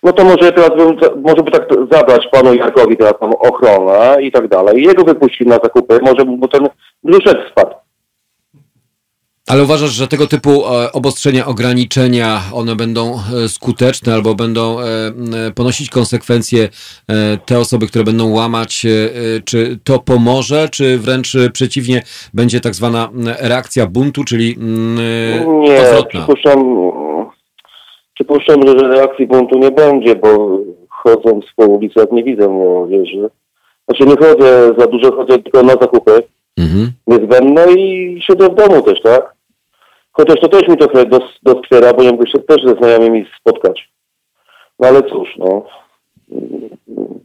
[0.03, 4.33] No to może teraz bym, może by tak zabrać panu Jarkowi teraz tam ochronę i
[4.33, 4.83] tak dalej.
[4.83, 6.69] Jego wypuścić na zakupy, może by ten
[7.05, 7.75] brzuszek spadł.
[9.47, 14.85] Ale uważasz, że tego typu e, obostrzenia, ograniczenia, one będą e, skuteczne albo będą e,
[15.55, 16.69] ponosić konsekwencje
[17.47, 18.87] te osoby, które będą łamać?
[19.45, 22.03] Czy to pomoże, czy wręcz przeciwnie,
[22.35, 23.09] będzie tak zwana
[23.41, 26.91] reakcja buntu, czyli Nie, przypuszczam,
[28.15, 30.59] przypuszczam, że reakcji buntu nie będzie, bo
[30.89, 33.31] chodząc po ulicach nie widzę młodzieży.
[33.89, 36.23] Znaczy nie chodzę za dużo, chodzę tylko na zakupy
[36.59, 36.93] mhm.
[37.07, 39.36] niezbędne i siedzę w domu też, tak?
[40.17, 41.05] Chociaż to też mi trochę
[41.43, 43.89] doskwiera, bo nie mógł się też ze znajomymi spotkać.
[44.79, 45.65] No ale cóż, no.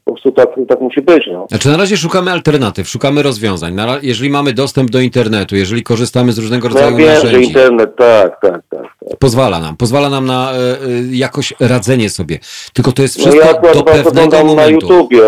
[0.05, 1.23] Po prostu tak, tak musi być.
[1.33, 1.45] No.
[1.49, 3.73] Znaczy na razie szukamy alternatyw, szukamy rozwiązań.
[3.73, 7.35] Na, jeżeli mamy dostęp do internetu, jeżeli korzystamy z różnego rodzaju no, ja wiem, narzędzi.
[7.35, 9.17] Że internet, tak, tak, tak, tak.
[9.19, 12.39] Pozwala nam, pozwala nam na y, jakoś radzenie sobie.
[12.73, 14.55] Tylko to jest wszystko no ja do pewnego momentu.
[14.55, 15.21] na YouTubie.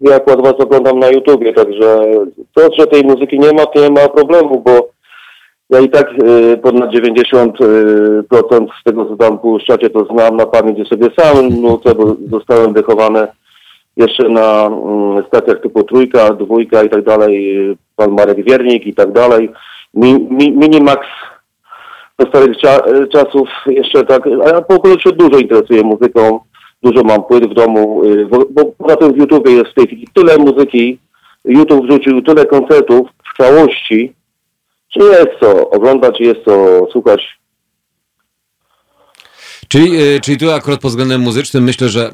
[0.00, 2.00] Ja akurat was oglądam na YouTubie, także
[2.54, 4.88] to, że tej muzyki nie ma, to nie ma problemu, bo
[5.70, 10.46] ja i tak y, ponad 90% y, z tego, co tam puszczacie, to znam na
[10.46, 13.26] pamięć sobie sam nucę, bo zostałem wychowany
[13.96, 14.70] jeszcze na
[15.20, 17.56] y, stacjach typu trójka, dwójka i tak dalej,
[17.96, 19.50] pan Marek Wiernik i tak dalej.
[19.94, 21.06] Mi, mi, Minimax
[22.18, 22.80] do starych cza,
[23.12, 26.40] czasów jeszcze tak, a ja po ogóle się dużo interesuję muzyką,
[26.82, 29.86] dużo mam płyt w domu, y, bo, bo poza tym w YouTube jest w tej
[29.86, 30.98] chwili tyle muzyki,
[31.44, 34.19] YouTube wrzucił tyle koncertów w całości,
[34.92, 37.40] czy jest co oglądać, jest co słuchać.
[39.72, 42.10] Czyli, e, czyli tu akurat pod względem muzycznym myślę, że e,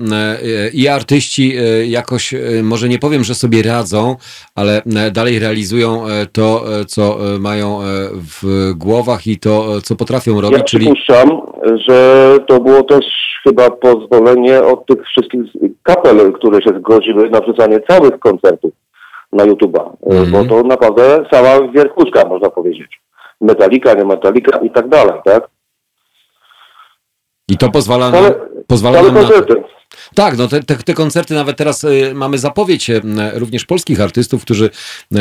[0.74, 4.16] i artyści e, jakoś, może nie powiem, że sobie radzą,
[4.54, 4.82] ale
[5.12, 7.78] dalej realizują to, co mają
[8.12, 10.58] w głowach i to, co potrafią robić.
[10.58, 10.84] Ja czyli...
[10.84, 11.40] przypuszczam,
[11.88, 13.04] że to było też
[13.44, 15.40] chyba pozwolenie od tych wszystkich
[15.82, 18.72] kapel, które się zgodziły na wrzucanie całych koncertów
[19.36, 20.30] na YouTube'a, mm.
[20.32, 23.00] bo to naprawdę cała wierchuszka, można powiedzieć.
[23.40, 25.48] Metalika, nie metalika i tak dalej, tak?
[27.48, 28.18] I to pozwala na,
[28.66, 29.20] pozwala nam na.
[30.14, 33.02] Tak, no te, te, te, koncerty nawet teraz y, mamy zapowiedź y,
[33.34, 34.70] również polskich artystów, którzy
[35.14, 35.16] y,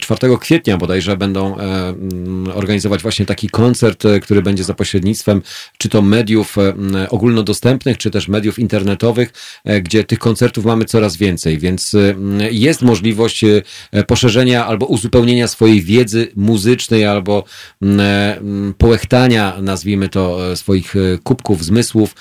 [0.00, 1.94] 4 kwietnia bodajże będą e,
[2.54, 5.42] organizować właśnie taki koncert, e, który będzie za pośrednictwem
[5.78, 9.32] czy to mediów e, ogólnodostępnych, czy też mediów internetowych,
[9.82, 11.96] gdzie tych koncertów mamy coraz więcej, więc
[12.50, 13.44] jest możliwość
[14.06, 17.44] poszerzenia albo uzupełnienia swojej wiedzy muzycznej albo
[18.78, 22.14] połechtania, nazwijmy to, swoich kubków, zmysłów,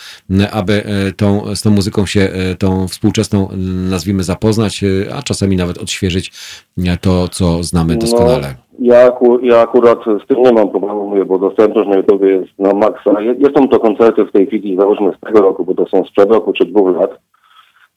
[0.52, 0.84] aby
[1.18, 3.48] tą z tą muzyką się, e, tą współczesną,
[3.90, 6.32] nazwijmy, zapoznać, e, a czasami nawet odświeżyć
[6.78, 8.56] e, to, co znamy no, doskonale.
[8.80, 9.12] No, ja,
[9.42, 13.12] ja akurat z tym nie mam problemu, mówię, bo dostępność na YouTube jest na maksa.
[13.58, 16.54] Są to koncerty w tej chwili, załóżmy z tego roku, bo to są sprzed roku
[16.54, 17.20] czy dwóch lat,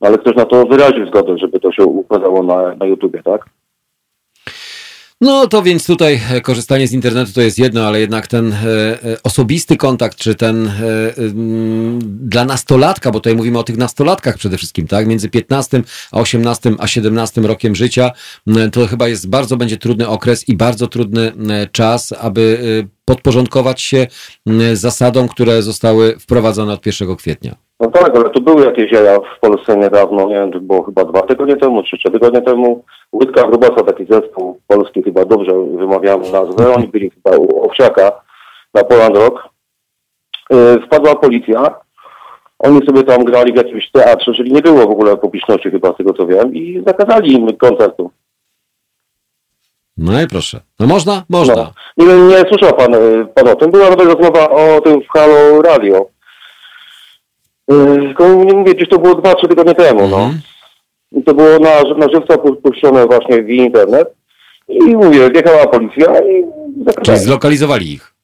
[0.00, 3.46] ale ktoś na to wyraził zgodę, żeby to się układało na, na YouTubie, tak?
[5.23, 8.57] No to więc tutaj e, korzystanie z internetu to jest jedno, ale jednak ten e,
[8.57, 10.73] e, osobisty kontakt, czy ten
[12.03, 15.07] dla nastolatka, bo tutaj mówimy o tych nastolatkach przede wszystkim, tak?
[15.07, 15.82] Między 15
[16.12, 18.11] a 18 a 17 rokiem życia,
[18.73, 21.32] to chyba jest bardzo będzie trudny okres i bardzo trudny
[21.73, 22.59] czas, aby
[23.05, 24.07] podporządkować się
[24.73, 27.57] zasadom, które zostały wprowadzone od 1 kwietnia.
[27.82, 31.22] No tak, ale tu były jakieś jaja w Polsce niedawno, nie wiem, było chyba dwa
[31.22, 32.84] tygodnie temu, czy trzy tygodnie temu.
[33.12, 38.12] Łydka Grubasa, taki zespół polski, chyba dobrze wymawiam nazwę, oni byli chyba u Owsiaka
[38.74, 39.48] na Poland Rock.
[40.50, 41.74] Yy, wpadła policja,
[42.59, 45.96] oni sobie tam grali w jakimś teatrze, czyli nie było w ogóle publiczności chyba z
[45.96, 48.10] tego co wiem i zakazali im koncertu.
[49.96, 50.60] No i proszę.
[50.80, 51.22] No można?
[51.28, 51.54] Można.
[51.54, 51.72] No.
[51.96, 53.70] Nie nie słyszał pan, y, pan o tym.
[53.70, 56.12] Była nawet rozmowa o tym w Halo Radio.
[57.66, 60.16] Tylko nie mówię, gdzieś to było 2-3 tygodnie temu, no.
[60.16, 60.40] Mhm.
[61.12, 64.14] I to było na, na żywca puszczone właśnie w internet.
[64.68, 66.44] I mówię, wjechała policja i
[66.84, 67.05] zakazali.
[67.05, 68.14] Czyli zlokalizowali ich.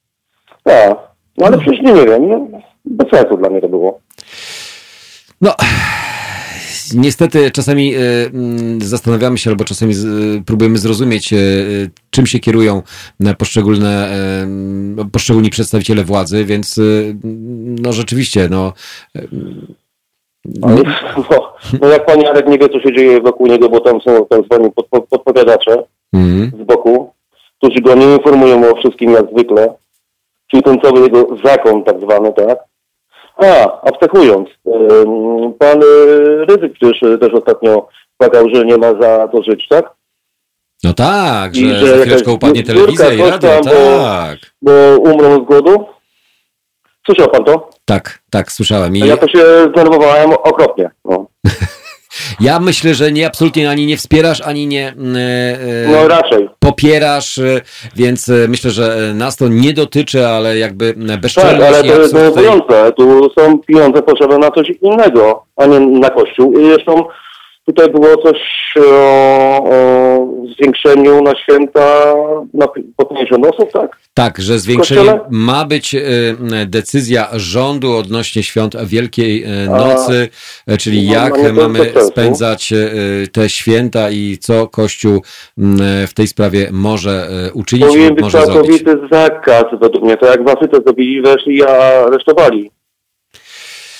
[0.63, 0.97] Tak.
[1.37, 2.61] No ale przecież nie, nie wiem, nie?
[2.85, 3.99] bez sensu dla mnie to było.
[5.41, 5.55] No,
[6.95, 7.99] niestety czasami e,
[8.33, 9.93] mm, zastanawiamy się, albo czasami
[10.45, 11.37] próbujemy zrozumieć, e,
[12.09, 12.81] czym się kierują
[13.37, 14.09] poszczególne,
[14.99, 16.79] e, poszczególni przedstawiciele władzy, więc
[17.81, 18.73] no rzeczywiście, no.
[20.45, 20.67] No,
[21.81, 24.45] no jak pan Jarek nie wie, co się dzieje wokół niego, bo tam są tak
[24.45, 24.71] zwani
[25.09, 25.83] podpowiadacze
[26.13, 26.51] mm.
[26.61, 27.13] z boku,
[27.57, 29.73] którzy go nie informują o wszystkim jak zwykle,
[30.47, 32.69] czyli ten cały jego zakon tak zwany, tak?
[33.41, 34.49] A, abstrahując,
[35.59, 37.87] pan y, Ryzyk przecież y, też ostatnio
[38.17, 39.85] płakał, że nie ma za to żyć, tak?
[40.83, 44.39] No tak, że, I że za chwileczkę upadnie telewizja i radio, tak.
[44.61, 45.85] Bo, bo umrą z głodu.
[47.05, 47.69] Słyszał pan to?
[47.85, 48.95] Tak, tak, słyszałem.
[48.95, 48.99] I...
[48.99, 49.39] Ja to się
[49.71, 50.91] zdenerwowałem okropnie.
[51.05, 51.25] No.
[52.39, 56.49] Ja myślę, że nie absolutnie ani nie wspierasz, ani nie mm, e, e, no, raczej.
[56.59, 57.61] popierasz, e,
[57.95, 61.59] więc myślę, że nas to nie dotyczy, ale jakby bezczelność...
[61.59, 62.91] Tak, ale to jest obowiązujące.
[62.91, 66.59] Tu są pieniądze potrzebne na coś innego, a nie na kościół.
[66.59, 67.03] I zresztą
[67.69, 68.37] Tutaj było coś
[68.91, 72.13] o, o zwiększeniu na święta
[72.53, 72.67] na
[72.97, 73.97] po 50 osób, tak?
[74.13, 76.01] Tak, że zwiększenie ma być y,
[76.65, 80.29] decyzja rządu odnośnie świąt Wielkiej y, Nocy,
[80.67, 85.21] A, czyli no, jak no, mamy spędzać y, te święta i co Kościół
[86.07, 89.09] w tej sprawie może uczynić Powinien być może całkowity zrobić.
[89.11, 92.71] zakaz według mnie, to jak wasy to zrobili, weszli i aresztowali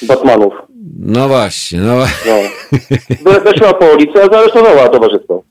[0.07, 0.53] Batmanów.
[0.99, 1.95] No właśnie, no.
[3.25, 3.31] no.
[3.39, 5.43] Weszła policja, zaresztowała towarzystwo.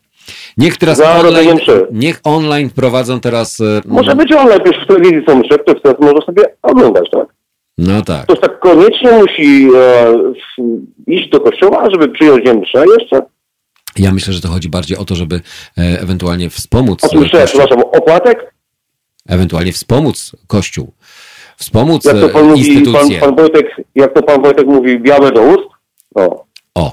[0.57, 1.59] Niech teraz online,
[1.93, 3.61] niech online prowadzą teraz...
[3.61, 7.27] E, może być online, już w telewizji są msze, ktoś teraz może sobie oglądać, tak?
[7.79, 8.23] No tak.
[8.23, 10.15] Ktoś tak koniecznie musi e,
[11.07, 13.23] iść do kościoła, żeby przyjąć mszę jeszcze?
[13.97, 15.41] Ja myślę, że to chodzi bardziej o to, żeby
[15.79, 17.05] e, ewentualnie wspomóc...
[17.05, 18.55] A tu jeszcze, przepraszam, opłatek?
[19.29, 20.93] Ewentualnie wspomóc Kościół
[21.59, 23.03] wspomóc jak to pan instytucje.
[23.03, 25.69] Mówi, pan, pan Wojtek, jak to pan Wojtek mówi, białe do ust?
[26.17, 26.45] No.
[26.75, 26.93] O,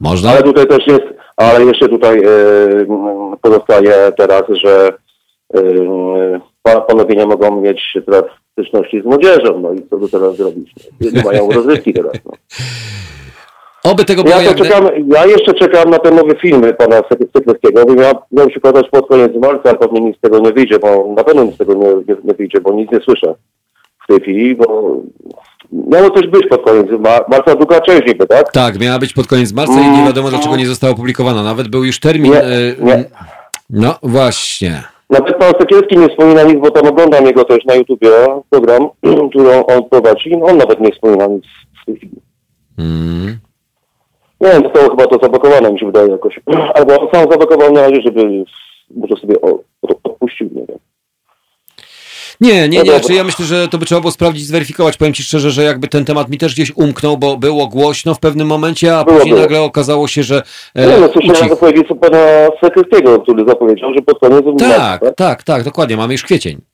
[0.00, 0.30] można?
[0.30, 1.04] Ale tutaj też jest,
[1.36, 4.92] ale jeszcze tutaj e, pozostaje teraz, że
[5.54, 10.74] e, panowie nie mogą mieć teraz styczności z młodzieżą, no i co tu teraz zrobić?
[11.00, 12.32] Nie mają rozrywki teraz, no.
[13.84, 14.56] Oby tego było ja, jak...
[14.56, 17.02] czekam, ja jeszcze czekam na te nowe filmy pana
[17.32, 20.52] Sekielskiego, bo miał, miał się pokazać pod koniec marca, a pewnie nic z tego nie
[20.52, 23.34] wyjdzie, bo na pewno nic z tego nie, nie, nie wyjdzie, bo nic nie słyszę
[24.04, 24.96] w tej chwili, bo
[25.72, 26.86] miało coś być pod koniec
[27.28, 28.52] marca, druga część niby, tak?
[28.52, 31.42] Tak, miała być pod koniec marca i nie wiadomo dlaczego nie została opublikowana.
[31.42, 32.32] Nawet był już termin.
[32.32, 33.04] Nie, e, nie.
[33.70, 34.82] No właśnie.
[35.10, 38.10] Nawet pan Sekielski nie wspomina nic, bo tam oglądam jego też na YouTubie
[38.50, 38.88] program,
[39.30, 40.34] który on prowadzi.
[40.42, 41.44] On nawet nie wspomina nic
[41.82, 42.16] w tej chwili.
[42.78, 43.38] Mm.
[44.40, 46.40] Nie wiem, zostało chyba to zablokowane, mi się wydaje jakoś.
[46.74, 48.44] Albo on sam zablokował na razie, żeby
[48.96, 49.34] może sobie
[50.04, 50.78] odpuścił, nie wiem.
[52.40, 52.78] Nie, nie, nie.
[52.78, 54.96] No znaczy ja myślę, że to by trzeba było sprawdzić, zweryfikować.
[54.96, 58.20] Powiem Ci szczerze, że jakby ten temat mi też gdzieś umknął, bo było głośno w
[58.20, 59.42] pewnym momencie, a było, później było.
[59.42, 60.42] nagle okazało się, że.
[60.74, 64.44] E, nie, no słyszałem zapowiedzi pana Sekreskiego, który zapowiedział, że pod koniec.
[64.58, 65.96] Tak, tak, tak, tak, dokładnie.
[65.96, 66.73] Mamy już kwiecień.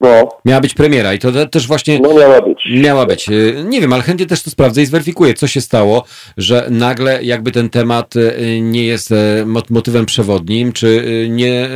[0.00, 0.28] No.
[0.44, 2.00] Miała być premiera i to też właśnie.
[2.00, 2.68] No miała być.
[2.82, 3.28] Miała być.
[3.28, 6.04] Y, nie wiem, ale chętnie też to sprawdzę i zweryfikuję, co się stało,
[6.36, 11.68] że nagle jakby ten temat y, nie jest e, motywem przewodnim, czy y, nie,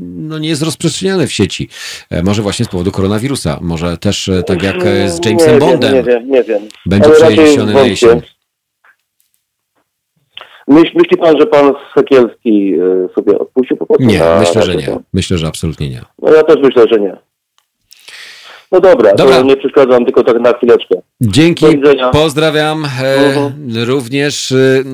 [0.00, 1.68] no nie jest rozprzestrzeniany w sieci.
[2.10, 3.58] E, może właśnie z powodu koronawirusa.
[3.60, 5.94] Może też tak jak z Jamesem nie Bondem.
[5.94, 6.62] Wiem, nie wiem, nie wiem.
[6.86, 8.22] Będzie przeniesiony na jesień.
[10.68, 12.74] Myśl, myśli pan, że pan Sekielski
[13.14, 14.04] sobie odpuścił po prostu?
[14.04, 14.98] Nie, myślę, że nie.
[15.12, 16.00] Myślę, że absolutnie nie.
[16.22, 17.31] No ja też myślę, że nie.
[18.72, 19.36] No dobra, dobra.
[19.36, 20.94] to nie przeszkadzam, tylko tak na chwileczkę.
[21.20, 21.66] Dzięki,
[22.12, 22.84] pozdrawiam.
[22.84, 23.84] E, uh-huh.
[23.84, 24.84] Również e,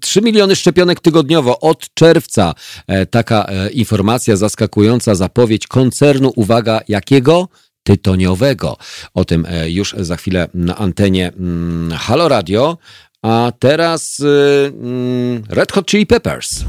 [0.00, 2.54] 3 miliony szczepionek tygodniowo od czerwca.
[2.86, 7.48] E, taka e, informacja zaskakująca, zapowiedź koncernu, uwaga, jakiego?
[7.82, 8.76] Tytoniowego.
[9.14, 12.76] O tym e, już za chwilę na antenie mm, Halo Radio.
[13.22, 16.64] A teraz e, mm, Red Hot Chili Peppers.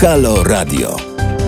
[0.00, 1.09] Halo Radio.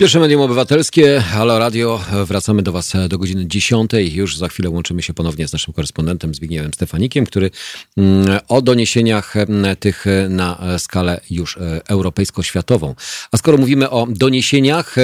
[0.00, 2.00] Pierwsze medium obywatelskie, Halo Radio.
[2.24, 3.90] Wracamy do Was do godziny 10.
[4.12, 7.50] Już za chwilę łączymy się ponownie z naszym korespondentem Zbigniewem Stefanikiem, który
[7.96, 9.34] mm, o doniesieniach
[9.80, 12.94] tych na skalę już e, europejsko-światową.
[13.32, 14.96] A skoro mówimy o doniesieniach,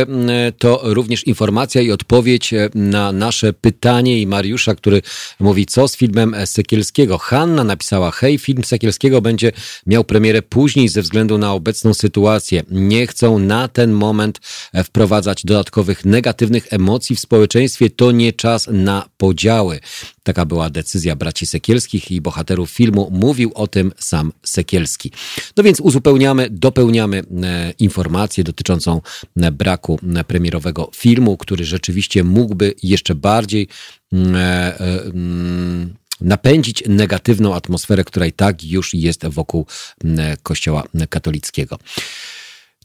[0.59, 5.03] to również informacja i odpowiedź e, na nasze pytanie i Mariusza, który
[5.41, 7.19] mówi, co z filmem Sekielskiego.
[7.19, 9.53] Hanna napisała, hej, film Sekielskiego będzie
[9.87, 12.63] miał premierę później ze względu na obecną sytuację.
[12.71, 14.41] Nie chcą na ten moment
[14.73, 19.81] e, wprowadzać dodatkowych negatywnych emocji w społeczeństwie, to nie czas na podziały.
[20.23, 23.09] Taka była decyzja braci Sekielskich i bohaterów filmu.
[23.13, 25.13] Mówił o tym sam Sekielski.
[25.57, 29.01] No więc uzupełniamy, dopełniamy e, informację dotyczącą
[29.37, 33.69] e, braku e, premierowego filmu, który rzeczywiście mógłby jeszcze bardziej
[34.13, 34.35] mm,
[35.15, 39.67] mm, napędzić negatywną atmosferę, która i tak już jest wokół
[40.43, 41.79] Kościoła katolickiego.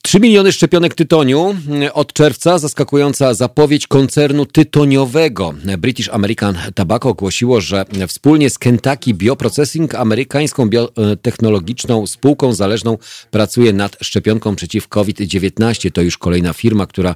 [0.03, 1.55] 3 miliony szczepionek tytoniu
[1.93, 2.59] od czerwca.
[2.59, 5.53] Zaskakująca zapowiedź koncernu tytoniowego.
[5.77, 12.97] British American Tobacco ogłosiło, że wspólnie z Kentucky Bioprocessing, amerykańską biotechnologiczną spółką zależną,
[13.31, 15.91] pracuje nad szczepionką przeciw COVID-19.
[15.91, 17.15] To już kolejna firma, która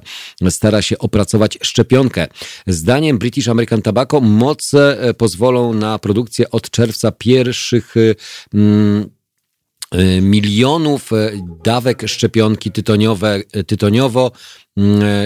[0.50, 2.26] stara się opracować szczepionkę.
[2.66, 7.94] Zdaniem British American Tobacco moce pozwolą na produkcję od czerwca pierwszych
[8.54, 9.15] mm, Y,
[10.22, 14.32] milionów y, dawek szczepionki tytoniowe, tytoniowo.
[14.34, 14.65] e,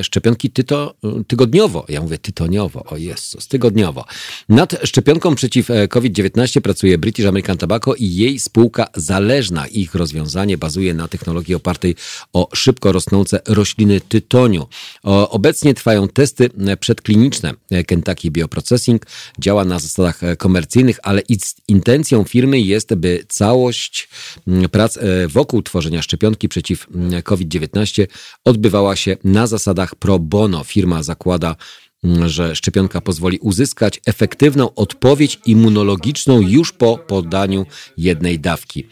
[0.02, 0.94] szczepionki tyto,
[1.26, 1.86] tygodniowo.
[1.88, 4.04] Ja mówię tytoniowo, o Jezus, tygodniowo.
[4.48, 9.66] Nad szczepionką przeciw e, COVID-19 pracuje British American Tobacco i jej spółka zależna.
[9.66, 11.94] Ich rozwiązanie bazuje na technologii opartej
[12.32, 14.66] o szybko rosnące rośliny tytoniu.
[15.02, 17.54] Obecnie trwają testy e, przedkliniczne.
[17.86, 19.06] Kentucky Bioprocessing
[19.38, 21.22] działa na zasadach komercyjnych, ale
[21.68, 24.08] intencją firmy jest, by całość
[24.48, 24.98] mm, prac
[25.28, 28.06] wokół tworzenia szczepionki przeciw mm, COVID-19
[28.44, 30.64] odbywała się na na zasadach pro bono.
[30.64, 31.56] Firma zakłada,
[32.04, 38.86] mm, że szczepionka pozwoli uzyskać efektywną odpowiedź immunologiczną już po podaniu jednej dawki.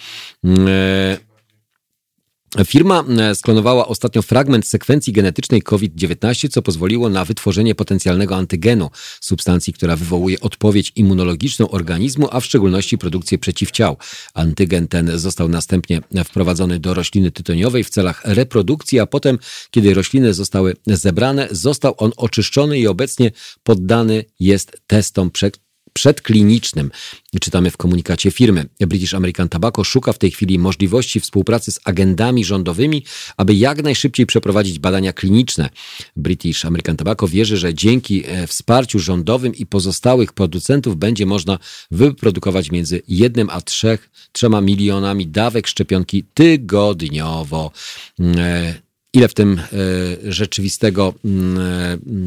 [2.66, 9.72] Firma e, sklonowała ostatnio fragment sekwencji genetycznej COVID-19, co pozwoliło na wytworzenie potencjalnego antygenu, substancji,
[9.72, 13.96] która wywołuje odpowiedź immunologiczną organizmu, a w szczególności produkcję przeciwciał.
[14.34, 19.38] Antygen ten został następnie wprowadzony do rośliny tytoniowej w celach reprodukcji, a potem,
[19.70, 23.30] kiedy rośliny zostały zebrane, został on oczyszczony i obecnie
[23.62, 25.30] poddany jest testom
[25.98, 26.90] przedklinicznym.
[27.40, 28.66] Czytamy w komunikacie firmy.
[28.80, 33.04] British American Tobacco szuka w tej chwili możliwości współpracy z agendami rządowymi,
[33.36, 35.70] aby jak najszybciej przeprowadzić badania kliniczne.
[36.16, 41.58] British American Tobacco wierzy, że dzięki e, wsparciu rządowym i pozostałych producentów będzie można
[41.90, 47.70] wyprodukować między jednym a trzech, trzema milionami dawek szczepionki tygodniowo.
[49.18, 51.58] Ile w tym e, rzeczywistego, mm,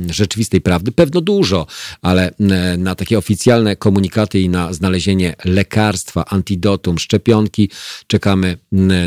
[0.10, 0.92] e, rzeczywistej prawdy?
[0.92, 1.68] Pewno dużo,
[2.02, 7.70] ale e, na takie oficjalne komunikaty i na znalezienie lekarstwa, antidotum, szczepionki
[8.08, 8.58] czekamy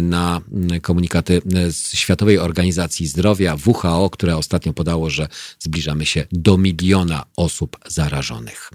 [0.03, 0.41] na
[0.83, 5.29] komunikaty z Światowej Organizacji Zdrowia, WHO, które ostatnio podało, że
[5.59, 8.71] zbliżamy się do miliona osób zarażonych.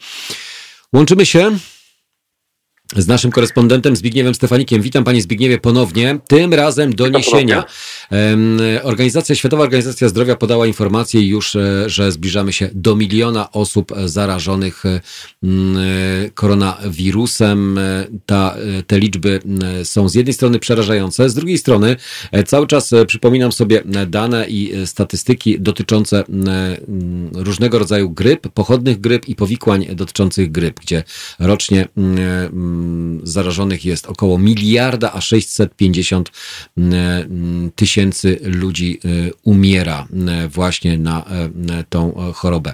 [0.93, 1.57] Łączymy się
[2.95, 4.81] z naszym korespondentem Zbigniewem Stefanikiem.
[4.81, 6.19] Witam panie Zbigniewie ponownie.
[6.27, 7.63] Tym razem doniesienia.
[8.83, 14.83] Organizacja, Światowa Organizacja Zdrowia podała informację już, e, że zbliżamy się do miliona osób zarażonych
[14.85, 14.99] e,
[16.33, 17.77] koronawirusem.
[17.77, 18.55] E, ta,
[18.87, 19.39] te liczby
[19.83, 21.95] są z jednej strony przerażające, z drugiej strony
[22.45, 26.23] cały czas przypominam sobie dane i statystyki dotyczące
[27.33, 31.03] różnego rodzaju gryp, pochodnych gryp i powikłań dotyczących gryp, gdzie
[31.39, 31.87] rocznie
[33.23, 36.31] zarażonych jest około miliarda, a 650
[36.77, 40.07] mm, tysięcy ludzi y, umiera
[40.45, 41.25] y, właśnie na
[41.79, 42.73] y, tą chorobę.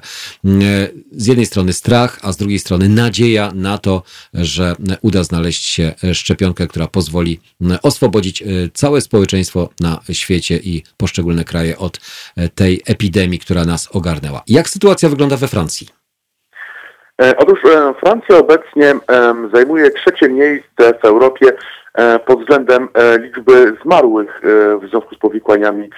[1.12, 4.04] Z jednej strony strach, a z drugiej strony nadzieja na to,
[4.34, 7.40] że uda znaleźć się szczepionkę, która pozwoli
[7.82, 12.00] oswobodzić całe społeczeństwo na świecie i poszczególne kraje od
[12.56, 14.44] tej epidemii, która nas ogarnęła.
[14.48, 16.05] Jak sytuacja wygląda we Francji?
[17.38, 17.60] Otóż
[18.00, 18.94] Francja obecnie
[19.54, 21.46] zajmuje trzecie miejsce w Europie
[22.26, 22.88] pod względem
[23.20, 24.42] liczby zmarłych
[24.82, 25.90] w związku z powikłaniami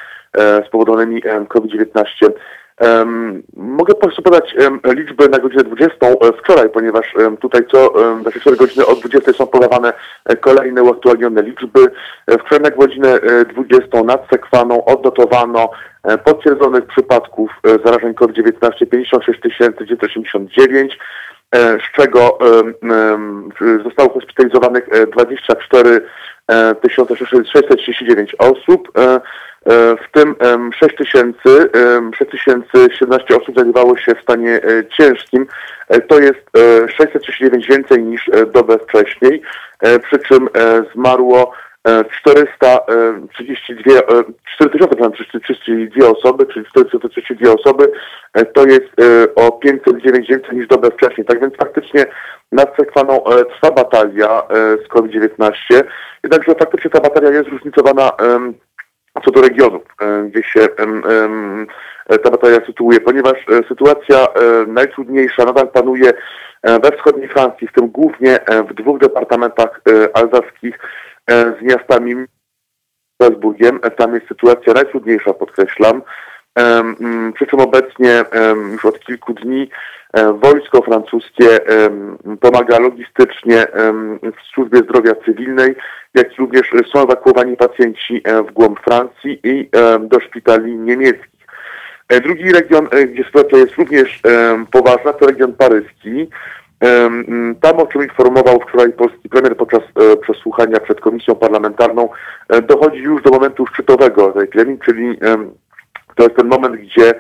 [0.68, 2.06] spowodowanymi COVID-19.
[3.53, 6.13] Mogę Państwu podać um, liczby na godzinę 20 e,
[6.43, 9.93] wczoraj, ponieważ tutaj co um, 4 godziny od 20 są podawane
[10.25, 11.91] e, kolejne uaktualnione liczby.
[12.27, 13.19] E, wczoraj na godzinę
[13.53, 15.69] 20 nad Sekwaną odnotowano
[16.25, 17.51] potwierdzonych przypadków
[17.85, 19.39] zarażeń COVID-19 56
[19.85, 20.99] 989,
[21.55, 22.37] z czego
[23.83, 26.01] zostało hospitalizowanych 24
[27.53, 28.91] 639 osób.
[29.68, 30.35] E, w tym
[30.80, 31.69] 6 tysięcy,
[32.18, 35.48] 6017 osób znajdowało się w stanie e, ciężkim.
[35.88, 36.39] E, to jest
[36.98, 39.41] 639 więcej niż dobę wcześniej,
[40.03, 40.49] przy czym
[40.95, 41.52] zmarło
[42.22, 43.94] 432,
[44.56, 47.91] 4032 osoby, czyli 432 osoby,
[48.53, 48.89] to jest
[49.35, 51.27] o 509 więcej niż dobę wcześniej.
[51.27, 52.06] Tak więc faktycznie
[52.52, 53.23] nad Sekwaną
[53.53, 54.44] trwa batalia
[54.85, 55.53] z COVID-19,
[56.23, 58.11] jednakże faktycznie ta batalia jest zróżnicowana
[59.26, 60.61] co do regionów, e, gdzie się
[62.10, 64.27] e, ta batalia sytuuje, ponieważ e, sytuacja
[64.68, 66.11] najtrudniejsza nadal panuje
[66.64, 68.39] we wschodniej Francji, w tym głównie
[68.69, 69.81] w dwóch departamentach
[70.14, 70.80] alzaskich
[71.30, 72.15] z miastami
[73.14, 73.80] Strasburgiem.
[73.98, 76.02] Tam jest sytuacja najtrudniejsza, podkreślam.
[77.35, 78.23] Przy czym obecnie
[78.71, 79.69] już od kilku dni
[80.41, 81.59] wojsko francuskie
[82.39, 83.67] pomaga logistycznie
[84.23, 85.75] w służbie zdrowia cywilnej
[86.17, 91.47] jak również są ewakuowani pacjenci e, w głąb Francji i e, do szpitali niemieckich.
[92.09, 94.21] E, drugi region, gdzie sytuacja jest również
[94.71, 96.29] poważna, to region paryski.
[97.61, 99.81] Tam, o czym informował wczoraj polski premier podczas
[100.21, 102.09] przesłuchania przed komisją parlamentarną,
[102.67, 105.19] dochodzi już do momentu szczytowego tej epidemii, czyli
[106.18, 107.14] to jest ten moment, gdzie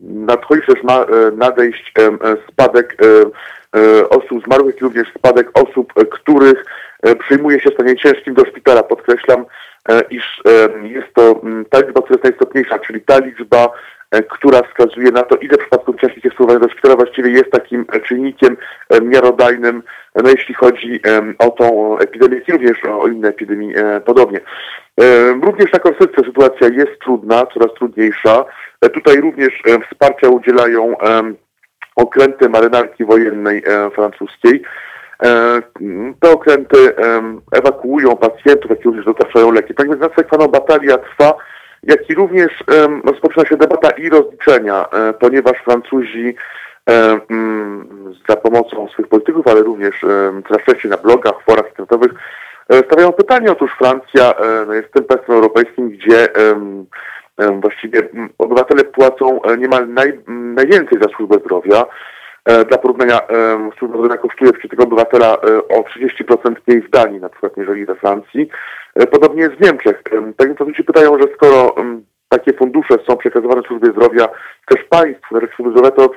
[0.00, 1.06] nadchodzi też ma
[1.36, 1.92] nadejść
[2.48, 2.96] spadek
[4.10, 6.64] osób zmarłych, jak również spadek osób, których
[7.02, 8.82] E, przyjmuje się stanie ciężkim do szpitala.
[8.82, 9.44] Podkreślam,
[9.88, 13.68] e, iż e, jest to mm, ta liczba, która jest najistotniejsza, czyli ta liczba,
[14.30, 18.56] która wskazuje na to, ile przypadków ciężkich jest wpływanych do szpitala, właściwie jest takim czynnikiem
[19.02, 19.82] miarodajnym,
[20.14, 21.00] no jeśli chodzi
[21.38, 23.74] o tą epidemię, i również o inne epidemie
[24.04, 24.40] podobnie.
[25.42, 28.44] Również na Korsyce sytuacja jest trudna, coraz trudniejsza.
[28.94, 30.96] Tutaj również wsparcia udzielają
[31.96, 33.62] okręty marynarki wojennej
[33.94, 34.62] francuskiej.
[35.22, 35.62] E,
[36.20, 36.94] te okręty
[37.52, 39.74] ewakuują pacjentów, jak również dostarczają leki.
[39.74, 41.34] Tak więc nadsekwana batalia trwa,
[41.82, 42.64] jak i również
[43.04, 46.34] rozpoczyna się debata i rozliczenia, e, ponieważ Francuzi
[46.90, 47.88] e, mm,
[48.28, 50.00] za pomocą swoich polityków, ale również
[50.48, 52.12] coraz częściej na blogach, forach internetowych
[52.86, 53.52] stawiają pytanie.
[53.52, 54.34] Otóż Francja
[54.66, 56.28] no, jest tym państwem europejskim, gdzie
[57.60, 61.86] właściwie obywatele płacą niemal naj, najwięcej za służbę zdrowia.
[62.44, 63.20] E, dla porównania
[63.78, 65.38] służba zdrowia kosztuje przeciętnego obywatela e,
[65.68, 68.48] o 30% mniej w Danii na przykład, niżeli we Francji.
[68.94, 70.02] E, podobnie jest w Niemczech.
[70.36, 71.74] Tak więc się pytają, że skoro
[72.28, 74.28] takie fundusze są przekazywane służbie zdrowia
[74.66, 76.10] też państw służby zdrowia, to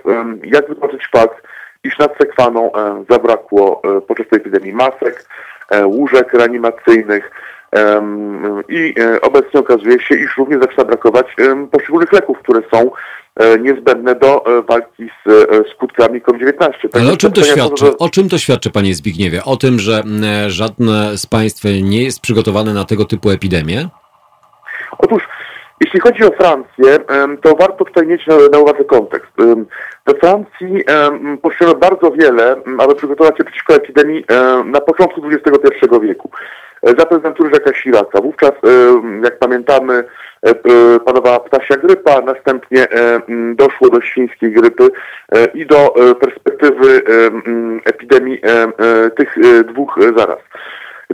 [0.43, 1.47] jak wytłumaczyć fakt,
[1.83, 2.71] iż nad Sekwaną
[3.09, 5.25] zabrakło podczas tej epidemii masek,
[5.85, 7.31] łóżek reanimacyjnych,
[8.69, 11.35] i obecnie okazuje się, iż również zaczyna brakować
[11.71, 12.91] poszczególnych leków, które są
[13.35, 16.57] E, niezbędne do e, walki z e, skutkami COVID-19.
[16.57, 17.97] Tak Ale o czym to świadczy?
[17.97, 19.43] O czym to świadczy, panie Zbigniewie?
[19.43, 20.03] O tym, że
[20.47, 23.87] żadne z państw nie jest przygotowane na tego typu epidemię?
[24.97, 25.23] Otóż,
[25.81, 26.99] jeśli chodzi o Francję,
[27.41, 29.31] to warto tutaj mieć na, uwadze kontekst.
[30.05, 30.83] We Francji
[31.41, 34.25] potrzebujemy bardzo wiele, aby przygotować się przeciwko epidemii
[34.65, 36.29] na początku XXI wieku.
[36.83, 38.21] Za prezydentury Jacques'a Chiraca.
[38.21, 38.51] Wówczas,
[39.23, 40.03] jak pamiętamy,
[40.45, 43.21] E, e, panowała ptasia grypa, następnie e,
[43.55, 44.87] doszło do świńskiej grypy
[45.53, 47.01] i do perspektywy
[47.85, 48.41] epidemii
[49.17, 49.35] tych
[49.67, 50.39] dwóch zaraz.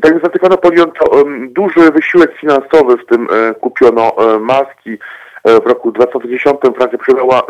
[0.02, 3.28] Tak więc Watykano podjęto duży wysiłek finansowy, w tym
[3.62, 4.98] kupiono maski.
[5.46, 7.42] W roku 2010 Francja przydała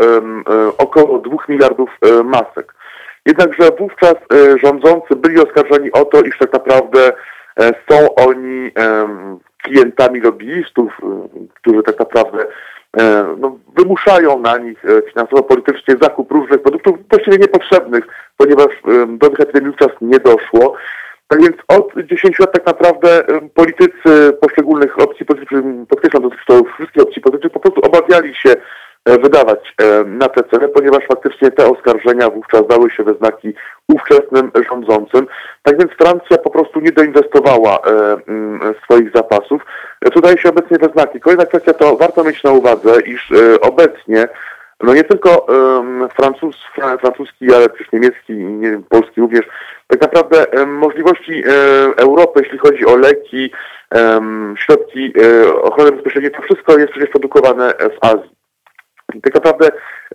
[0.78, 1.90] około 2 miliardów
[2.24, 2.74] masek.
[3.26, 4.16] Jednakże wówczas
[4.64, 7.12] rządzący byli oskarżeni o to, iż tak naprawdę
[7.90, 8.72] są oni
[9.64, 10.98] klientami lobbyistów,
[11.54, 12.46] którzy tak naprawdę
[12.98, 18.08] e, no, wymuszają na nich e, finansowo-politycznie zakup różnych produktów właściwie niepotrzebnych,
[18.38, 18.68] ponieważ
[19.08, 20.76] do tych epidemii wówczas nie doszło.
[21.30, 23.24] Tak więc od 10 lat tak naprawdę
[23.54, 28.56] politycy poszczególnych opcji politycznych, podkreślam, dotyczy to wszystkich opcji politycznych, po prostu obawiali się
[29.06, 33.54] E, wydawać e, na te cele, ponieważ faktycznie te oskarżenia wówczas dały się we znaki
[33.88, 35.28] ówczesnym rządzącym.
[35.64, 38.18] Tak więc Francja po prostu nie doinwestowała e,
[38.84, 39.62] swoich zapasów.
[40.14, 41.20] To daje się obecnie we znaki.
[41.20, 44.28] Kolejna kwestia to warto mieć na uwadze, iż obecnie
[44.84, 46.56] no nie tylko um, francuz,
[47.02, 49.46] francuski, ale też niemiecki, nie, polski również,
[49.88, 53.52] tak naprawdę um, możliwości um, Europy, jeśli chodzi o leki,
[54.56, 58.30] środki e, ochrony bezpieczeństwa, to wszystko jest przecież produkowane w Azji.
[59.14, 59.70] I tak naprawdę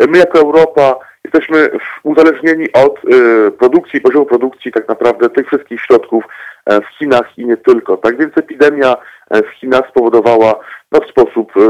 [0.08, 1.70] my jako Europa jesteśmy
[2.02, 6.24] uzależnieni od y, produkcji, poziomu produkcji tak naprawdę tych wszystkich środków
[6.66, 7.96] e, w Chinach i nie tylko.
[7.96, 8.96] Tak więc epidemia
[9.30, 10.54] e, w Chinach spowodowała
[10.92, 11.60] no, w sposób e,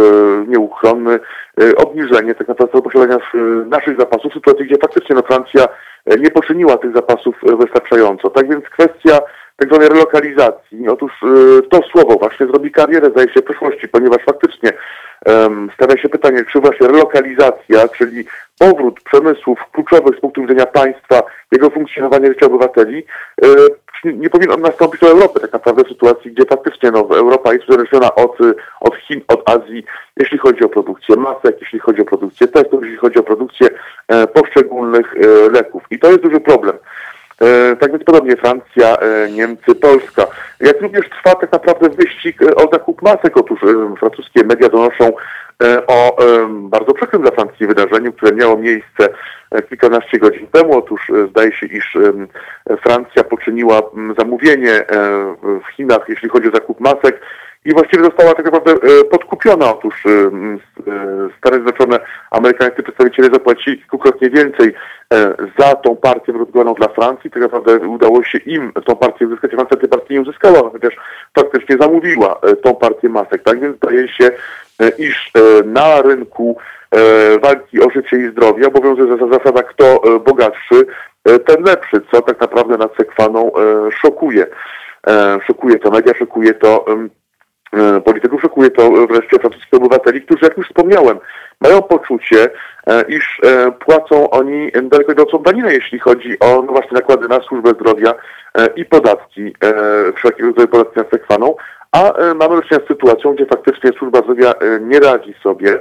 [0.46, 1.20] nieuchronny
[1.76, 3.18] obniżenie tak naprawdę posiadania
[3.66, 5.66] naszych zapasów w sytuacji, gdzie faktycznie no, Francja
[6.18, 8.30] nie poczyniła tych zapasów wystarczająco.
[8.30, 9.18] Tak więc kwestia
[9.56, 10.88] tak zwanej relokalizacji.
[10.88, 11.12] Otóż
[11.70, 14.72] to słowo właśnie zrobi karierę, zdaje się, w przyszłości, ponieważ faktycznie
[15.26, 18.24] um, stawia się pytanie, czy właśnie relokalizacja, czyli
[18.58, 21.22] powrót przemysłów kluczowych z punktu widzenia państwa,
[21.52, 23.04] jego funkcjonowania życia obywateli,
[23.42, 23.48] e,
[24.04, 28.14] nie powinien nastąpić do Europy tak naprawdę w sytuacji, gdzie faktycznie no, Europa jest uzależniona
[28.14, 28.38] od,
[28.80, 29.84] od Chin, od Azji,
[30.16, 33.68] jeśli chodzi o produkcję masek, jeśli chodzi o produkcję testów, jeśli chodzi o produkcję
[34.08, 35.82] e, poszczególnych e, leków.
[35.90, 36.76] I to jest duży problem.
[37.40, 40.26] E, tak więc podobnie Francja, e, Niemcy, Polska.
[40.60, 43.36] Jak również trwa tak naprawdę wyścig e, o zakup masek.
[43.36, 43.60] Otóż
[43.98, 45.12] francuskie media donoszą
[45.86, 46.16] o
[46.50, 49.08] bardzo przykrym dla Francji wydarzeniu, które miało miejsce
[49.68, 50.78] kilkanaście godzin temu.
[50.78, 51.96] Otóż zdaje się, iż
[52.82, 53.82] Francja poczyniła
[54.18, 54.84] zamówienie
[55.42, 57.20] w Chinach, jeśli chodzi o zakup masek
[57.64, 59.70] i właściwie została tak naprawdę e, podkupiona.
[59.70, 60.22] Otóż e, e,
[61.38, 61.98] Stany Zjednoczone,
[62.30, 64.74] amerykańscy przedstawiciele zapłacili kilkukrotnie więcej
[65.58, 67.30] za tą partię wyrokowaną dla Francji.
[67.30, 69.50] Tak naprawdę udało się im tą partię uzyskać.
[69.50, 70.96] Francja tej partii nie uzyskała, chociaż
[71.38, 73.42] faktycznie zamówiła tą partię masek.
[73.42, 74.30] Tak więc zdaje się,
[74.98, 75.32] iż
[75.64, 76.56] na rynku
[77.42, 80.86] walki o życie i zdrowie obowiązuje zasada kto bogatszy,
[81.22, 83.52] ten lepszy, co tak naprawdę nad Sekwaną
[83.90, 84.46] szokuje.
[85.46, 86.84] Szokuje to media, szokuje to
[88.04, 91.18] polityków, szokuje to wreszcie francuskich obywateli, którzy, jak już wspomniałem,
[91.60, 92.50] mają poczucie,
[92.86, 97.40] e, iż e, płacą oni daleko idącą daninę, jeśli chodzi o no właśnie nakłady na
[97.40, 98.14] służbę zdrowia
[98.76, 99.54] i podatki,
[100.16, 101.54] wszelkiego rodzaju podatki na sekwaną,
[101.92, 105.78] a mamy do czynienia z sytuacją, gdzie faktycznie służba zdrowia nie radzi sobie,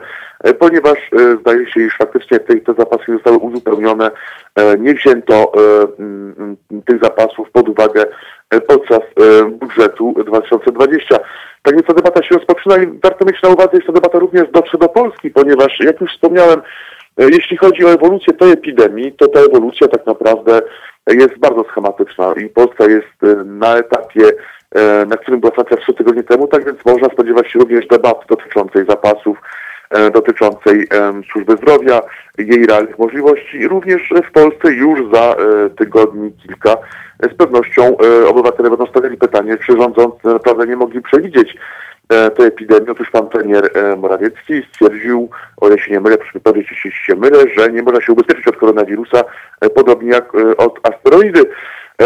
[0.59, 0.97] ponieważ
[1.39, 4.11] zdaje się, iż faktycznie te, te zapasy zostały uzupełnione,
[4.79, 5.51] nie wzięto
[6.85, 8.05] tych zapasów pod uwagę
[8.67, 9.01] podczas
[9.59, 11.19] budżetu 2020.
[11.63, 14.51] Tak więc ta debata się rozpoczyna i warto mieć na uwadze, że ta debata również
[14.51, 16.61] dotrze do Polski, ponieważ jak już wspomniałem,
[17.17, 20.61] e, jeśli chodzi o ewolucję tej epidemii, to ta ewolucja tak naprawdę
[21.07, 24.31] jest bardzo schematyczna i Polska jest e, na etapie,
[24.75, 28.25] e, na którym była Francja trzy tygodnie temu, tak więc można spodziewać się również debaty
[28.29, 29.37] dotyczącej zapasów,
[30.13, 30.87] dotyczącej
[31.31, 32.01] służby zdrowia,
[32.37, 33.67] jej realnych możliwości.
[33.67, 35.35] Również w Polsce już za
[35.77, 36.77] tygodni kilka
[37.31, 41.55] z pewnością e, obywatele będą stawiali pytanie, czy rządzący naprawdę nie mogli przewidzieć
[42.09, 42.89] e, tej epidemii.
[42.89, 47.15] Otóż pan premier e, Morawiecki stwierdził, o ile się nie mylę, proszę powiedzieć, jeśli się
[47.15, 49.23] mylę, że nie można się ubezpieczyć od koronawirusa,
[49.75, 51.45] podobnie jak od asteroidy.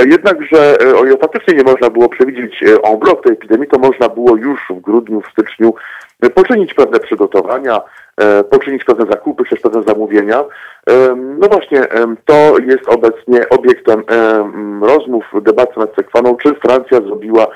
[0.06, 4.36] Jednakże o ile faktycznie nie można było przewidzieć en bloc tej epidemii, to można było
[4.36, 5.74] już w grudniu, w styczniu
[6.36, 7.82] poczynić pewne przygotowania,
[8.22, 10.40] E, poczynić pewne zakupy, przez pewne zamówienia.
[10.90, 14.04] E, no właśnie, e, to jest obecnie obiektem
[14.82, 17.48] rozmów, debaty nad Sekwaną, czy Francja zrobiła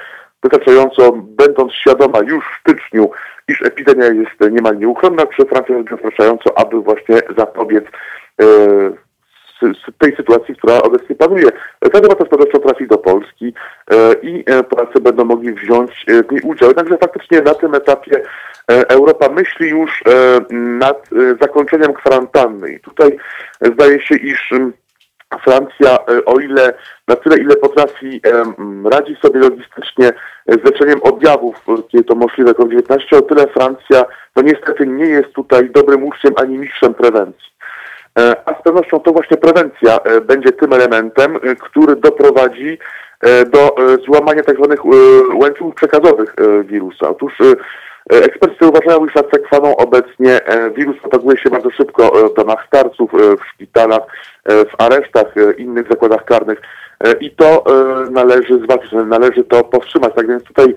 [0.43, 3.09] wystarczająco, będąc świadoma już w styczniu,
[3.47, 7.85] iż epidemia jest niemal nieuchronna, czy Francja zrobiła wystarczająco, aby właśnie zapobiec
[9.97, 11.49] tej sytuacji, która obecnie panuje.
[11.79, 13.53] Ta debata z pewnością trafi do Polski
[14.21, 16.69] i Polacy będą mogli wziąć w niej udział.
[16.69, 18.21] Jednakże faktycznie na tym etapie
[18.71, 22.71] E, Europa myśli już e, nad e, zakończeniem kwarantanny.
[22.73, 23.17] I tutaj
[23.61, 24.53] zdaje się, iż
[25.43, 26.73] Francja, o ile
[27.07, 28.21] na tyle, ile potrafi,
[28.91, 30.11] radzi sobie logistycznie
[30.47, 34.05] z leczeniem objawów, kiedy to możliwe COVID-19, o tyle Francja,
[34.35, 37.50] no niestety nie jest tutaj dobrym uczniem ani mistrzem prewencji.
[38.45, 42.77] A z pewnością to właśnie prewencja będzie tym elementem, który doprowadzi
[43.51, 43.75] do
[44.05, 44.67] złamania tzw.
[44.69, 44.85] Tak
[45.35, 46.35] łańcuchów przekazowych
[46.65, 47.09] wirusa.
[47.09, 47.33] Otóż
[48.13, 52.65] E, eksperci uważają, iż sekwaną obecnie e, wirus propaguje się bardzo szybko e, w domach
[52.67, 54.01] starców, w szpitalach,
[54.45, 56.61] w aresztach, innych zakładach karnych
[57.19, 57.63] i to
[58.11, 60.13] należy zwalczyć, należy to powstrzymać.
[60.15, 60.75] Tak więc tutaj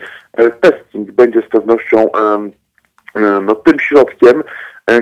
[0.60, 2.08] testing będzie z pewnością
[3.42, 4.42] no, tym środkiem,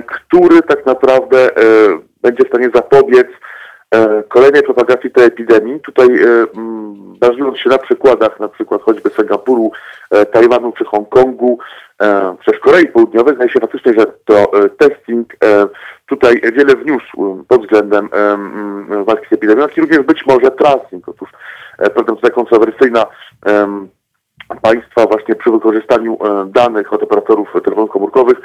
[0.07, 1.49] który tak naprawdę
[2.23, 3.27] będzie w stanie zapobiec
[4.29, 5.79] kolejnej propagacji tej epidemii.
[5.79, 6.07] Tutaj
[7.19, 9.71] bazując się na przykładach, na przykład choćby Singapuru,
[10.31, 11.59] Tajwanu czy Hongkongu,
[12.01, 15.67] E, przez Korei Południowej zdaje się faktycznie, że to e, testing e,
[16.05, 18.09] tutaj wiele wniósł pod względem
[19.05, 21.09] walki z epidemią, jak i również być może tracing.
[21.09, 21.29] Otóż
[21.77, 23.05] pewna tutaj kontrowersyjna
[24.61, 28.37] państwa właśnie przy wykorzystaniu danych od operatorów telefonów komórkowych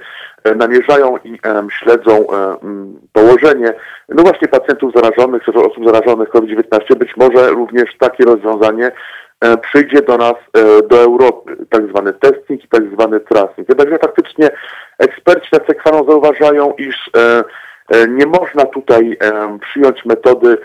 [0.56, 1.38] namierzają i
[1.70, 2.26] śledzą
[3.12, 3.74] położenie
[4.08, 6.96] no właśnie pacjentów zarażonych, czy osób zarażonych COVID-19.
[6.96, 8.92] Być może również takie rozwiązanie
[9.62, 10.34] przyjdzie do nas,
[10.88, 13.68] do Europy, tak zwany testing i tak zwany tracing.
[13.68, 14.50] Jednakże faktycznie
[14.98, 17.10] eksperci nad sekwaną zauważają, iż
[18.08, 19.18] nie można tutaj
[19.60, 20.58] przyjąć metody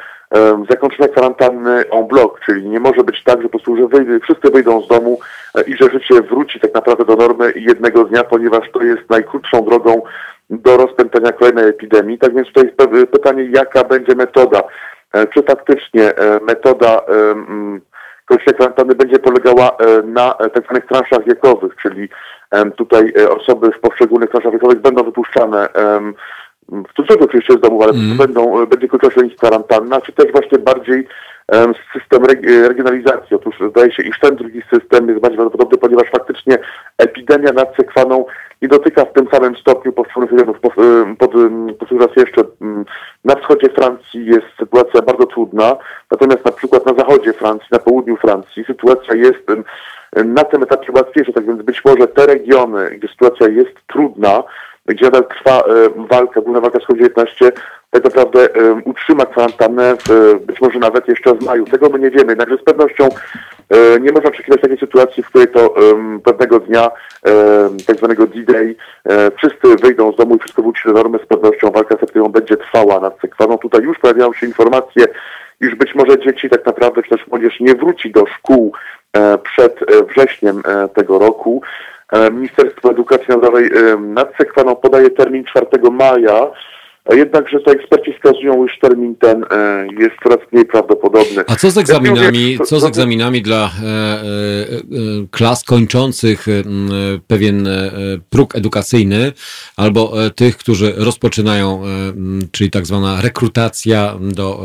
[0.70, 4.50] zakończenia kwarantanny en bloc, czyli nie może być tak, że po prostu że wyjdzie, wszyscy
[4.50, 5.20] wyjdą z domu
[5.56, 9.66] e, i że życie wróci tak naprawdę do normy jednego dnia, ponieważ to jest najkrótszą
[9.66, 10.02] drogą
[10.50, 12.18] do rozpętania kolejnej epidemii.
[12.18, 14.64] Tak więc tutaj jest pytanie, jaka będzie metoda.
[15.14, 17.02] E, czy faktycznie e, metoda
[18.26, 22.10] kończenia kwarantanny będzie polegała na tak zwanych transzach wiekowych, czyli
[22.76, 25.68] tutaj osoby w poszczególnych transzach wiekowych będą wypuszczane
[26.69, 28.18] w cudzysłowie oczywiście z domu, ale mm.
[28.18, 31.07] będą, będzie kończyła się ich kwarantanna, czy też właśnie bardziej
[31.48, 32.26] um, system
[32.68, 33.35] regionalizacji.
[33.35, 36.57] Otóż zdaje się, iż ten drugi system jest bardziej prawdopodobny, ponieważ faktycznie
[36.98, 38.26] epidemia nad sekwaną
[38.61, 40.60] nie dotyka w tym samym stopniu poszczególnych regionów.
[40.60, 40.73] Pod,
[41.18, 41.31] pod,
[41.80, 42.41] pod jeszcze
[43.26, 45.77] na wschodzie Francji jest sytuacja bardzo trudna,
[46.11, 49.48] natomiast na przykład na zachodzie Francji, na południu Francji sytuacja jest
[50.15, 54.44] na tym etapie łatwiejsza, tak więc być może te regiony, gdzie sytuacja jest trudna,
[54.86, 55.64] gdzie nadal trwa e,
[56.10, 57.52] walka, główna walka z COVID-19,
[57.92, 61.66] tak naprawdę e, utrzyma kwarantannę w, być może nawet jeszcze w maju.
[61.66, 63.10] Tego my nie wiemy, jednakże z pewnością
[63.70, 65.74] e, nie można oczekiwać takiej sytuacji, w której to
[66.24, 66.92] pewnego dnia,
[67.88, 68.76] tak zwanego D-Day,
[69.38, 71.20] wszyscy wyjdą z domu i wszystko wróci do normy.
[71.24, 73.58] Z pewnością walka z będzie trwała nad sekwaną.
[73.58, 75.06] Tutaj już pojawiają się informacje,
[75.62, 78.74] iż być może dzieci tak naprawdę, czy też młodzież nie wróci do szkół
[79.44, 79.80] przed
[80.10, 80.62] wrześniem
[80.94, 81.62] tego roku.
[82.14, 86.52] E, Ministerstwo Edukacji Narodowej e, nad Sekwaną podaje termin 4 maja,
[87.11, 91.44] jednakże to eksperci wskazują, iż termin ten e, jest coraz mniej prawdopodobny.
[91.48, 93.72] A co z egzaminami, co z egzaminami dla
[95.31, 96.45] klas kończących
[97.27, 97.68] pewien
[98.30, 99.31] próg edukacyjny
[99.77, 101.81] albo tych, którzy rozpoczynają,
[102.52, 104.60] czyli tak zwana rekrutacja do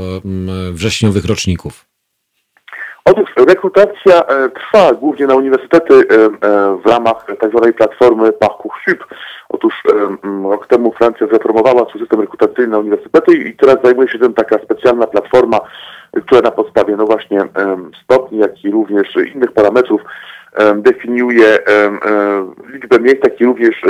[0.72, 1.87] wrześniowych roczników?
[3.10, 7.60] Otóż rekrutacja e, trwa głównie na uniwersytety e, e, w ramach tzw.
[7.60, 9.06] Tak platformy Parcoursup.
[9.48, 9.74] Otóż
[10.50, 14.58] rok temu Francja zreformowała swój system rekrutacyjny na uniwersytety i teraz zajmuje się tym taka
[14.58, 15.60] specjalna platforma,
[16.26, 17.40] która na podstawie no właśnie
[18.04, 20.00] stopni, jak i również innych parametrów
[20.76, 21.58] definiuje
[22.72, 23.82] liczbę miejsc, jak i również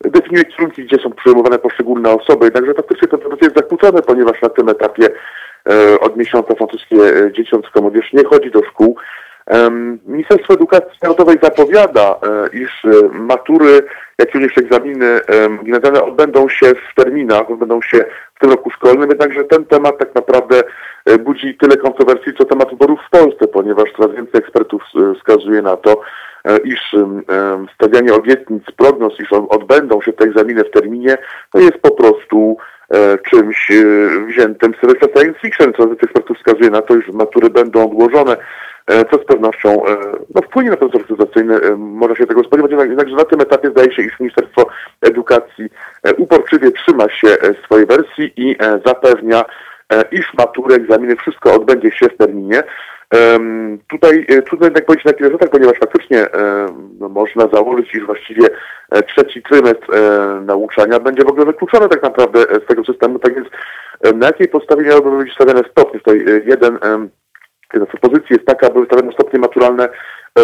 [0.00, 2.44] definiuje kierunki, gdzie są przyjmowane poszczególne osoby.
[2.44, 5.08] Jednakże faktycznie to proces jest zakłócone, ponieważ na tym etapie
[6.00, 8.96] od miesiąca francuskie e, dzieciątko młodzież nie chodzi do szkół.
[10.06, 12.82] Ministerstwo Edukacji Narodowej zapowiada, e, iż
[13.12, 13.82] matury,
[14.18, 15.20] jak również egzaminy
[15.64, 20.14] gimnazjalne odbędą się w terminach, odbędą się w tym roku szkolnym, jednakże ten temat tak
[20.14, 20.62] naprawdę
[21.24, 24.82] budzi tyle kontrowersji, co temat wyborów w Polsce, ponieważ coraz więcej ekspertów
[25.18, 26.00] wskazuje na to,
[26.64, 26.96] iż
[27.74, 31.18] stawianie obietnic, prognoz, iż odbędą się te egzaminy w terminie,
[31.52, 32.75] to jest po prostu E,
[33.30, 33.84] czymś e,
[34.26, 38.36] wziętym z serwisu science fiction, co wiele ekspertów wskazuje na to, iż matury będą odłożone,
[38.86, 39.82] e, co z pewnością
[40.34, 44.02] no, wpłynie na proces rekrutacyjny, można się tego spodziewać, jednakże na tym etapie zdaje się,
[44.02, 44.66] iż Ministerstwo
[45.00, 45.68] Edukacji
[46.16, 47.28] uporczywie trzyma się
[47.64, 48.56] swojej wersji i
[48.86, 49.44] zapewnia,
[50.12, 52.62] iż matury, egzaminy, wszystko odbędzie się w terminie.
[53.88, 56.26] Tutaj e, trudno jednak powiedzieć na tyle rzutach, ponieważ faktycznie
[57.00, 58.48] no, można założyć, iż właściwie
[58.90, 63.18] e, trzeci trymestr e, nauczania będzie w ogóle wykluczony tak naprawdę z tego systemu.
[63.18, 63.48] Tak więc
[64.14, 66.00] na jakiej podstawie miałyby być stawiane stopnie?
[66.00, 66.78] Tutaj jeden
[67.74, 69.88] Jedna z propozycji jest taka, aby wystawione stopnie maturalne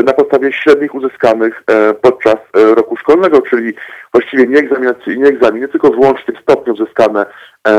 [0.06, 1.62] na podstawie średnich uzyskanych
[2.02, 3.74] podczas roku szkolnego, czyli
[4.12, 4.62] właściwie nie,
[5.16, 7.26] nie egzaminy, tylko wyłącznie stopnie uzyskane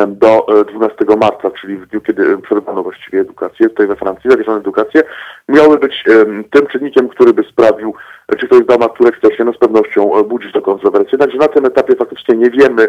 [0.07, 4.57] do 12 e, marca, czyli w dniu, kiedy przerwano właściwie edukację, tutaj we Francji zawieszono
[4.57, 5.03] edukację,
[5.49, 6.03] miały być
[6.51, 7.93] tym czynnikiem, który by sprawił,
[8.39, 11.17] czy ktoś zdał maturę, czy też nie, no z pewnością e, budzić do kontrowersji.
[11.17, 12.87] Także na tym etapie faktycznie nie wiemy,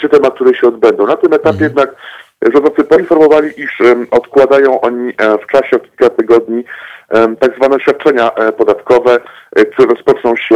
[0.00, 1.06] czy te matury się odbędą.
[1.06, 1.70] Na tym etapie mhm.
[1.70, 1.96] jednak
[2.52, 6.64] rządzący poinformowali, iż odkładają oni e, w czasie o kilka tygodni
[7.38, 9.18] tak zwane świadczenia podatkowe,
[9.72, 10.54] które rozpoczną się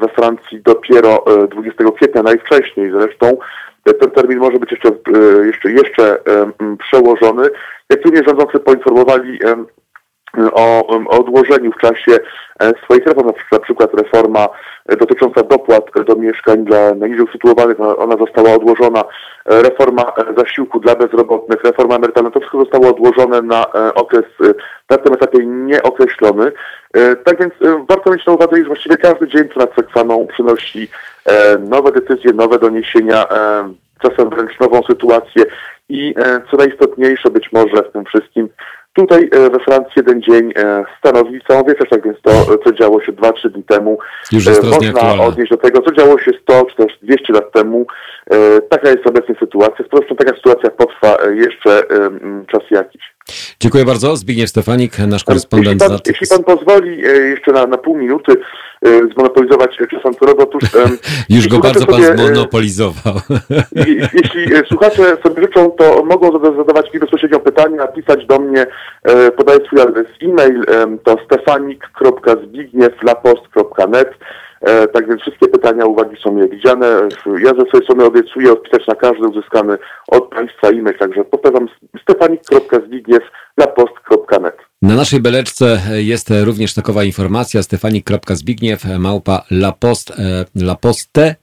[0.00, 2.90] we Francji dopiero 20 kwietnia najwcześniej.
[2.90, 3.38] Zresztą
[3.94, 6.18] ten termin może być jeszcze, e, jeszcze, jeszcze
[6.78, 7.48] przełożony.
[7.90, 9.38] Jak również rządzący poinformowali
[10.52, 12.18] o, o odłożeniu w czasie
[12.60, 14.48] e, swoich reform, na przykład reforma
[14.88, 19.04] e, dotycząca dopłat do mieszkań dla najniżej usytuowanych, ona została odłożona,
[19.44, 24.24] reforma zasiłku dla bezrobotnych, reforma emerytalna, to wszystko zostało odłożone na okres
[24.90, 26.52] na tym etapie nieokreślony.
[27.24, 27.54] Tak więc
[27.88, 30.88] warto mieć na uwadze, że właściwie każdy dzień przed Sekwaną przynosi
[31.60, 33.26] nowe decyzje, nowe doniesienia,
[34.02, 35.44] czasem wręcz nową sytuację
[35.88, 36.14] i
[36.50, 38.48] co najistotniejsze być może w tym wszystkim,
[38.96, 43.00] Tutaj e, we Francji jeden dzień e, stanowi całą wieczność, tak więc to, co działo
[43.00, 43.98] się 2-3 dni temu,
[44.32, 47.86] można odnieść do tego, co działo się 100 czy też 200 lat temu.
[48.68, 49.84] Taka jest obecnie sytuacja.
[49.92, 51.82] Zresztą taka sytuacja potrwa jeszcze
[52.46, 53.02] czas jakiś.
[53.60, 54.16] Dziękuję bardzo.
[54.16, 55.82] Zbigniew Stefanik, nasz korespondent.
[55.82, 56.98] Jeśli pan, jeśli pan pozwoli
[57.30, 58.32] jeszcze na, na pół minuty
[59.14, 60.62] zmonopolizować czas Anturowy, otóż...
[61.28, 63.14] Już go bardzo sobie, pan zmonopolizował.
[64.14, 68.66] Jeśli słuchacze sobie życzą, to mogą zadawać mi bezpośrednio pytania, pisać do mnie,
[69.36, 70.64] podaję swój adres e-mail,
[71.04, 74.10] to stefanik.zbigniewlapost.net
[74.60, 76.86] E, tak więc wszystkie pytania, uwagi są mile widziane.
[77.26, 81.68] Ja ze swojej strony obiecuję odpisać na każdy uzyskany od Państwa e-mail, także powtarzam
[82.02, 84.56] stefanik.zbigniew.lapost.net.
[84.56, 91.36] Na naszej beleczce jest również takowa informacja stefanik.zbigniew małpa lapost, e, laposte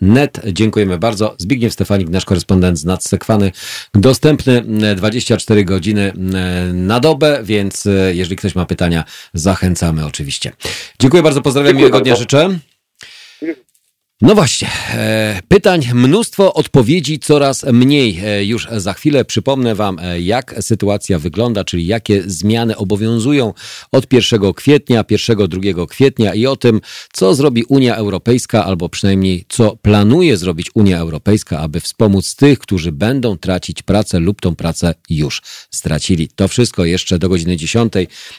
[0.00, 0.40] net.
[0.52, 1.34] Dziękujemy bardzo.
[1.38, 3.52] Zbigniew Stefanik, nasz korespondent z Nadsekwany,
[3.94, 4.64] dostępny
[4.96, 6.12] 24 godziny
[6.72, 10.52] na dobę, więc jeżeli ktoś ma pytania, zachęcamy oczywiście.
[10.98, 12.58] Dziękuję bardzo, pozdrawiam, Dziękuję miłego dnia życzę.
[14.22, 18.20] No właśnie, e, pytań mnóstwo, odpowiedzi coraz mniej.
[18.24, 23.54] E, już za chwilę przypomnę Wam, e, jak sytuacja wygląda, czyli jakie zmiany obowiązują
[23.92, 26.80] od 1 kwietnia, 1-2 kwietnia i o tym,
[27.12, 32.92] co zrobi Unia Europejska, albo przynajmniej co planuje zrobić Unia Europejska, aby wspomóc tych, którzy
[32.92, 36.28] będą tracić pracę lub tą pracę już stracili.
[36.28, 37.92] To wszystko jeszcze do godziny 10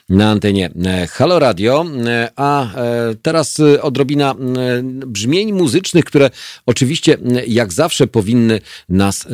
[0.10, 0.70] na antenie
[1.10, 1.86] Halo Radio,
[2.36, 2.68] a
[3.22, 4.36] teraz odrobina
[5.08, 6.30] brzmień muzycznych muzycznych, które
[6.66, 7.18] oczywiście
[7.48, 9.30] jak zawsze powinny nas e,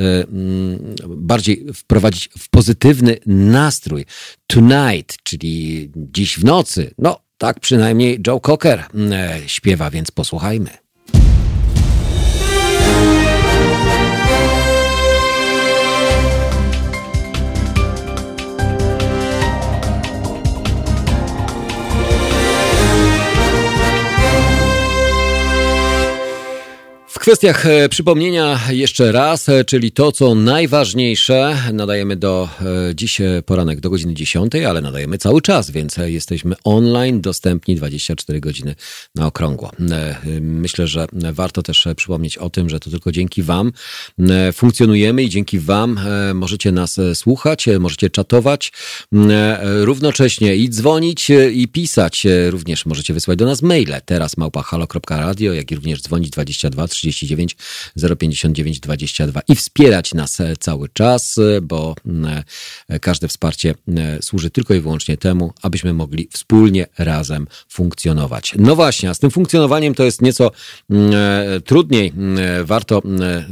[1.07, 4.05] bardziej wprowadzić w pozytywny nastrój.
[4.47, 6.91] Tonight, czyli dziś w nocy.
[6.97, 10.82] No, tak przynajmniej Joe Cocker e, śpiewa, więc posłuchajmy.
[27.23, 32.49] Kwestiach e, przypomnienia jeszcze raz, e, czyli to, co najważniejsze, nadajemy do
[32.89, 38.39] e, dziś poranek do godziny 10, ale nadajemy cały czas, więc jesteśmy online, dostępni 24
[38.39, 38.75] godziny
[39.15, 39.71] na okrągło.
[40.41, 43.71] Myślę, że warto też przypomnieć o tym, że to tylko dzięki Wam
[44.53, 45.99] funkcjonujemy i dzięki Wam
[46.33, 48.71] możecie nas słuchać, możecie czatować
[49.61, 52.27] równocześnie i dzwonić i pisać.
[52.49, 57.55] Również możecie wysłać do nas maile teraz małpahalo.radio, jak i również dzwonić 22 30 39
[58.19, 61.95] 059 22 i wspierać nas e, cały czas, e, bo
[62.89, 63.75] e, każde wsparcie
[64.21, 68.53] służy tylko i wyłącznie temu, abyśmy mogli wspólnie razem funkcjonować.
[68.57, 70.51] No właśnie, a z tym funkcjonowaniem to jest nieco
[71.65, 72.13] trudniej.
[72.63, 73.01] Warto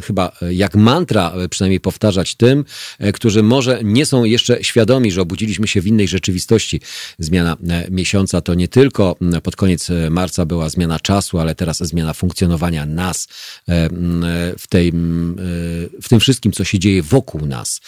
[0.04, 2.66] chyba jak mantra przynajmniej powtarzać tym,
[3.14, 6.82] którzy może nie są jeszcze świadomi, że obudziliśmy się w innej rzeczywistości.
[7.20, 7.58] Zmiana
[7.90, 13.28] miesiąca to nie tylko pod koniec marca była zmiana czasu, ale teraz zmiana funkcjonowania nas,
[14.58, 14.92] w, tej, e,
[16.02, 17.82] w tym wszystkim, co się dzieje wokół nas.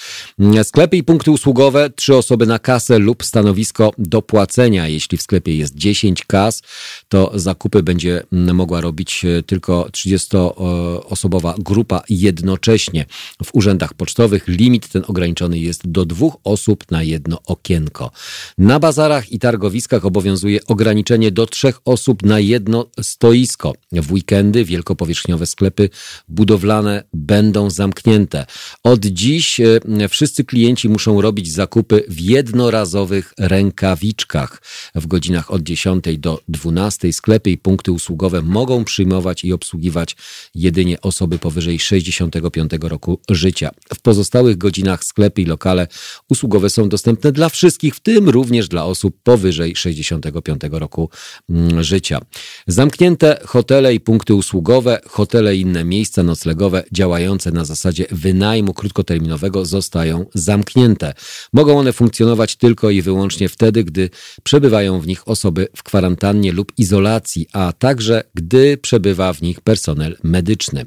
[0.64, 4.88] Sklepy i punkty usługowe, trzy osoby na kasę lub stanowisko do płacenia.
[4.88, 6.62] Jeśli w sklepie jest 10 kas,
[7.10, 13.06] to zakupy będzie mogła robić e, tylko 30-osobowa grupa jednocześnie.
[13.44, 18.12] W urzędach pocztowych limit ten ograniczony jest do dwóch osób na jedno okienko.
[18.58, 23.74] Na bazarach i targowiskach obowiązuje ograniczenie do trzech osób na jedno stoisko.
[23.92, 25.90] W weekendy wielkopowierzchniowe sklepy
[26.28, 28.46] budowlane będą zamknięte.
[28.84, 34.62] Od dziś e, wszyscy klienci muszą robić zakupy w jednorazowych rękawiczkach.
[34.96, 40.16] W godzinach od 10 do 12 sklepy i punkty usługowe mogą przyjmować i obsługiwać
[40.56, 43.70] jedynie osoby powyżej 65 roku życia.
[43.94, 45.88] W pozostałych godzinach sklepy i lokale
[46.30, 51.10] usługowe są dostępne dla wszystkich, w tym również dla osób powyżej 65 roku
[51.50, 52.20] mm, życia.
[52.68, 58.74] Zamknięte hotele i punkty usługowe, hotele hotele i inne miejsca noclegowe działające na zasadzie wynajmu
[58.74, 61.14] krótkoterminowego zostają zamknięte.
[61.54, 64.10] Mogą one funkcjonować tylko i wyłącznie wtedy, gdy
[64.44, 70.18] przebywają w nich osoby w kwarantannie lub izolacji, a także gdy przebywa w nich personel
[70.24, 70.86] medyczny.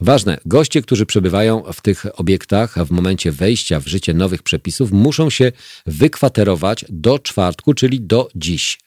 [0.00, 5.30] Ważne, goście, którzy przebywają w tych obiektach w momencie wejścia w życie nowych przepisów, muszą
[5.30, 5.52] się
[5.86, 8.78] wykwaterować do czwartku, czyli do dziś,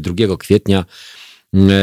[0.00, 0.84] 2 kwietnia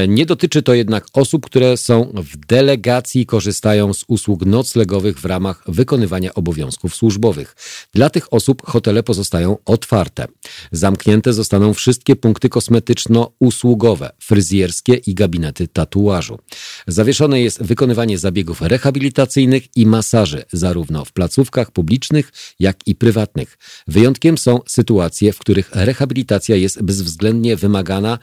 [0.07, 5.25] Nie dotyczy to jednak osób, które są w delegacji i korzystają z usług noclegowych w
[5.25, 7.55] ramach wykonywania obowiązków służbowych.
[7.93, 10.27] Dla tych osób hotele pozostają otwarte.
[10.71, 16.39] Zamknięte zostaną wszystkie punkty kosmetyczno-usługowe, fryzjerskie i gabinety tatuażu.
[16.87, 23.57] Zawieszone jest wykonywanie zabiegów rehabilitacyjnych i masaży, zarówno w placówkach publicznych, jak i prywatnych.
[23.87, 28.19] Wyjątkiem są sytuacje, w których rehabilitacja jest bezwzględnie wymagana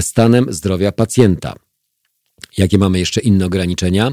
[0.00, 1.54] stanem zdrowia pacjenta.
[2.58, 4.10] Jakie mamy jeszcze inne ograniczenia?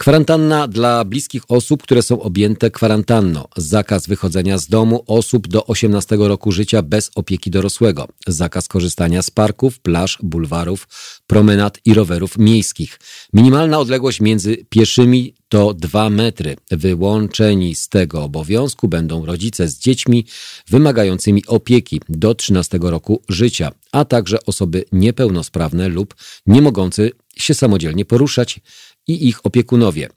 [0.00, 3.44] Kwarantanna dla bliskich osób, które są objęte kwarantanną.
[3.56, 8.08] Zakaz wychodzenia z domu osób do 18 roku życia bez opieki dorosłego.
[8.26, 10.88] Zakaz korzystania z parków, plaż, bulwarów,
[11.26, 13.00] promenad i rowerów miejskich.
[13.32, 16.56] Minimalna odległość między pieszymi to 2 metry.
[16.70, 20.26] Wyłączeni z tego obowiązku będą rodzice z dziećmi
[20.68, 26.14] wymagającymi opieki do 13 roku życia, a także osoby niepełnosprawne lub
[26.46, 28.60] nie mogące się samodzielnie poruszać
[29.08, 30.08] i ich opiekunowie.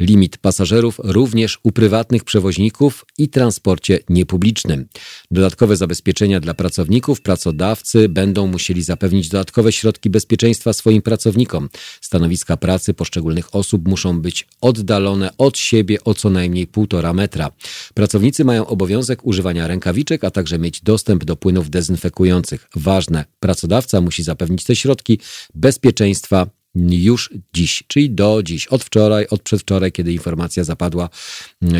[0.00, 4.88] Limit pasażerów również u prywatnych przewoźników i transporcie niepublicznym.
[5.30, 11.68] Dodatkowe zabezpieczenia dla pracowników pracodawcy będą musieli zapewnić dodatkowe środki bezpieczeństwa swoim pracownikom.
[12.00, 17.50] Stanowiska pracy poszczególnych osób muszą być oddalone od siebie o co najmniej półtora metra.
[17.94, 22.68] Pracownicy mają obowiązek używania rękawiczek, a także mieć dostęp do płynów dezynfekujących.
[22.76, 25.18] Ważne, pracodawca musi zapewnić te środki
[25.54, 31.08] bezpieczeństwa już dziś, czyli do dziś, od wczoraj, od przedwczoraj, kiedy informacja zapadła,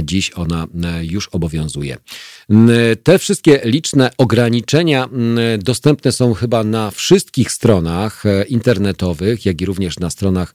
[0.02, 1.96] dziś ona e, już obowiązuje.
[3.02, 5.08] Te wszystkie liczne ograniczenia
[5.58, 10.54] dostępne są chyba na wszystkich stronach e, internetowych, jak i również na stronach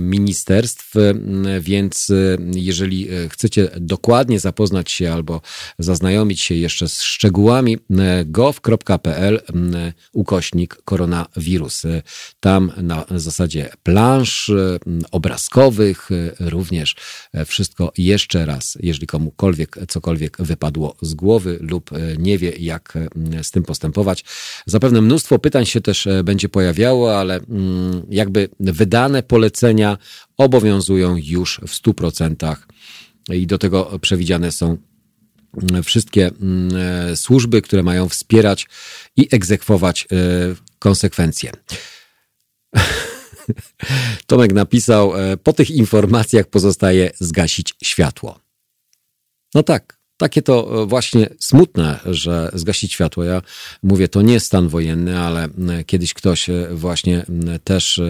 [0.00, 0.92] ministerstw,
[1.60, 2.12] więc
[2.54, 5.40] jeżeli chcecie dokładnie zapoznać się albo
[5.78, 7.78] zaznajomić się jeszcze z szczegółami,
[8.26, 9.40] gov.pl
[10.12, 11.82] ukośnik koronawirus.
[12.40, 14.50] Tam na zasadzie plansz
[15.10, 16.10] obrazkowych,
[16.40, 16.96] również
[17.32, 22.98] e, wszystko jeszcze raz, jeżeli komukolwiek cokolwiek wypadło z głowy lub e, nie wie, jak
[23.42, 24.24] z tym postępować.
[24.66, 27.40] Zapewne mnóstwo pytań się też e, będzie pojawiało, ale
[28.10, 29.45] jakby wydane polecenia
[30.36, 32.56] obowiązują już w 100%
[33.30, 34.76] i do tego przewidziane są
[35.84, 36.30] wszystkie
[37.14, 38.68] służby, które mają wspierać
[39.16, 40.08] i egzekwować
[40.78, 41.52] konsekwencje.
[44.26, 48.40] Tomek napisał, e, po tych informacjach pozostaje zgasić światło.
[49.54, 53.24] No tak, takie to e, właśnie smutne, że zgasić światło.
[53.24, 53.42] Ja
[53.82, 55.48] mówię, to nie stan wojenny, ale
[55.86, 57.26] kiedyś ktoś e, właśnie
[57.64, 58.00] też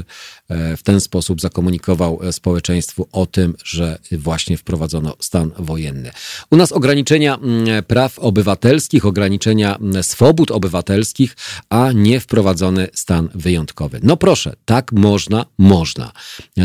[0.77, 6.11] w ten sposób zakomunikował społeczeństwu o tym, że właśnie wprowadzono stan wojenny.
[6.51, 7.39] U nas ograniczenia
[7.87, 11.37] praw obywatelskich, ograniczenia swobód obywatelskich,
[11.69, 14.01] a nie wprowadzony stan wyjątkowy.
[14.03, 16.13] No proszę, tak można, można.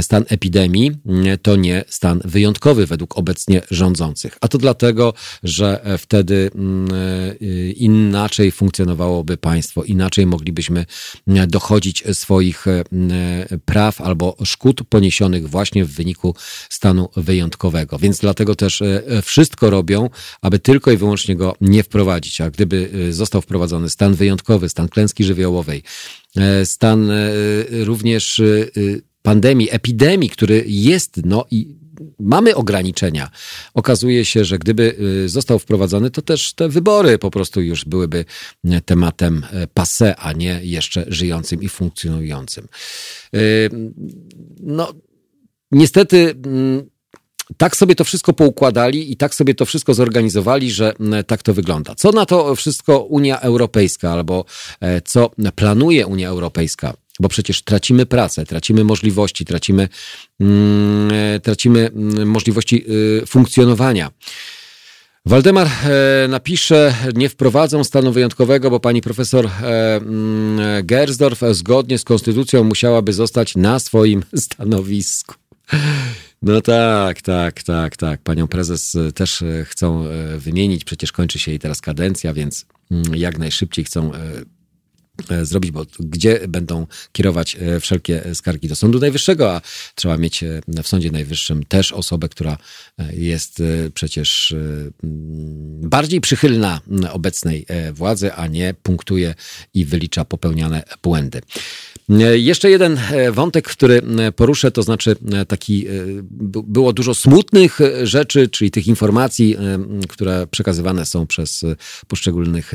[0.01, 0.91] Stan epidemii
[1.41, 4.37] to nie stan wyjątkowy według obecnie rządzących.
[4.41, 5.13] A to dlatego,
[5.43, 6.51] że wtedy
[7.75, 10.85] inaczej funkcjonowałoby państwo, inaczej moglibyśmy
[11.47, 12.65] dochodzić swoich
[13.65, 16.35] praw albo szkód poniesionych właśnie w wyniku
[16.69, 17.97] stanu wyjątkowego.
[17.99, 20.09] Więc dlatego też e, wszystko robią,
[20.41, 22.41] aby tylko i wyłącznie go nie wprowadzić.
[22.41, 25.83] A gdyby e, został wprowadzony stan wyjątkowy, stan klęski żywiołowej,
[26.37, 27.11] e, stan
[27.69, 28.41] również
[29.21, 31.80] pandemii, epidemii, który jest, no i
[32.19, 33.29] mamy ograniczenia.
[33.73, 34.95] Okazuje się, że gdyby
[35.25, 38.25] y, został wprowadzony, to też te wybory po prostu już byłyby
[38.65, 42.67] y, tematem y, passe, a nie jeszcze żyjącym i funkcjonującym.
[44.59, 44.93] No,
[45.71, 46.89] niestety mm,
[47.57, 50.93] tak sobie to wszystko poukładali i tak sobie to wszystko zorganizowali, że
[51.27, 51.95] tak to wygląda.
[51.95, 54.45] Co na to wszystko Unia Europejska albo
[54.81, 56.93] e, co planuje Unia Europejska?
[57.21, 59.89] Bo przecież tracimy pracę, tracimy możliwości, tracimy,
[60.39, 62.85] mm, e, tracimy mm, możliwości
[63.21, 64.11] y, funkcjonowania.
[65.25, 72.03] Waldemar e, napisze, nie wprowadzą stanu wyjątkowego, bo pani profesor e, mm, Gersdorf zgodnie z
[72.03, 75.35] konstytucją musiałaby zostać na swoim stanowisku.
[76.41, 78.21] No tak, tak, tak, tak.
[78.21, 80.05] Panią prezes też chcą
[80.37, 82.65] wymienić, przecież kończy się jej teraz kadencja, więc
[83.13, 84.11] jak najszybciej chcą
[85.43, 89.61] zrobić, bo gdzie będą kierować e, wszelkie skargi do Sądu Najwyższego, a
[89.95, 92.57] trzeba mieć e, w Sądzie Najwyższym też osobę, która
[93.13, 94.55] jest przecież
[95.83, 96.81] bardziej przychylna
[97.11, 99.35] obecnej władzy, a nie punktuje
[99.73, 101.41] i wylicza popełniane błędy.
[102.33, 102.99] Jeszcze jeden
[103.31, 104.01] wątek, który
[104.35, 105.15] poruszę, to znaczy
[105.47, 105.87] taki,
[106.63, 109.57] było dużo smutnych rzeczy, czyli tych informacji,
[110.09, 111.65] które przekazywane są przez
[112.07, 112.73] poszczególnych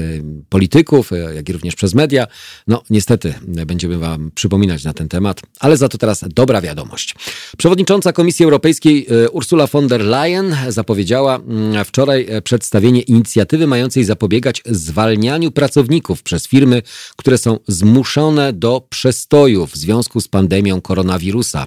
[0.48, 2.27] polityków, jak i również przez media.
[2.67, 7.15] No niestety będziemy Wam przypominać na ten temat, ale za to teraz dobra wiadomość.
[7.59, 14.05] Przewodnicząca Komisji Europejskiej e, Ursula von der Leyen zapowiedziała mm, wczoraj e, przedstawienie inicjatywy mającej
[14.05, 16.83] zapobiegać zwalnianiu pracowników przez firmy,
[17.17, 21.67] które są zmuszone do przestoju w związku z pandemią koronawirusa.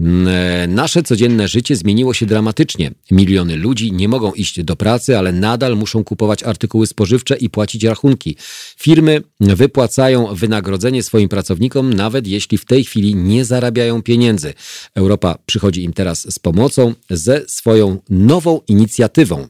[0.00, 2.90] Mm, e, nasze codzienne życie zmieniło się dramatycznie.
[3.10, 7.84] Miliony ludzi nie mogą iść do pracy, ale nadal muszą kupować artykuły spożywcze i płacić
[7.84, 8.36] rachunki.
[8.76, 9.89] Firmy wypłacają
[10.34, 14.54] wynagrodzenie swoim pracownikom, nawet jeśli w tej chwili nie zarabiają pieniędzy.
[14.94, 19.48] Europa przychodzi im teraz z pomocą ze swoją nową inicjatywą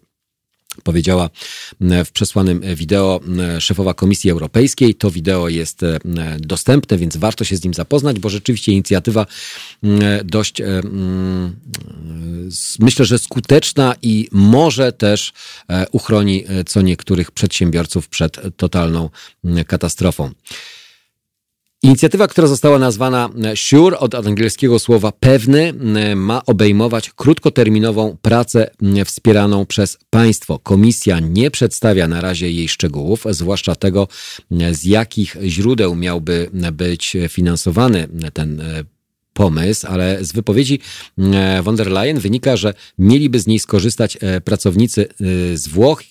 [0.84, 1.30] powiedziała
[1.80, 3.20] w przesłanym wideo
[3.58, 4.94] szefowa Komisji Europejskiej.
[4.94, 5.80] To wideo jest
[6.38, 9.26] dostępne, więc warto się z nim zapoznać, bo rzeczywiście inicjatywa
[10.24, 10.62] dość
[12.78, 15.32] myślę, że skuteczna i może też
[15.92, 19.10] uchroni co niektórych przedsiębiorców przed totalną
[19.66, 20.30] katastrofą.
[21.82, 25.74] Inicjatywa, która została nazwana SURE od angielskiego słowa pewny,
[26.16, 28.70] ma obejmować krótkoterminową pracę
[29.04, 30.58] wspieraną przez państwo.
[30.58, 34.08] Komisja nie przedstawia na razie jej szczegółów, zwłaszcza tego,
[34.72, 38.62] z jakich źródeł miałby być finansowany ten
[39.32, 40.80] pomysł, ale z wypowiedzi
[41.62, 45.08] von der Leyen wynika, że mieliby z niej skorzystać pracownicy
[45.54, 46.02] z Włoch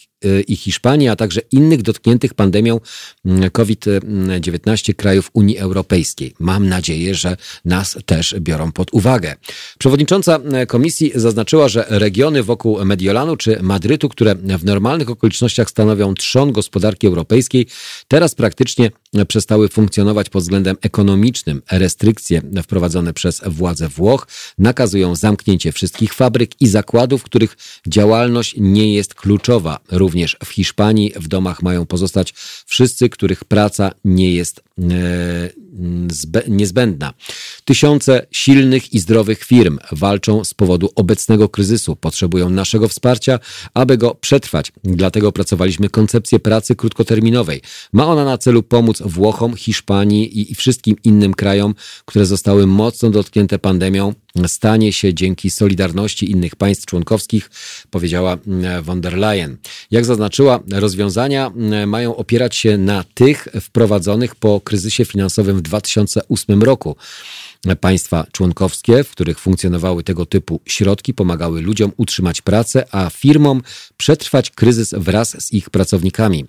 [0.48, 2.80] i Hiszpanii, a także innych dotkniętych pandemią
[3.26, 6.34] mm, COVID-19 krajów Unii Europejskiej.
[6.40, 9.36] Mam nadzieję, że nas też biorą pod uwagę.
[9.80, 16.14] Przewodnicząca e, komisji zaznaczyła, że regiony wokół Mediolanu czy Madrytu, które w normalnych okolicznościach stanowią
[16.14, 17.68] trzon gospodarki europejskiej,
[18.08, 18.92] teraz praktycznie
[19.28, 21.62] przestały funkcjonować pod względem ekonomicznym.
[21.72, 24.28] Restrykcje wprowadzone przez władze Włoch
[24.58, 29.80] nakazują zamknięcie wszystkich fabryk i zakładów, których działalność nie jest kluczowa.
[29.92, 30.09] Również
[30.46, 32.34] w Hiszpanii w domach mają pozostać
[32.66, 35.50] wszyscy, których praca nie jest e,
[36.48, 37.14] niezbędna.
[37.66, 43.40] Tysiące silnych i zdrowych firm walczą z powodu obecnego kryzysu, potrzebują naszego wsparcia,
[43.74, 44.72] aby go przetrwać.
[44.84, 47.62] Dlatego pracowaliśmy koncepcję pracy krótkoterminowej.
[47.94, 51.76] Ma ona na celu pomóc Włochom, Hiszpanii i wszystkim innym krajom,
[52.06, 54.14] które zostały mocno dotknięte pandemią
[54.48, 57.50] stanie się dzięki solidarności innych państw członkowskich,
[57.90, 59.58] powiedziała mm, von der Leyen.
[59.92, 66.64] Jak zaznaczyła, rozwiązania mm, mają opierać się na tych wprowadzonych po kryzysie finansowym w 2008
[66.64, 66.96] roku.
[67.82, 73.62] Państwa członkowskie, w których funkcjonowały tego typu środki, pomagały ludziom utrzymać pracę, a firmom
[73.98, 76.46] przetrwać kryzys wraz z ich pracownikami.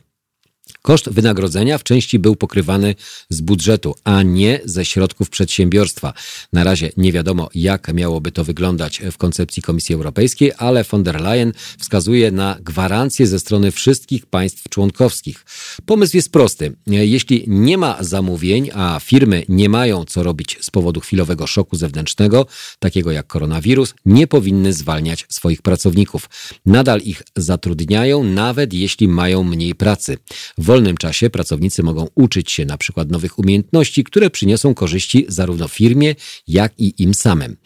[0.83, 2.95] Koszt wynagrodzenia w części był pokrywany
[3.29, 6.13] z budżetu, a nie ze środków przedsiębiorstwa.
[6.53, 11.21] Na razie nie wiadomo, jak miałoby to wyglądać w koncepcji Komisji Europejskiej, ale von der
[11.21, 15.45] Leyen wskazuje na gwarancje ze strony wszystkich państw członkowskich.
[15.87, 16.77] Pomysł jest prosty.
[16.87, 22.47] Jeśli nie ma zamówień, a firmy nie mają co robić z powodu chwilowego szoku zewnętrznego,
[22.79, 26.31] takiego jak koronawirus, nie powinny zwalniać swoich pracowników.
[26.67, 30.19] Nadal ich zatrudniają, nawet jeśli mają mniej pracy.
[30.59, 35.69] W wolnym czasie pracownicy mogą uczyć się na przykład nowych umiejętności, które przyniosą korzyści zarówno
[35.69, 36.15] firmie,
[36.49, 37.57] jak i im samym.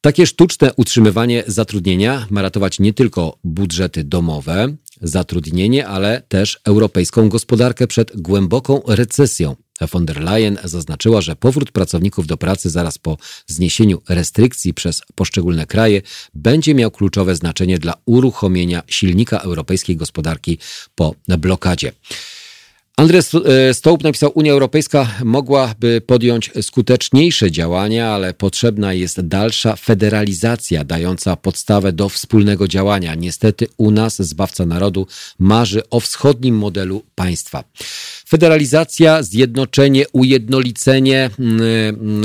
[0.00, 7.86] Takie sztuczne utrzymywanie zatrudnienia ma ratować nie tylko budżety domowe, zatrudnienie, ale też europejską gospodarkę
[7.86, 9.56] przed głęboką recesją.
[9.80, 15.66] Von der Leyen zaznaczyła, że powrót pracowników do pracy zaraz po zniesieniu restrykcji przez poszczególne
[15.66, 16.02] kraje
[16.34, 20.58] będzie miał kluczowe znaczenie dla uruchomienia silnika europejskiej gospodarki
[20.94, 21.92] po blokadzie.
[22.96, 23.20] Andrzej
[23.72, 31.92] Stołp napisał, Unia Europejska mogłaby podjąć skuteczniejsze działania, ale potrzebna jest dalsza federalizacja dająca podstawę
[31.92, 33.14] do wspólnego działania.
[33.14, 35.06] Niestety u nas zbawca narodu
[35.38, 37.64] marzy o wschodnim modelu państwa.
[38.28, 42.24] Federalizacja, zjednoczenie, ujednolicenie mm, mm,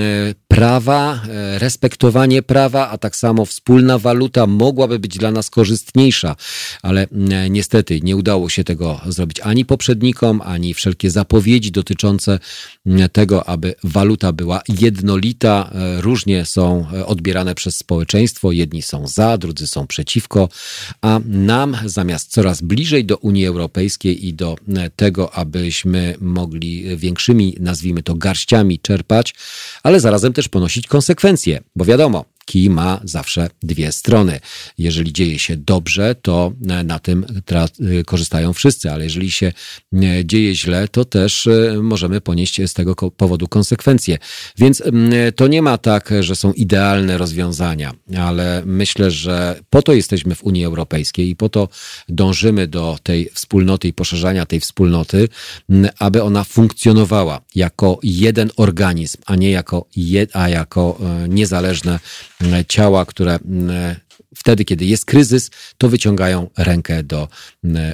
[0.59, 6.35] prawa, e, respektowanie prawa, a tak samo wspólna waluta mogłaby być dla nas korzystniejsza,
[6.81, 7.07] ale
[7.49, 12.39] niestety nie udało się tego zrobić ani poprzednikom, ani wszelkie zapowiedzi dotyczące
[13.11, 18.51] tego, aby waluta była jednolita, e, różnie są e, odbierane przez społeczeństwo.
[18.51, 20.49] Jedni są za, drudzy są przeciwko,
[21.01, 24.55] a nam zamiast coraz bliżej do Unii Europejskiej i do
[24.95, 29.35] tego, abyśmy mogli większymi, nazwijmy to, garściami czerpać,
[29.83, 34.39] ale zarazem też ponosić konsekwencje, bo wiadomo, kij ma zawsze dwie strony.
[34.77, 36.53] Jeżeli dzieje się dobrze, to
[36.83, 37.25] na tym
[38.05, 39.51] korzystają wszyscy, ale jeżeli się
[40.25, 41.49] dzieje źle, to też
[41.81, 44.17] możemy ponieść z tego powodu konsekwencje.
[44.57, 44.83] Więc
[45.35, 50.43] to nie ma tak, że są idealne rozwiązania, ale myślę, że po to jesteśmy w
[50.43, 51.69] Unii Europejskiej i po to
[52.09, 55.29] dążymy do tej wspólnoty i poszerzania tej wspólnoty,
[55.99, 59.85] aby ona funkcjonowała jako jeden organizm, a nie jako,
[60.33, 61.99] a jako e, niezależne
[62.67, 63.39] ciała, które
[64.35, 67.27] wtedy, kiedy jest kryzys, to wyciągają rękę do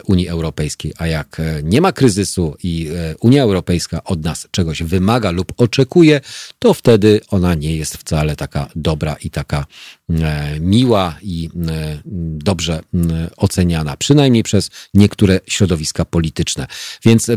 [0.05, 0.93] Unii Europejskiej.
[0.97, 5.53] A jak e, nie ma kryzysu i e, Unia Europejska od nas czegoś wymaga lub
[5.57, 6.21] oczekuje,
[6.59, 9.65] to wtedy ona nie jest wcale taka dobra i taka
[10.09, 11.49] e, miła i
[12.37, 12.81] dobrze
[13.37, 16.67] oceniana, przynajmniej przez niektóre środowiska polityczne.
[17.05, 17.31] Więc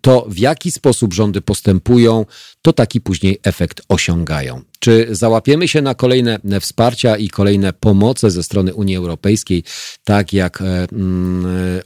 [0.00, 2.26] to, w jaki sposób rządy postępują,
[2.62, 4.62] to taki później efekt osiągają.
[4.84, 9.64] Czy załapiemy się na kolejne wsparcia i kolejne pomoce ze strony Unii Europejskiej,
[10.04, 10.62] tak jak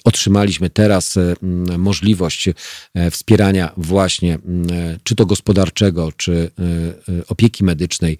[0.04, 4.66] otrzymaliśmy teraz mm, możliwość e, wspierania właśnie mm,
[5.02, 8.18] czy to gospodarczego, czy e, e, opieki medycznej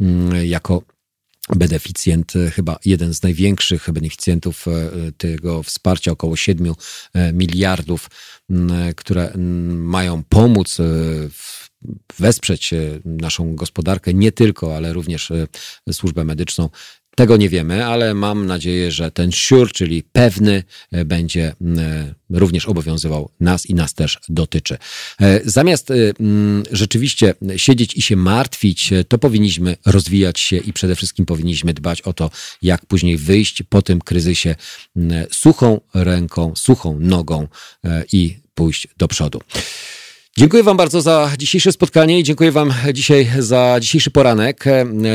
[0.00, 0.82] mm, jako
[1.56, 4.66] beneficjent, chyba jeden z największych beneficjentów
[5.16, 6.74] tego wsparcia, około 7
[7.32, 8.10] miliardów,
[8.96, 9.32] które
[9.76, 10.78] mają pomóc
[12.18, 12.70] wesprzeć
[13.04, 15.32] naszą gospodarkę, nie tylko, ale również
[15.92, 16.68] służbę medyczną
[17.20, 22.66] tego nie wiemy, ale mam nadzieję, że ten sure, czyli pewny, e, będzie e, również
[22.66, 24.78] obowiązywał nas i nas też dotyczy.
[25.20, 25.92] E, zamiast
[26.70, 32.12] rzeczywiście siedzieć i się martwić, to powinniśmy rozwijać się i przede wszystkim powinniśmy dbać o
[32.12, 32.30] to,
[32.62, 34.56] jak później wyjść po tym kryzysie
[35.32, 37.48] suchą ręką, suchą nogą
[38.12, 39.40] i pójść do przodu.
[40.38, 44.64] Dziękuję Wam bardzo za dzisiejsze spotkanie i dziękuję Wam dzisiaj za dzisiejszy poranek.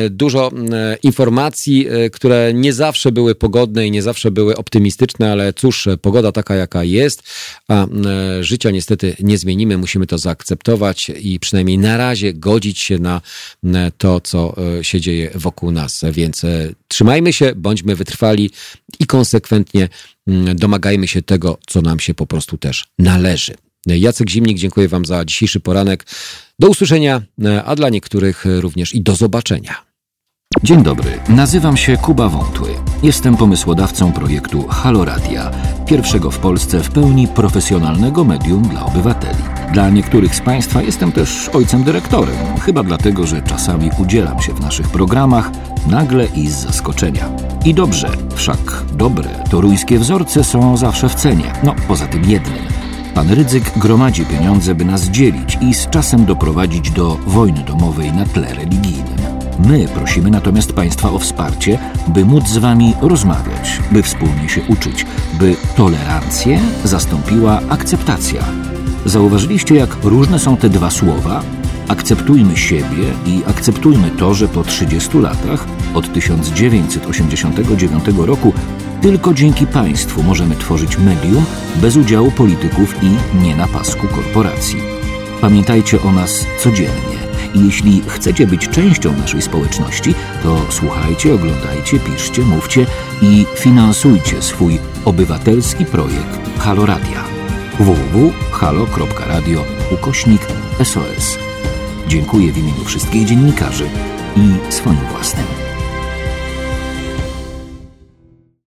[0.10, 5.54] Dużo e, informacji, e, które nie zawsze były pogodne i nie zawsze były optymistyczne, ale
[5.54, 7.24] cóż, pogoda taka jaka jest,
[7.68, 7.88] a e,
[8.44, 9.78] życia niestety nie zmienimy.
[9.78, 13.22] Musimy to zaakceptować i przynajmniej na razie godzić się na
[13.98, 16.06] to, co się dzieje wokół nas.
[16.12, 16.42] Więc
[16.88, 18.50] trzymajmy się, bądźmy wytrwali
[19.00, 19.90] i konsekwentnie
[20.56, 23.65] domagajmy się tego, co nam się po prostu też należy.
[23.86, 26.06] Jacek Zimnik, dziękuję Wam za dzisiejszy poranek.
[26.60, 27.22] Do usłyszenia,
[27.66, 29.76] a dla niektórych również i do zobaczenia.
[30.64, 32.70] Dzień dobry, nazywam się Kuba Wątły.
[33.04, 35.52] Jestem pomysłodawcą projektu Haloradia,
[35.86, 39.44] pierwszego w Polsce w pełni profesjonalnego medium dla obywateli.
[39.74, 44.60] Dla niektórych z Państwa jestem też ojcem dyrektorem, chyba dlatego, że czasami udzielam się w
[44.60, 45.52] naszych programach
[45.88, 47.30] nagle i z zaskoczenia.
[47.66, 52.66] I dobrze, wszak dobre toruńskie wzorce są zawsze w cenie, no poza tym jednym–
[53.16, 58.26] Pan Rydzyk gromadzi pieniądze, by nas dzielić i z czasem doprowadzić do wojny domowej na
[58.26, 59.18] tle religijnym.
[59.60, 65.06] My prosimy natomiast Państwa o wsparcie, by móc z Wami rozmawiać, by wspólnie się uczyć,
[65.40, 68.44] by tolerancję zastąpiła akceptacja.
[69.06, 71.44] Zauważyliście, jak różne są te dwa słowa?
[71.88, 78.54] Akceptujmy siebie i akceptujmy to, że po 30 latach, od 1989 roku,
[79.06, 84.82] tylko dzięki państwu możemy tworzyć medium bez udziału polityków i nie na pasku korporacji.
[85.42, 87.18] Pamiętajcie o nas codziennie.
[87.54, 92.86] I jeśli chcecie być częścią naszej społeczności, to słuchajcie, oglądajcie, piszcie, mówcie
[93.22, 97.24] i finansujcie swój obywatelski projekt Halo Radia.
[97.80, 100.42] www.halo.radio ukośnik
[100.84, 101.38] SOS.
[102.08, 103.86] Dziękuję w imieniu wszystkich dziennikarzy
[104.38, 105.75] i swoim własnym.